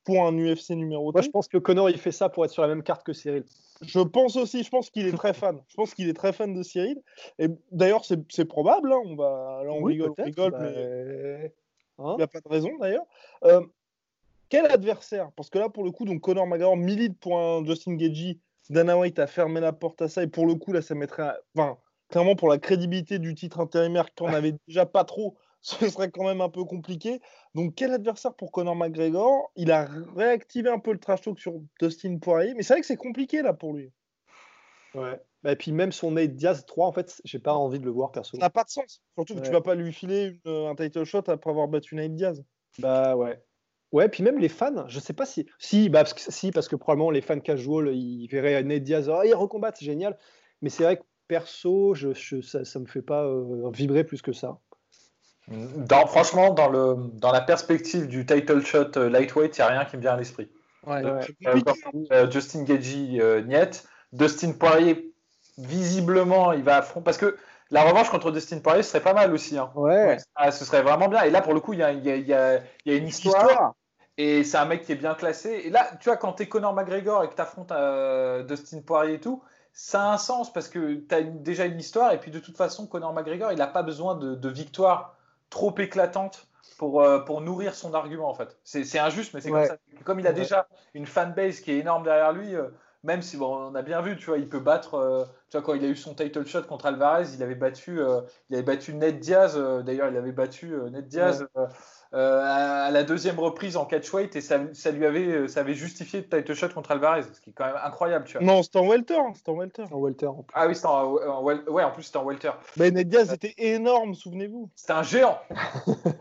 pour 0.05 0.25
un 0.25 0.33
UFC 0.37 0.71
numéro 0.71 1.11
Moi, 1.11 1.21
je 1.21 1.29
pense 1.29 1.47
que 1.47 1.59
Connor, 1.59 1.89
il 1.91 1.97
fait 1.99 2.11
ça 2.11 2.29
pour 2.29 2.43
être 2.45 2.51
sur 2.51 2.63
la 2.63 2.67
même 2.67 2.81
carte 2.81 3.03
que 3.05 3.13
Cyril. 3.13 3.43
Je 3.83 3.99
pense 3.99 4.35
aussi, 4.37 4.63
je 4.63 4.69
pense 4.71 4.89
qu'il 4.89 5.05
est 5.07 5.15
très 5.15 5.33
fan. 5.35 5.61
Je 5.67 5.75
pense 5.75 5.93
qu'il 5.93 6.09
est 6.09 6.13
très 6.15 6.33
fan 6.33 6.53
de 6.55 6.63
Cyril. 6.63 6.99
Et 7.37 7.47
d'ailleurs, 7.71 8.03
c'est 8.05 8.45
probable. 8.45 8.91
hein, 8.91 9.01
On 9.05 9.15
va, 9.15 9.61
là, 9.63 9.71
on 9.71 9.81
Oui, 9.83 9.93
rigole, 9.93 10.09
on 10.09 10.13
peut-être, 10.15 10.25
rigole, 10.25 10.51
bah, 10.51 10.59
mais 10.61 11.53
Hein 12.01 12.13
il 12.13 12.17
n'y 12.17 12.23
a 12.23 12.27
pas 12.27 12.39
de 12.39 12.47
raison 12.47 12.69
d'ailleurs. 12.79 13.03
Euh, 13.43 13.61
quel 14.49 14.65
adversaire? 14.65 15.31
Parce 15.35 15.49
que 15.49 15.59
là, 15.59 15.69
pour 15.69 15.83
le 15.83 15.91
coup, 15.91 16.05
donc 16.05 16.21
Conor 16.21 16.47
McGregor 16.47 16.75
milite 16.77 17.19
pour 17.19 17.37
un 17.39 17.63
Justin 17.65 17.95
Gagey. 17.95 18.39
Dana 18.69 18.97
White 18.97 19.17
a 19.19 19.27
fermé 19.27 19.59
la 19.61 19.73
porte 19.73 20.01
à 20.01 20.07
ça. 20.09 20.21
Et 20.23 20.27
pour 20.27 20.45
le 20.45 20.55
coup, 20.55 20.71
là, 20.73 20.81
ça 20.81 20.93
mettrait. 20.95 21.23
à- 21.23 21.39
Enfin, 21.57 21.77
clairement, 22.09 22.35
pour 22.35 22.49
la 22.49 22.57
crédibilité 22.59 23.17
du 23.19 23.33
titre 23.35 23.59
intérimaire, 23.59 24.13
qu'on 24.15 24.29
n'avait 24.29 24.55
déjà 24.67 24.85
pas 24.85 25.03
trop, 25.05 25.37
ce 25.61 25.89
serait 25.89 26.11
quand 26.11 26.23
même 26.23 26.41
un 26.41 26.49
peu 26.49 26.63
compliqué. 26.65 27.19
Donc, 27.55 27.75
quel 27.75 27.91
adversaire 27.93 28.35
pour 28.35 28.51
Conor 28.51 28.75
McGregor? 28.75 29.51
Il 29.55 29.71
a 29.71 29.87
réactivé 30.15 30.69
un 30.69 30.79
peu 30.79 30.91
le 30.91 30.99
trash 30.99 31.21
talk 31.21 31.39
sur 31.39 31.53
Dustin 31.81 32.17
Poirier. 32.19 32.53
Mais 32.53 32.63
c'est 32.63 32.73
vrai 32.75 32.81
que 32.81 32.87
c'est 32.87 32.95
compliqué 32.95 33.41
là 33.41 33.53
pour 33.53 33.73
lui. 33.73 33.91
Ouais. 34.95 35.19
Bah, 35.43 35.51
Et 35.53 35.55
puis 35.55 35.71
même 35.71 35.91
son 35.91 36.11
Nate 36.11 36.35
Diaz 36.35 36.65
3, 36.65 36.87
en 36.87 36.91
fait, 36.91 37.21
j'ai 37.23 37.39
pas 37.39 37.53
envie 37.53 37.79
de 37.79 37.85
le 37.85 37.91
voir 37.91 38.11
perso. 38.11 38.37
Ça 38.37 38.45
n'a 38.45 38.49
pas 38.49 38.63
de 38.63 38.69
sens. 38.69 39.01
Surtout 39.15 39.35
que 39.35 39.39
tu 39.41 39.51
vas 39.51 39.61
pas 39.61 39.75
lui 39.75 39.93
filer 39.93 40.39
une- 40.45 40.67
un 40.67 40.75
title 40.75 41.05
shot 41.05 41.23
après 41.27 41.49
avoir 41.49 41.67
battu 41.67 41.95
Nate 41.95 42.13
Diaz. 42.15 42.43
Bah 42.79 43.15
ouais. 43.15 43.41
Ouais, 43.91 44.07
puis 44.07 44.21
même 44.23 44.37
les 44.37 44.49
fans, 44.49 44.87
je 44.87 44.99
sais 44.99 45.13
pas 45.13 45.25
si. 45.25 45.47
Si, 45.57 45.89
bah, 45.89 45.99
parce 46.03 46.13
que, 46.13 46.21
si, 46.31 46.51
parce 46.51 46.67
que 46.67 46.75
probablement 46.75 47.09
les 47.11 47.21
fans 47.21 47.39
casual, 47.39 47.89
ils 47.95 48.27
verraient 48.27 48.61
Nate 48.63 48.83
Diaz, 48.83 49.09
oh, 49.09 49.21
il 49.25 49.33
recombat, 49.33 49.71
c'est 49.73 49.85
génial. 49.85 50.17
Mais 50.61 50.69
c'est 50.69 50.83
vrai 50.83 50.97
que 50.97 51.03
perso, 51.27 51.95
je, 51.95 52.13
je- 52.13 52.41
ça, 52.41 52.65
ça 52.65 52.79
me 52.79 52.85
fait 52.85 53.01
pas 53.01 53.23
euh, 53.23 53.69
vibrer 53.71 54.03
plus 54.03 54.21
que 54.21 54.31
ça. 54.33 54.59
Dans- 55.47 56.05
franchement, 56.05 56.53
dans, 56.53 56.69
le, 56.69 56.95
dans 57.13 57.31
la 57.31 57.41
perspective 57.41 58.07
du 58.07 58.25
title 58.25 58.61
shot 58.63 58.91
euh, 58.97 59.09
lightweight, 59.09 59.57
il 59.57 59.61
n'y 59.61 59.65
a 59.65 59.67
rien 59.69 59.85
qui 59.85 59.97
me 59.97 60.01
vient 60.01 60.13
à 60.13 60.17
l'esprit. 60.17 60.47
Ouais, 61.03 61.03
Euh, 61.47 61.59
euh, 62.11 62.29
Justin 62.31 62.63
Gagey, 62.63 63.19
euh, 63.19 63.41
niet. 63.41 63.83
Dustin 64.13 64.51
Poirier, 64.53 65.11
visiblement, 65.57 66.53
il 66.53 66.63
va 66.63 66.77
affronter. 66.77 67.03
Parce 67.05 67.17
que 67.17 67.35
la 67.71 67.83
revanche 67.83 68.09
contre 68.09 68.31
Dustin 68.31 68.59
Poirier, 68.59 68.83
ce 68.83 68.89
serait 68.89 69.01
pas 69.01 69.13
mal 69.13 69.33
aussi. 69.33 69.57
hein. 69.57 69.71
Ouais. 69.75 70.17
Ah, 70.35 70.51
ce 70.51 70.65
serait 70.65 70.83
vraiment 70.83 71.07
bien. 71.07 71.23
Et 71.23 71.31
là, 71.31 71.41
pour 71.41 71.53
le 71.55 71.59
coup, 71.59 71.73
il 71.73 71.79
y 71.79 71.83
a, 71.83 71.91
il 71.91 72.03
y 72.05 72.11
a- 72.11 72.15
il 72.15 72.27
y 72.27 72.33
a- 72.33 72.57
y 72.85 72.91
a 72.91 72.95
une 72.95 73.07
histoire. 73.07 73.73
Et 74.21 74.43
c'est 74.43 74.57
un 74.57 74.65
mec 74.65 74.81
qui 74.83 74.91
est 74.91 74.97
bien 74.97 75.15
classé. 75.15 75.61
Et 75.63 75.69
là, 75.69 75.91
tu 76.01 76.09
vois, 76.09 76.17
quand 76.17 76.33
tu 76.33 76.43
es 76.43 76.49
Conor 76.49 76.73
McGregor 76.73 77.23
et 77.23 77.29
que 77.29 77.35
tu 77.35 77.41
affrontes 77.41 77.71
euh, 77.71 78.43
Dustin 78.43 78.81
Poirier 78.81 79.13
et 79.13 79.19
tout, 79.21 79.41
ça 79.71 80.03
a 80.03 80.13
un 80.13 80.17
sens 80.17 80.51
parce 80.51 80.67
que 80.67 80.95
tu 80.95 81.15
as 81.15 81.21
déjà 81.21 81.63
une 81.65 81.79
histoire. 81.79 82.11
Et 82.11 82.19
puis 82.19 82.29
de 82.29 82.39
toute 82.39 82.57
façon, 82.57 82.85
Conor 82.85 83.13
McGregor, 83.13 83.53
il 83.53 83.57
n'a 83.57 83.67
pas 83.67 83.81
besoin 83.81 84.15
de, 84.15 84.35
de 84.35 84.49
victoires 84.49 85.15
trop 85.49 85.73
éclatantes 85.77 86.49
pour, 86.77 87.01
euh, 87.01 87.19
pour 87.19 87.39
nourrir 87.39 87.73
son 87.73 87.93
argument, 87.93 88.29
en 88.29 88.33
fait. 88.33 88.57
C'est 88.65 88.99
injuste, 88.99 89.33
mais 89.33 89.39
c'est 89.39 89.51
comme 89.51 89.65
ça. 89.65 89.77
Comme 90.03 90.19
il 90.19 90.27
a 90.27 90.33
déjà 90.33 90.67
une 90.93 91.05
fanbase 91.05 91.61
qui 91.61 91.71
est 91.71 91.77
énorme 91.77 92.03
derrière 92.03 92.33
lui, 92.33 92.55
euh, 92.55 92.67
même 93.05 93.21
si, 93.21 93.37
bon, 93.37 93.71
on 93.71 93.75
a 93.75 93.81
bien 93.81 94.01
vu, 94.01 94.17
tu 94.17 94.25
vois, 94.25 94.37
il 94.37 94.49
peut 94.49 94.59
battre. 94.59 95.29
tu 95.49 95.55
vois, 95.55 95.65
quand 95.65 95.75
il 95.75 95.85
a 95.85 95.87
eu 95.87 95.95
son 95.95 96.13
title 96.13 96.45
shot 96.45 96.63
contre 96.63 96.87
Alvarez, 96.87 97.27
il 97.35 97.41
avait 97.41 97.55
battu, 97.55 98.01
il 98.49 98.55
avait 98.55 98.63
battu 98.63 98.93
Ned 98.95 99.21
Diaz. 99.21 99.57
D'ailleurs, 99.85 100.09
il 100.09 100.17
avait 100.17 100.33
battu 100.33 100.75
Ned 100.91 101.07
Diaz. 101.07 101.47
À 102.11 102.89
la 102.91 103.03
deuxième 103.03 103.39
reprise 103.39 103.77
en 103.77 103.85
catchweight 103.85 104.35
et 104.35 104.41
ça, 104.41 104.59
ça, 104.73 104.89
lui 104.89 105.05
avait, 105.05 105.27
euh, 105.27 105.47
ça 105.47 105.59
avait 105.59 105.75
justifié 105.75 106.21
le 106.21 106.27
title 106.27 106.55
shot 106.55 106.69
contre 106.69 106.91
Alvarez, 106.91 107.23
ce 107.23 107.39
qui 107.39 107.51
est 107.51 107.53
quand 107.53 107.65
même 107.65 107.79
incroyable. 107.83 108.25
Tu 108.25 108.37
vois. 108.37 108.45
Non, 108.45 108.63
c'était 108.63 108.79
en 108.79 108.87
welter. 108.87 109.15
Hein, 109.15 109.33
c'était 109.35 109.51
en 109.51 109.55
welter. 109.55 109.85
En 109.91 109.99
welter 109.99 110.25
en 110.25 110.43
Ah 110.53 110.67
oui, 110.67 110.75
c'était 110.75 110.87
en, 110.87 111.43
ouais, 111.43 111.83
en 111.83 111.91
plus 111.91 112.03
c'était 112.03 112.17
en 112.17 112.25
welter. 112.25 112.51
Ned 112.77 113.07
Diaz 113.09 113.31
était 113.31 113.53
énorme, 113.57 114.15
souvenez-vous. 114.15 114.69
C'était 114.75 114.93
un 114.93 115.03
géant. 115.03 115.39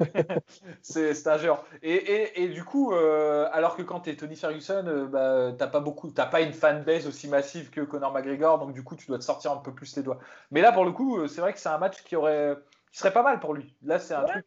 c'est 0.82 1.26
un 1.26 1.38
géant. 1.38 1.60
Et, 1.82 1.94
et, 1.94 2.42
et 2.42 2.48
du 2.48 2.64
coup, 2.64 2.92
euh, 2.92 3.48
alors 3.52 3.74
que 3.76 3.82
quand 3.82 4.00
tu 4.00 4.10
es 4.10 4.16
Tony 4.16 4.36
Ferguson, 4.36 5.08
bah, 5.10 5.52
t'as 5.56 5.68
pas 5.68 5.80
beaucoup, 5.80 6.10
t'as 6.10 6.26
pas 6.26 6.42
une 6.42 6.52
fanbase 6.52 7.06
aussi 7.06 7.28
massive 7.28 7.70
que 7.70 7.80
Conor 7.80 8.12
McGregor, 8.12 8.58
donc 8.58 8.74
du 8.74 8.82
coup 8.82 8.94
tu 8.96 9.06
dois 9.06 9.18
te 9.18 9.24
sortir 9.24 9.52
un 9.52 9.56
peu 9.56 9.72
plus 9.72 9.96
les 9.96 10.02
doigts. 10.02 10.18
Mais 10.50 10.60
là, 10.60 10.72
pour 10.72 10.84
le 10.84 10.92
coup, 10.92 11.26
c'est 11.28 11.40
vrai 11.40 11.54
que 11.54 11.58
c'est 11.58 11.70
un 11.70 11.78
match 11.78 12.02
qui 12.02 12.14
aurait, 12.14 12.56
qui 12.92 12.98
serait 12.98 13.12
pas 13.12 13.22
mal 13.22 13.40
pour 13.40 13.54
lui. 13.54 13.74
Là, 13.82 13.98
c'est 13.98 14.14
un 14.14 14.24
truc. 14.24 14.44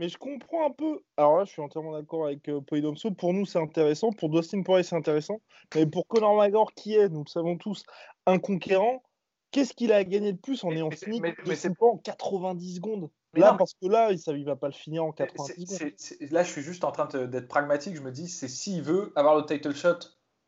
Mais 0.00 0.08
je 0.08 0.16
comprends 0.16 0.66
un 0.66 0.70
peu. 0.70 1.00
Alors 1.18 1.36
là, 1.36 1.44
je 1.44 1.50
suis 1.50 1.60
entièrement 1.60 1.92
d'accord 1.92 2.24
avec 2.24 2.48
euh, 2.48 2.62
Polydomso. 2.62 3.10
Pour 3.10 3.34
nous, 3.34 3.44
c'est 3.44 3.58
intéressant. 3.58 4.12
Pour 4.12 4.30
Dustin 4.30 4.62
Poirier, 4.62 4.82
c'est 4.82 4.96
intéressant. 4.96 5.42
Mais 5.74 5.84
pour 5.84 6.06
Conor 6.06 6.36
McGregor, 6.36 6.72
qui 6.72 6.94
est, 6.94 7.10
nous 7.10 7.22
le 7.22 7.28
savons 7.28 7.58
tous, 7.58 7.84
un 8.24 8.38
conquérant, 8.38 9.02
qu'est-ce 9.50 9.74
qu'il 9.74 9.92
a 9.92 10.02
gagné 10.02 10.32
de 10.32 10.38
plus 10.38 10.64
en 10.64 10.70
ayant 10.70 10.90
fini 10.90 11.20
mais, 11.20 11.34
c'est 11.54 11.76
pas 11.76 11.84
en 11.84 11.98
90 11.98 12.76
secondes 12.76 13.10
Là, 13.34 13.54
parce 13.58 13.74
que 13.74 13.86
là, 13.86 14.10
il 14.10 14.40
ne 14.40 14.44
va 14.44 14.56
pas 14.56 14.68
le 14.68 14.72
finir 14.72 15.04
en 15.04 15.12
90 15.12 15.66
secondes. 15.66 16.32
là, 16.32 16.42
je 16.44 16.50
suis 16.50 16.62
juste 16.62 16.82
en 16.82 16.92
train 16.92 17.06
d'être 17.26 17.46
pragmatique. 17.46 17.94
Je 17.94 18.00
me 18.00 18.10
dis, 18.10 18.26
c'est 18.26 18.48
s'il 18.48 18.82
veut 18.82 19.12
avoir 19.16 19.36
le 19.36 19.44
title 19.44 19.74
shot 19.74 19.98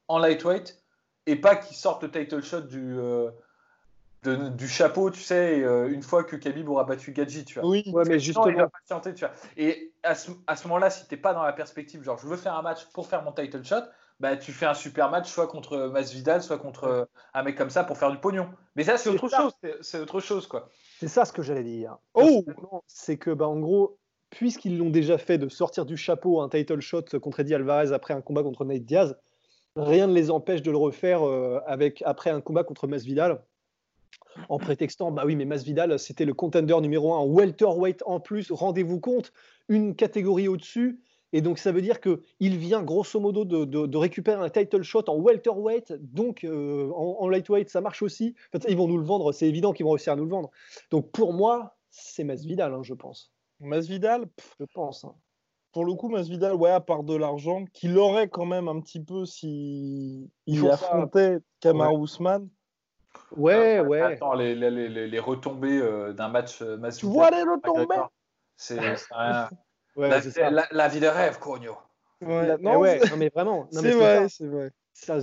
en 0.09 0.19
lightweight 0.19 0.83
et 1.27 1.37
pas 1.37 1.57
qu'il 1.57 1.77
sorte 1.77 2.03
le 2.03 2.11
title 2.11 2.43
shot 2.43 2.63
du. 2.63 2.99
Euh, 2.99 3.31
du 4.25 4.69
chapeau, 4.69 5.11
tu 5.11 5.21
sais, 5.21 5.63
euh, 5.63 5.89
une 5.93 6.03
fois 6.03 6.23
que 6.23 6.37
Khabib 6.37 6.69
aura 6.69 6.85
battu 6.85 7.13
Gadji, 7.13 7.45
tu 7.45 7.59
vois. 7.59 7.69
Oui, 7.69 7.85
mais 8.07 8.21
justement. 8.21 8.47
Il 8.47 8.57
va 8.57 8.69
patienter, 8.69 9.15
tu 9.15 9.25
vois. 9.25 9.35
Et 9.57 9.93
à 10.03 10.15
ce, 10.15 10.31
à 10.47 10.55
ce 10.57 10.69
moment-là, 10.69 10.91
si 10.91 11.07
tu 11.07 11.15
n'es 11.15 11.21
pas 11.21 11.35
dans 11.35 11.43
la 11.43 11.53
perspective, 11.53 12.03
genre, 12.03 12.19
je 12.19 12.27
veux 12.27 12.37
faire 12.37 12.55
un 12.55 12.63
match 12.63 12.87
pour 12.93 13.07
faire 13.07 13.23
mon 13.25 13.33
title 13.33 13.65
shot, 13.65 13.83
bah, 14.21 14.37
tu 14.37 14.53
fais 14.53 14.67
un 14.67 14.75
super 14.75 15.11
match, 15.11 15.29
soit 15.29 15.49
contre 15.49 15.89
Masvidal, 15.89 16.43
soit 16.43 16.59
contre 16.59 16.85
euh, 16.85 17.05
un 17.35 17.43
mec 17.43 17.57
comme 17.57 17.71
ça 17.71 17.83
pour 17.83 17.99
faire 17.99 18.11
du 18.13 18.19
pognon. 18.19 18.49
Mais 18.77 18.85
ça, 18.85 18.97
c'est 18.97 19.11
autre 19.11 19.29
chose. 19.29 19.53
C'est 19.81 19.99
autre 19.99 20.21
chose, 20.21 20.47
quoi. 20.47 20.69
C'est 21.01 21.09
ça 21.09 21.25
ce 21.25 21.33
que 21.33 21.43
j'allais 21.43 21.65
dire. 21.65 21.97
Oh 22.15 22.45
C'est 22.87 23.17
que, 23.17 23.31
bah, 23.31 23.49
en 23.49 23.59
gros, 23.59 23.99
puisqu'ils 24.31 24.79
l'ont 24.79 24.91
déjà 24.91 25.19
fait 25.19 25.39
de 25.39 25.49
sortir 25.49 25.85
du 25.85 25.97
chapeau 25.97 26.41
un 26.41 26.49
title 26.49 26.81
shot 26.81 27.03
contre 27.21 27.41
Eddie 27.41 27.55
Alvarez 27.55 27.93
après 27.93 28.15
un 28.15 28.21
combat 28.21 28.45
contre 28.45 28.65
Nate 28.65 28.85
Diaz, 28.85 29.17
rien 29.75 30.07
ne 30.07 30.15
les 30.15 30.31
empêche 30.31 30.63
de 30.63 30.71
le 30.71 30.77
refaire 30.77 31.27
euh, 31.27 31.61
avec, 31.67 32.03
après 32.07 32.31
un 32.31 32.41
combat 32.41 32.63
contre 32.63 32.87
Masvidal 32.87 33.43
en 34.49 34.59
prétextant 34.59 35.11
bah 35.11 35.25
oui 35.27 35.37
mais 35.37 35.45
Masvidal 35.45 35.99
c'était 35.99 36.25
le 36.25 36.35
contender 36.35 36.79
numéro 36.81 37.13
un 37.15 37.19
en 37.19 37.27
welterweight 37.27 38.03
en 38.07 38.21
plus 38.21 38.51
rendez-vous 38.51 39.01
compte 39.01 39.33
une 39.69 39.95
catégorie 39.95 40.49
au-dessus 40.49 41.01
et 41.33 41.41
donc 41.41 41.59
ça 41.59 41.73
veut 41.73 41.83
dire 41.83 42.01
que 42.01 42.23
il 42.41 42.57
vient 42.59 42.83
grosso 42.83 43.19
modo 43.21 43.45
de, 43.45 43.97
récupérer 43.97 44.43
un 44.43 44.51
title 44.51 44.83
shot 44.83 45.05
en 45.09 45.17
welterweight 45.17 45.93
donc 46.01 46.45
euh, 46.45 46.91
en, 46.95 47.29
lightweight 47.29 47.69
ça 47.69 47.81
marche 47.81 48.03
aussi 48.03 48.35
ils 48.69 48.77
vont 48.77 48.89
nous 48.89 48.99
le 48.99 49.05
vendre 49.05 49.33
c'est 49.33 49.49
évident 49.49 49.73
qu'ils 49.73 49.85
vont 49.85 49.93
réussir 49.93 50.13
à 50.13 50.17
nous 50.17 50.25
le 50.25 50.31
vendre 50.31 50.51
donc 50.91 51.11
pour 51.11 51.33
moi 51.33 51.77
c'est 51.91 52.25
Masvidal 52.25 52.73
hein, 52.73 52.83
je 52.83 52.95
pense 52.95 53.33
Masvidal 53.61 54.29
je 54.61 54.65
pense 54.75 55.05
hein. 55.05 55.15
pour 55.73 55.85
le 55.85 55.95
coup, 55.95 56.09
Masvidal, 56.09 56.55
ouais, 56.55 56.71
à 56.71 56.81
part 56.81 57.05
de 57.05 57.15
l'argent, 57.15 57.65
qu'il 57.73 57.97
aurait 57.97 58.29
quand 58.29 58.45
même 58.45 58.69
un 58.69 58.81
petit 58.81 59.01
peu 59.01 59.25
si 59.25 60.31
il 60.47 60.69
affrontait 60.69 61.39
Kamar 61.61 61.95
Ousmane. 61.95 62.49
Ouais, 63.37 63.81
ouais. 63.81 64.01
Attends, 64.01 64.35
les, 64.35 64.55
les, 64.55 64.71
les, 64.71 65.09
les 65.09 65.19
retombées 65.19 65.81
euh, 65.81 66.13
d'un 66.13 66.29
match 66.29 66.61
euh, 66.63 66.91
Tu 66.91 67.07
vois 67.07 67.31
les 67.31 67.43
retombées 67.43 67.87
C'est 68.57 68.79
ouais, 69.97 70.09
la, 70.09 70.51
la, 70.51 70.67
la, 70.71 70.89
vie 70.89 71.01
de 71.01 71.07
rêve, 71.07 71.39
Cogno. 71.39 71.77
Ouais, 72.21 72.57
non, 72.59 72.79
ouais, 72.79 73.01
non, 73.11 73.17
mais 73.17 73.31
vraiment. 73.35 73.69
C'est 73.71 73.93
vrai, 73.93 74.29
c'est 74.29 74.47
vrai. 74.47 74.71
Ça, 74.95 75.17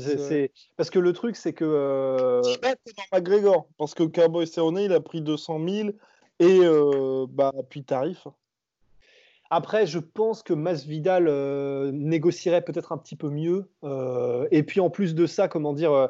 Parce 0.75 0.89
que 0.89 0.99
le 0.99 1.13
truc, 1.13 1.35
c'est 1.35 1.53
que. 1.53 1.65
Euh... 1.65 2.41
dans 2.41 3.03
McGregor. 3.13 3.67
Parce 3.77 3.93
que 3.93 4.03
Cowboy 4.03 4.47
Cerrone, 4.47 4.79
il 4.79 4.93
a 4.93 4.99
pris 4.99 5.21
200 5.21 5.59
000 5.67 5.89
et 6.39 6.59
euh, 6.63 7.25
bah, 7.29 7.53
puis 7.69 7.83
tarif. 7.83 8.27
Après, 9.51 9.87
je 9.87 9.99
pense 9.99 10.43
que 10.43 10.53
Masvidal 10.53 11.27
euh, 11.27 11.91
négocierait 11.91 12.61
peut-être 12.63 12.91
un 12.91 12.97
petit 12.97 13.15
peu 13.15 13.29
mieux. 13.29 13.69
Euh, 13.83 14.47
et 14.51 14.63
puis 14.63 14.79
en 14.79 14.89
plus 14.89 15.15
de 15.15 15.25
ça, 15.25 15.47
comment 15.47 15.73
dire 15.73 16.09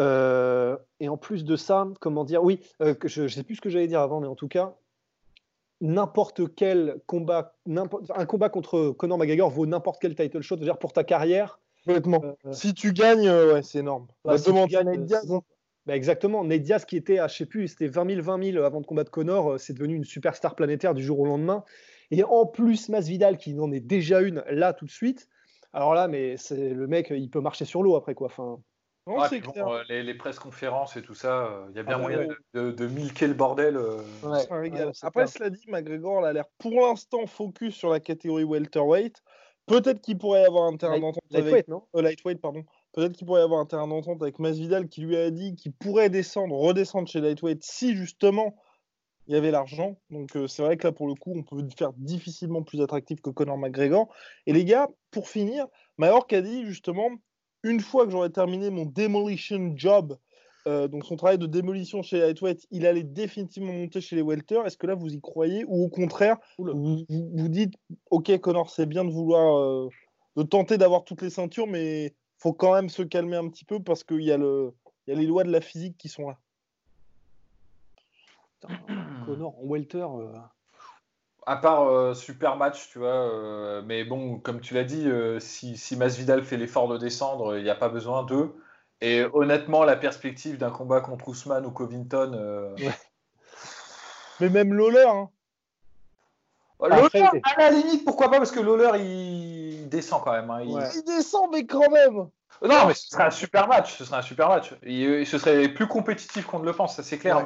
euh, 0.00 0.76
et 1.00 1.08
en 1.08 1.16
plus 1.16 1.44
de 1.44 1.56
ça, 1.56 1.86
comment 2.00 2.24
dire 2.24 2.42
Oui, 2.42 2.60
euh, 2.82 2.94
je 3.04 3.22
ne 3.22 3.28
sais 3.28 3.42
plus 3.42 3.56
ce 3.56 3.60
que 3.60 3.70
j'allais 3.70 3.86
dire 3.86 4.00
avant, 4.00 4.20
mais 4.20 4.26
en 4.26 4.34
tout 4.34 4.48
cas, 4.48 4.74
n'importe 5.80 6.54
quel 6.54 7.00
combat, 7.06 7.56
un 7.66 8.26
combat 8.26 8.48
contre 8.48 8.90
Conor 8.90 9.18
McGregor 9.18 9.50
vaut 9.50 9.66
n'importe 9.66 10.00
quel 10.00 10.14
title 10.14 10.40
shot. 10.40 10.56
dire 10.56 10.78
pour 10.78 10.92
ta 10.92 11.04
carrière. 11.04 11.60
Complètement. 11.86 12.22
Euh, 12.24 12.52
si 12.52 12.74
tu 12.74 12.92
gagnes, 12.92 13.28
ouais, 13.28 13.62
c'est 13.62 13.80
énorme. 13.80 14.06
Bah, 14.24 14.38
si 14.38 14.50
Diaz, 14.52 15.26
bah, 15.86 15.94
exactement. 15.94 16.44
Ned 16.44 16.62
Diaz 16.62 16.86
qui 16.86 16.96
était 16.96 17.18
à, 17.18 17.28
je 17.28 17.36
sais 17.36 17.46
plus, 17.46 17.68
c'était 17.68 17.88
20 17.88 18.14
000, 18.14 18.22
20 18.22 18.52
000 18.52 18.64
avant 18.64 18.80
de 18.80 18.86
combattre 18.86 19.10
Conor, 19.10 19.60
c'est 19.60 19.74
devenu 19.74 19.94
une 19.94 20.04
superstar 20.04 20.54
planétaire 20.54 20.94
du 20.94 21.02
jour 21.02 21.20
au 21.20 21.26
lendemain. 21.26 21.62
Et 22.10 22.24
en 22.24 22.46
plus, 22.46 22.88
Masvidal 22.88 23.36
qui 23.36 23.58
en 23.58 23.70
est 23.70 23.80
déjà 23.80 24.22
une 24.22 24.42
là 24.48 24.72
tout 24.72 24.86
de 24.86 24.90
suite. 24.90 25.28
Alors 25.74 25.94
là, 25.94 26.08
mais 26.08 26.36
c'est 26.36 26.70
le 26.70 26.86
mec, 26.86 27.10
il 27.10 27.28
peut 27.28 27.40
marcher 27.40 27.64
sur 27.64 27.82
l'eau 27.82 27.96
après 27.96 28.14
quoi. 28.14 28.28
Enfin. 28.28 28.60
Euh, 29.06 29.84
les, 29.90 30.02
les 30.02 30.16
conférences 30.16 30.96
et 30.96 31.02
tout 31.02 31.14
ça, 31.14 31.46
euh, 31.46 31.66
il 31.70 31.76
y 31.76 31.78
a 31.78 31.82
bien 31.82 31.96
ah, 31.96 32.00
moyen 32.00 32.26
de, 32.54 32.70
de, 32.70 32.86
milquer 32.86 33.26
le 33.26 33.34
bordel. 33.34 33.76
Euh. 33.76 33.98
Après, 35.02 35.26
cela 35.26 35.50
dit, 35.50 35.64
McGregor 35.68 36.24
a 36.24 36.32
l'air 36.32 36.46
pour 36.58 36.72
l'instant 36.72 37.26
focus 37.26 37.74
sur 37.74 37.90
la 37.90 38.00
catégorie 38.00 38.44
welterweight. 38.44 39.22
Peut-être 39.66 40.00
qu'il 40.00 40.16
pourrait 40.16 40.42
y 40.42 40.46
avoir 40.46 40.64
un 40.64 40.76
terrain 40.76 40.98
d'entente 40.98 41.22
avec 41.34 41.68
non? 41.68 41.82
lightweight, 41.94 42.40
pardon. 42.40 42.64
Peut-être 42.92 43.12
qu'il 43.12 43.26
pourrait 43.26 43.42
y 43.42 43.44
avoir 43.44 43.60
un 43.60 43.66
terrain 43.66 43.88
d'entente 43.88 44.22
avec 44.22 44.38
Masvidal 44.38 44.88
qui 44.88 45.02
lui 45.02 45.16
a 45.16 45.30
dit 45.30 45.54
qu'il 45.54 45.72
pourrait 45.72 46.08
descendre, 46.08 46.56
redescendre 46.56 47.08
chez 47.08 47.20
lightweight 47.20 47.62
si 47.62 47.96
justement 47.96 48.56
il 49.26 49.34
y 49.34 49.36
avait 49.36 49.50
l'argent. 49.50 49.98
Donc 50.10 50.30
c'est 50.48 50.62
vrai 50.62 50.76
que 50.76 50.86
là 50.86 50.92
pour 50.92 51.08
le 51.08 51.14
coup, 51.14 51.32
on 51.34 51.42
peut 51.42 51.66
faire 51.76 51.92
difficilement 51.94 52.62
plus 52.62 52.80
attractif 52.80 53.20
que 53.20 53.30
Conor 53.30 53.58
McGregor. 53.58 54.08
Et 54.46 54.52
les 54.52 54.64
gars, 54.64 54.88
pour 55.10 55.28
finir, 55.28 55.66
Mayork 55.98 56.32
a 56.32 56.40
dit 56.40 56.64
justement 56.66 57.10
une 57.64 57.80
fois 57.80 58.04
que 58.04 58.12
j'aurais 58.12 58.30
terminé 58.30 58.70
mon 58.70 58.84
demolition 58.84 59.72
job, 59.74 60.16
euh, 60.66 60.86
donc 60.86 61.04
son 61.04 61.16
travail 61.16 61.38
de 61.38 61.46
démolition 61.46 62.02
chez 62.02 62.20
Lightweight, 62.20 62.66
il 62.70 62.86
allait 62.86 63.02
définitivement 63.02 63.72
monter 63.72 64.00
chez 64.00 64.16
les 64.16 64.22
welter. 64.22 64.60
Est-ce 64.64 64.78
que 64.78 64.86
là 64.86 64.94
vous 64.94 65.12
y 65.12 65.20
croyez 65.20 65.64
ou 65.66 65.84
au 65.84 65.88
contraire 65.88 66.36
vous, 66.58 67.04
vous, 67.08 67.48
dites 67.48 67.74
ok 68.10 68.38
Connor 68.38 68.70
c'est 68.70 68.86
bien 68.86 69.04
de 69.04 69.10
vouloir 69.10 69.58
euh, 69.58 69.88
de 70.36 70.42
tenter 70.42 70.78
d'avoir 70.78 71.04
toutes 71.04 71.22
les 71.22 71.30
ceintures 71.30 71.66
mais 71.66 72.14
faut 72.38 72.52
quand 72.52 72.74
même 72.74 72.88
se 72.88 73.02
calmer 73.02 73.36
un 73.36 73.48
petit 73.48 73.64
peu 73.64 73.82
parce 73.82 74.04
qu'il 74.04 74.22
y 74.22 74.32
a 74.32 74.38
le 74.38 74.72
y 75.06 75.12
a 75.12 75.14
les 75.14 75.26
lois 75.26 75.44
de 75.44 75.50
la 75.50 75.60
physique 75.60 75.96
qui 75.98 76.08
sont 76.08 76.28
là. 76.28 76.38
Connor 79.26 79.58
en 79.58 79.66
welter. 79.66 79.98
Euh, 79.98 80.32
à 81.46 81.56
part 81.56 81.88
euh, 81.88 82.14
super 82.14 82.56
match, 82.56 82.88
tu 82.90 82.98
vois. 82.98 83.08
Euh, 83.08 83.82
mais 83.84 84.04
bon, 84.04 84.38
comme 84.38 84.60
tu 84.60 84.74
l'as 84.74 84.84
dit, 84.84 85.06
euh, 85.06 85.40
si, 85.40 85.76
si 85.76 85.96
Masvidal 85.96 86.44
fait 86.44 86.56
l'effort 86.56 86.88
de 86.88 86.98
descendre, 86.98 87.56
il 87.56 87.64
n'y 87.64 87.70
a 87.70 87.74
pas 87.74 87.88
besoin 87.88 88.22
d'eux. 88.22 88.54
Et 89.00 89.24
honnêtement, 89.32 89.84
la 89.84 89.96
perspective 89.96 90.56
d'un 90.56 90.70
combat 90.70 91.00
contre 91.00 91.28
Ousmane 91.28 91.66
ou 91.66 91.70
Covington. 91.70 92.74
Mais 94.40 94.48
même 94.48 94.72
Lawler. 94.72 95.06
Hein. 95.06 95.28
Lawler, 96.80 97.24
à 97.42 97.60
la 97.60 97.70
limite, 97.70 98.04
pourquoi 98.04 98.30
pas 98.30 98.38
Parce 98.38 98.50
que 98.50 98.60
Lawler, 98.60 98.98
il 99.00 99.88
descend 99.88 100.22
quand 100.22 100.32
même. 100.32 100.50
Hein. 100.50 100.62
il... 100.62 101.04
descend, 101.04 101.50
mais 101.52 101.66
quand 101.66 101.90
même. 101.90 102.28
Non, 102.62 102.86
mais 102.86 102.94
ce 102.94 103.08
serait 103.08 103.24
un 103.24 103.30
super 103.30 103.68
match. 103.68 103.96
Ce 103.98 104.04
serait 104.04 104.16
un 104.16 104.22
super 104.22 104.48
match. 104.48 104.74
Il, 104.84 105.26
ce 105.26 105.38
serait 105.38 105.68
plus 105.68 105.86
compétitif 105.86 106.46
qu'on 106.46 106.60
ne 106.60 106.64
le 106.64 106.72
pense, 106.72 106.96
ça 106.96 107.02
c'est 107.02 107.18
clair. 107.18 107.44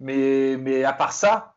mais, 0.00 0.56
mais 0.58 0.84
à 0.84 0.92
part 0.92 1.12
ça, 1.12 1.56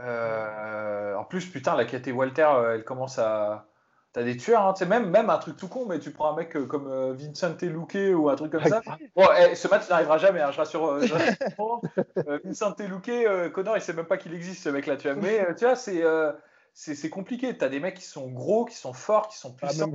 euh, 0.00 1.14
en 1.16 1.24
plus, 1.24 1.46
putain, 1.46 1.76
la 1.76 1.84
KT 1.84 2.08
Walter, 2.12 2.48
euh, 2.50 2.74
elle 2.74 2.84
commence 2.84 3.18
à. 3.18 3.66
T'as 4.12 4.22
des 4.22 4.36
tueurs, 4.38 4.62
hein, 4.66 4.74
même, 4.86 5.10
même 5.10 5.28
un 5.28 5.36
truc 5.38 5.56
tout 5.56 5.68
con, 5.68 5.84
mais 5.86 5.98
tu 5.98 6.12
prends 6.12 6.32
un 6.32 6.36
mec 6.36 6.56
euh, 6.56 6.64
comme 6.66 6.88
Vincent 7.12 7.54
Luque 7.60 7.98
ou 8.16 8.30
un 8.30 8.36
truc 8.36 8.52
comme 8.52 8.64
ça. 8.64 8.80
Bon, 9.14 9.26
eh, 9.38 9.54
ce 9.54 9.68
match 9.68 9.88
n'arrivera 9.90 10.16
jamais, 10.16 10.40
hein, 10.40 10.50
je 10.50 10.56
rassure. 10.58 10.98
Vincent 12.44 12.74
Luque, 12.78 13.52
Connor, 13.52 13.76
il 13.76 13.82
sait 13.82 13.92
même 13.92 14.06
pas 14.06 14.16
qu'il 14.16 14.34
existe 14.34 14.62
ce 14.64 14.70
mec-là, 14.70 14.96
tu 14.96 15.08
vois. 15.08 15.16
Mais 15.22 15.54
tu 15.56 15.64
vois, 15.64 15.76
c'est 15.76 16.02
c'est 16.72 17.10
compliqué. 17.10 17.56
Tu 17.56 17.64
as 17.64 17.68
des 17.68 17.80
mecs 17.80 17.96
qui 17.96 18.04
sont 18.04 18.28
gros, 18.30 18.64
qui 18.64 18.76
sont 18.76 18.92
forts, 18.94 19.28
qui 19.28 19.36
sont 19.36 19.54
Ah, 19.62 19.66
puissants. 19.66 19.86
même 19.88 19.94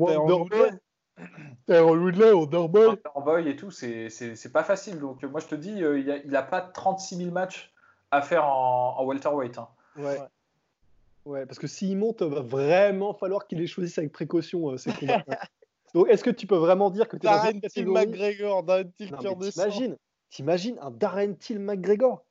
Tyrone 1.68 2.00
Woodley. 2.04 2.32
Wonderboy. 2.32 2.98
Boy 3.24 3.50
et 3.50 3.56
tout, 3.56 3.72
c'est 3.72 4.10
c'est 4.10 4.52
pas 4.52 4.64
facile. 4.64 5.00
Donc, 5.00 5.24
euh, 5.24 5.28
moi, 5.28 5.40
je 5.40 5.48
te 5.48 5.56
dis, 5.56 5.84
euh, 5.84 6.00
il 6.00 6.12
a, 6.12 6.18
il 6.18 6.36
a 6.36 6.44
pas 6.44 6.62
36 6.62 7.18
000 7.18 7.32
matchs 7.32 7.74
à 8.12 8.22
faire 8.22 8.46
en, 8.46 8.96
en 9.00 9.06
welterweight. 9.06 9.58
hein. 9.58 9.68
Ouais. 9.96 10.20
Ouais, 11.26 11.46
parce 11.46 11.58
que 11.60 11.68
s'il 11.68 11.98
monte, 11.98 12.22
va 12.22 12.42
vraiment 12.42 13.14
falloir 13.14 13.48
qu'il 13.48 13.60
les 13.60 13.68
choisisse 13.68 13.98
avec 13.98 14.12
précaution, 14.12 14.72
euh, 14.72 14.78
ces 14.78 14.92
combats. 14.92 15.24
Donc, 15.94 16.10
est-ce 16.10 16.24
que 16.24 16.30
tu 16.32 16.48
peux 16.48 16.58
vraiment 16.58 16.90
dire 16.90 17.08
que 17.08 17.16
tu 17.18 17.28
es 17.28 17.30
dans 17.30 17.36
Darren 17.38 17.52
une 17.52 17.62
Till 17.62 17.62
catégorie 17.62 18.08
McGregor, 18.08 18.64
Darren 18.64 18.92
Till. 18.98 19.16
T'imagines, 19.52 19.98
t'imagines 20.30 20.78
un 20.82 20.92
Darren 20.92 21.36
Till 21.38 21.60
McGregor 21.60 22.26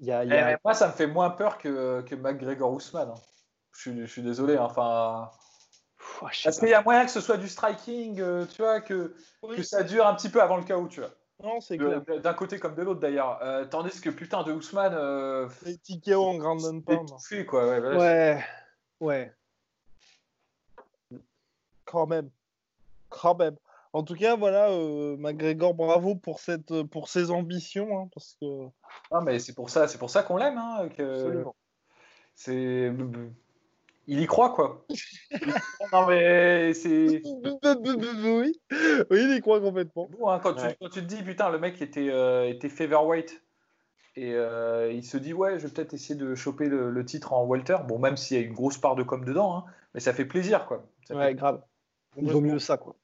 il 0.00 0.06
y 0.06 0.12
a, 0.12 0.24
il 0.24 0.30
y 0.30 0.32
Eh, 0.34 0.38
a- 0.38 0.58
moi, 0.64 0.72
ça 0.72 0.88
me 0.88 0.92
fait 0.92 1.06
moins 1.06 1.28
peur 1.30 1.58
que, 1.58 2.00
que 2.00 2.14
McGregor 2.14 2.72
Ousmane. 2.72 3.10
hein. 3.10 3.14
Je, 3.72 3.80
suis, 3.80 4.00
je 4.00 4.06
suis 4.06 4.22
désolé. 4.22 4.56
hein, 4.56 4.62
Enfin, 4.64 5.30
Pff, 5.98 6.20
sais 6.32 6.44
parce 6.44 6.58
qu'il 6.58 6.70
y 6.70 6.74
a 6.74 6.82
moyen 6.82 7.04
que 7.04 7.10
ce 7.10 7.20
soit 7.20 7.36
du 7.36 7.48
striking, 7.48 8.18
euh, 8.20 8.46
tu 8.46 8.62
vois, 8.62 8.80
que, 8.80 9.14
Oui. 9.42 9.56
que 9.56 9.62
ça 9.62 9.82
dure 9.82 10.06
un 10.06 10.14
petit 10.14 10.30
peu 10.30 10.40
avant 10.40 10.56
le 10.56 10.64
chaos, 10.64 10.88
tu 10.88 11.00
vois. 11.00 11.10
Non, 11.42 11.60
c'est 11.60 11.78
clair. 11.78 12.02
D'un 12.22 12.34
côté 12.34 12.58
comme 12.58 12.74
de 12.74 12.82
l'autre 12.82 13.00
d'ailleurs. 13.00 13.38
Euh, 13.42 13.64
tandis 13.64 14.00
que 14.00 14.10
putain 14.10 14.42
de 14.42 14.52
Ousmane, 14.52 14.92
euh, 14.94 15.48
Les 15.64 15.78
TKO 15.78 16.24
en 16.24 16.36
Grand 16.36 16.62
and 16.64 16.80
Pound. 16.82 17.08
étouffé 17.08 17.46
quoi. 17.46 17.66
Ouais, 17.68 17.80
voilà. 17.80 17.98
Ouais, 17.98 18.44
ouais. 19.00 19.32
Quand 21.84 22.06
même. 22.06 22.30
Quand 23.08 23.34
même. 23.38 23.56
En 23.92 24.04
tout 24.04 24.14
cas, 24.14 24.36
voilà, 24.36 24.70
euh, 24.70 25.16
McGregor, 25.16 25.74
bravo 25.74 26.14
pour, 26.14 26.38
cette, 26.38 26.82
pour 26.84 27.08
ses 27.08 27.30
ambitions. 27.32 27.98
hein, 27.98 28.08
parce 28.14 28.36
que... 28.40 28.66
Ah, 29.10 29.20
mais 29.20 29.40
c'est 29.40 29.54
pour 29.54 29.68
ça, 29.68 29.88
c'est 29.88 29.98
pour 29.98 30.10
ça 30.10 30.22
qu'on 30.22 30.36
l'aime. 30.36 30.58
Hein, 30.58 30.88
que- 30.96 31.02
Absolument. 31.02 31.56
C'est, 32.36 32.92
il 34.10 34.20
y 34.20 34.26
croit 34.26 34.52
quoi. 34.52 34.84
non 35.92 36.06
mais 36.06 36.74
c'est 36.74 37.22
oui. 37.24 38.60
oui, 39.10 39.22
il 39.22 39.34
y 39.36 39.40
croit 39.40 39.60
complètement. 39.60 40.08
bon 40.18 40.28
hein, 40.28 40.40
quand, 40.42 40.54
tu, 40.54 40.66
quand 40.80 40.88
tu 40.88 41.00
te 41.00 41.06
dis 41.06 41.22
putain 41.22 41.48
le 41.50 41.58
mec 41.58 41.80
était 41.80 42.10
euh, 42.10 42.48
était 42.48 42.68
featherweight 42.68 43.42
et 44.16 44.32
euh, 44.34 44.92
il 44.92 45.04
se 45.04 45.16
dit 45.16 45.32
ouais 45.32 45.58
je 45.58 45.66
vais 45.66 45.72
peut-être 45.72 45.94
essayer 45.94 46.18
de 46.18 46.34
choper 46.34 46.66
le, 46.66 46.90
le 46.90 47.04
titre 47.04 47.32
en 47.32 47.46
welter. 47.46 47.76
Bon 47.86 47.98
même 47.98 48.16
s'il 48.16 48.36
y 48.38 48.42
a 48.42 48.46
une 48.46 48.52
grosse 48.54 48.78
part 48.78 48.96
de 48.96 49.02
com 49.04 49.24
dedans, 49.24 49.56
hein, 49.56 49.64
mais 49.94 50.00
ça 50.00 50.12
fait 50.12 50.24
plaisir 50.26 50.66
quoi. 50.66 50.84
Ça 51.06 51.14
Ouais, 51.16 51.28
fait- 51.28 51.34
grave. 51.34 51.62
Il 52.16 52.30
vaut 52.32 52.40
mieux 52.40 52.58
ça, 52.58 52.76
quoi. 52.76 52.96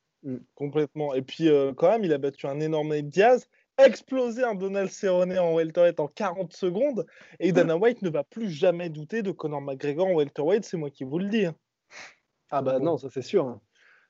Complètement. 0.56 1.14
Et 1.14 1.22
puis, 1.22 1.48
euh, 1.48 1.72
quand 1.72 1.88
même, 1.88 2.02
il 2.02 2.12
a 2.12 2.18
battu 2.18 2.48
un 2.48 2.58
énorme 2.58 2.88
Nate 2.88 3.06
Diaz, 3.06 3.48
explosé 3.78 4.42
un 4.42 4.54
Donald 4.54 4.90
Cerrone 4.90 5.38
en 5.38 5.54
welterweight 5.54 6.00
en 6.00 6.08
40 6.08 6.52
secondes. 6.52 7.06
Et 7.40 7.52
Dana 7.52 7.76
White 7.76 8.02
ne 8.02 8.10
va 8.10 8.24
plus 8.24 8.50
jamais 8.50 8.90
douter 8.90 9.22
de 9.22 9.30
Conor 9.30 9.60
McGregor 9.60 10.08
en 10.08 10.14
welterweight, 10.14 10.64
c'est 10.64 10.76
moi 10.76 10.90
qui 10.90 11.04
vous 11.04 11.18
le 11.18 11.28
dis. 11.28 11.46
hein. 11.46 11.56
Ah 12.50 12.62
bah 12.62 12.78
non, 12.78 12.96
ça 12.96 13.08
c'est 13.10 13.22
sûr. 13.22 13.46
hein. 13.46 13.60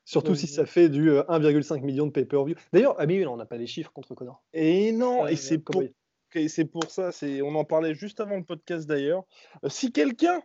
Surtout 0.05 0.35
si 0.35 0.47
ça 0.47 0.65
fait 0.65 0.87
du 0.87 1.09
euh, 1.09 1.23
1,5 1.23 1.81
million 1.81 2.05
de 2.05 2.11
pay-per-view. 2.11 2.55
D'ailleurs, 2.71 2.95
ah 2.97 3.05
mais 3.05 3.17
oui, 3.17 3.25
on 3.25 3.35
n'a 3.35 3.45
pas 3.45 3.57
les 3.57 3.67
chiffres 3.67 3.91
contre 3.91 4.15
Connor. 4.15 4.41
Et 4.53 4.93
non, 4.93 5.27
et 5.27 5.35
c'est 5.35 5.57
pour, 5.57 5.83
c'est 6.31 6.89
ça, 6.89 7.11
c'est, 7.11 7.41
on 7.41 7.55
en 7.55 7.65
parlait 7.65 7.93
juste 7.93 8.21
avant 8.21 8.37
le 8.37 8.43
podcast 8.45 8.87
d'ailleurs. 8.87 9.23
Euh, 9.65 9.69
si 9.69 9.91
quelqu'un 9.91 10.41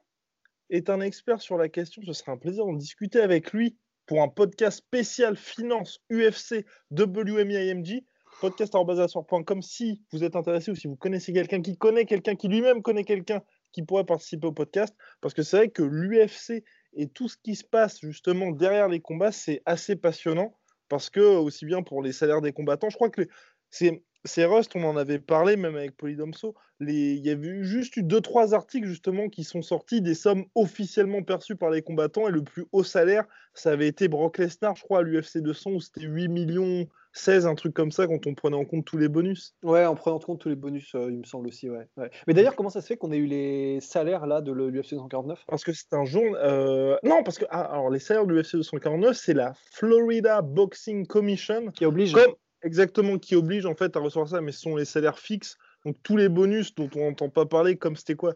est 0.70 0.90
un 0.90 1.00
expert 1.00 1.40
sur 1.40 1.58
la 1.58 1.68
question, 1.68 2.02
ce 2.04 2.12
serait 2.12 2.32
un 2.32 2.38
plaisir 2.38 2.64
d'en 2.66 2.72
discuter 2.72 3.20
avec 3.20 3.52
lui 3.52 3.76
pour 4.06 4.20
un 4.20 4.28
podcast 4.28 4.78
spécial 4.78 5.36
finance 5.36 6.00
UFC 6.10 6.66
WMIMG, 6.90 8.04
podcast.com 8.42 9.62
si 9.62 10.02
vous 10.12 10.24
êtes 10.24 10.34
intéressé 10.34 10.72
ou 10.72 10.74
si 10.74 10.88
vous 10.88 10.96
connaissez 10.96 11.32
quelqu'un 11.32 11.62
qui 11.62 11.76
connaît 11.76 12.04
quelqu'un 12.06 12.34
qui 12.34 12.48
lui-même 12.48 12.82
connaît 12.82 13.04
quelqu'un 13.04 13.40
qui 13.70 13.84
pourrait 13.84 14.04
participer 14.04 14.48
au 14.48 14.52
podcast, 14.52 14.96
parce 15.20 15.32
que 15.32 15.44
c'est 15.44 15.56
vrai 15.56 15.68
que 15.68 15.84
l'UFC 15.84 16.64
et 16.94 17.08
tout 17.08 17.28
ce 17.28 17.36
qui 17.36 17.54
se 17.54 17.62
passe 17.64 18.00
justement 18.00 18.50
derrière 18.50 18.88
les 18.88 19.00
combats, 19.00 19.30
c'est 19.30 19.62
assez 19.64 19.94
passionnant, 19.94 20.58
parce 20.88 21.08
que 21.08 21.20
aussi 21.20 21.66
bien 21.66 21.82
pour 21.84 22.02
les 22.02 22.10
salaires 22.10 22.40
des 22.40 22.52
combattants, 22.52 22.90
je 22.90 22.96
crois 22.96 23.10
que 23.10 23.22
c'est 23.70 24.02
c'est 24.24 24.44
Rust, 24.44 24.72
on 24.76 24.84
en 24.84 24.96
avait 24.96 25.18
parlé 25.18 25.56
même 25.56 25.76
avec 25.76 25.96
Polydomso. 25.96 26.54
Les... 26.80 27.12
Il 27.14 27.24
y 27.24 27.30
avait 27.30 27.48
eu 27.48 27.64
juste 27.64 27.96
eu 27.96 28.02
deux 28.02 28.20
trois 28.20 28.54
articles 28.54 28.86
justement 28.86 29.28
qui 29.28 29.44
sont 29.44 29.62
sortis 29.62 30.00
des 30.00 30.14
sommes 30.14 30.44
officiellement 30.54 31.22
perçues 31.22 31.56
par 31.56 31.70
les 31.70 31.82
combattants 31.82 32.28
et 32.28 32.32
le 32.32 32.42
plus 32.42 32.64
haut 32.72 32.84
salaire, 32.84 33.24
ça 33.54 33.70
avait 33.72 33.88
été 33.88 34.08
Brock 34.08 34.38
Lesnar, 34.38 34.76
je 34.76 34.82
crois, 34.82 35.00
à 35.00 35.02
l'UFC 35.02 35.38
200 35.38 35.70
où 35.72 35.80
c'était 35.80 36.02
8 36.02 36.28
millions 36.28 36.86
16, 37.14 37.46
un 37.46 37.54
truc 37.54 37.74
comme 37.74 37.92
ça 37.92 38.06
quand 38.06 38.26
on 38.26 38.34
prenait 38.34 38.56
en 38.56 38.64
compte 38.64 38.86
tous 38.86 38.96
les 38.96 39.08
bonus. 39.08 39.54
Ouais, 39.62 39.84
en 39.84 39.94
prenant 39.94 40.16
en 40.16 40.18
compte 40.18 40.40
tous 40.40 40.48
les 40.48 40.54
bonus, 40.56 40.94
euh, 40.94 41.10
il 41.10 41.18
me 41.18 41.24
semble 41.24 41.46
aussi, 41.48 41.68
ouais. 41.68 41.86
ouais. 41.98 42.10
Mais 42.26 42.32
d'ailleurs, 42.32 42.56
comment 42.56 42.70
ça 42.70 42.80
se 42.80 42.86
fait 42.86 42.96
qu'on 42.96 43.12
ait 43.12 43.18
eu 43.18 43.26
les 43.26 43.80
salaires 43.82 44.26
là 44.26 44.40
de 44.40 44.50
l'UFC 44.50 44.92
249 44.94 45.44
Parce 45.46 45.62
que 45.62 45.72
c'est 45.74 45.92
un 45.92 46.06
jour. 46.06 46.24
euh, 46.36 46.96
Non, 47.02 47.22
parce 47.22 47.38
que 47.38 47.44
ah, 47.50 47.60
alors 47.74 47.90
les 47.90 47.98
salaires 47.98 48.24
de 48.26 48.32
l'UFC 48.32 48.52
249, 48.56 49.14
c'est 49.14 49.34
la 49.34 49.52
Florida 49.72 50.40
Boxing 50.40 51.06
Commission 51.06 51.70
qui 51.70 51.84
oblige 51.84 52.14
comme 52.14 52.32
exactement 52.62 53.18
qui 53.18 53.34
oblige 53.36 53.66
en 53.66 53.74
fait 53.74 53.96
à 53.96 54.00
recevoir 54.00 54.28
ça, 54.28 54.40
mais 54.40 54.52
ce 54.52 54.60
sont 54.60 54.76
les 54.76 54.84
salaires 54.84 55.18
fixes. 55.18 55.56
Donc 55.84 55.96
tous 56.02 56.16
les 56.16 56.28
bonus 56.28 56.74
dont 56.74 56.88
on 56.96 57.06
n'entend 57.10 57.28
pas 57.28 57.46
parler, 57.46 57.76
comme 57.76 57.96
c'était 57.96 58.14
quoi? 58.14 58.34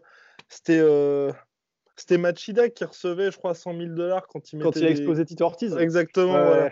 C'était 0.49 0.79
euh, 0.81 1.31
c'était 1.95 2.17
Machida 2.17 2.69
qui 2.69 2.83
recevait, 2.83 3.31
je 3.31 3.37
crois, 3.37 3.53
100 3.55 3.75
000 3.77 3.93
dollars 3.95 4.27
quand 4.27 4.51
il 4.53 4.59
quand 4.59 4.65
mettait 4.67 4.79
il 4.79 4.85
a 4.85 4.89
les- 4.89 4.91
explosé 4.95 5.25
Tito 5.25 5.45
Ortiz. 5.45 5.75
Exactement. 5.77 6.33
Voilà. 6.33 6.71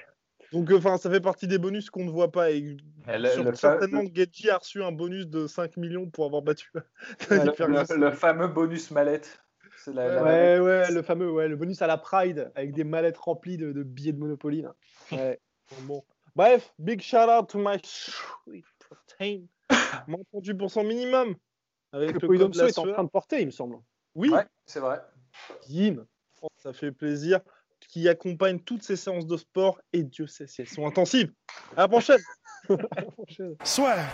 Donc 0.51 0.71
enfin, 0.71 0.97
ça 0.97 1.09
fait 1.09 1.19
partie 1.21 1.47
des 1.47 1.57
bonus 1.57 1.89
qu'on 1.89 2.05
ne 2.05 2.11
voit 2.11 2.31
pas. 2.31 2.51
Et 2.51 2.77
le, 3.07 3.29
sur- 3.29 3.43
le 3.43 3.51
fa- 3.51 3.79
certainement, 3.79 4.03
Gedji 4.13 4.49
a 4.49 4.57
reçu 4.57 4.83
un 4.83 4.91
bonus 4.91 5.27
de 5.27 5.47
5 5.47 5.75
millions 5.77 6.09
pour 6.09 6.25
avoir 6.25 6.41
battu. 6.43 6.71
le- 7.29 8.11
fameux 8.11 8.47
bonus 8.47 8.91
mallette. 8.91 9.39
C'est 9.83 9.93
la- 9.93 10.07
la- 10.07 10.23
Ouais, 10.23 10.59
ouais, 10.59 10.91
le 10.91 11.01
fameux, 11.01 11.31
ouais, 11.31 11.47
le 11.47 11.55
bonus 11.55 11.81
à 11.81 11.87
la 11.87 11.97
Pride 11.97 12.51
avec 12.55 12.73
des 12.73 12.83
mallettes 12.83 13.17
remplies 13.17 13.57
de, 13.57 13.71
de 13.71 13.83
billets 13.83 14.13
de 14.13 14.19
Monopoly. 14.19 14.61
là. 14.61 14.75
Ouais. 15.11 15.39
Bon. 15.87 16.03
Bref, 16.35 16.73
big 16.77 17.01
shout 17.01 17.29
out 17.29 17.47
to 17.49 17.57
my 17.57 17.77
sweet 17.83 18.65
protein. 18.79 19.47
Moins 20.07 20.19
38% 20.33 20.85
minimum. 20.85 21.35
Avec 21.93 22.17
Que 22.17 22.25
le 22.25 22.37
code 22.37 22.55
la 22.55 22.67
est 22.67 22.77
en 22.77 22.91
train 22.91 23.03
de 23.05 23.09
porter, 23.09 23.39
il 23.41 23.45
me 23.47 23.51
semble. 23.51 23.77
Oui, 24.15 24.29
Ouais, 24.29 24.45
c'est 24.65 24.81
vrai. 24.81 25.01
Jim. 25.69 26.05
ça 26.57 26.73
fait 26.73 26.91
plaisir. 26.91 27.39
Qui 27.87 28.09
accompagne 28.09 28.59
toutes 28.59 28.83
ces 28.83 28.95
séances 28.95 29.27
de 29.27 29.37
sport. 29.37 29.79
Et 29.93 30.03
Dieu 30.03 30.27
sait 30.27 30.47
si 30.47 30.61
elles 30.61 30.67
sont 30.67 30.85
intensives. 30.87 31.31
À 31.77 31.81
la 31.81 31.87
prochaine. 31.87 32.19
Swear. 33.63 34.13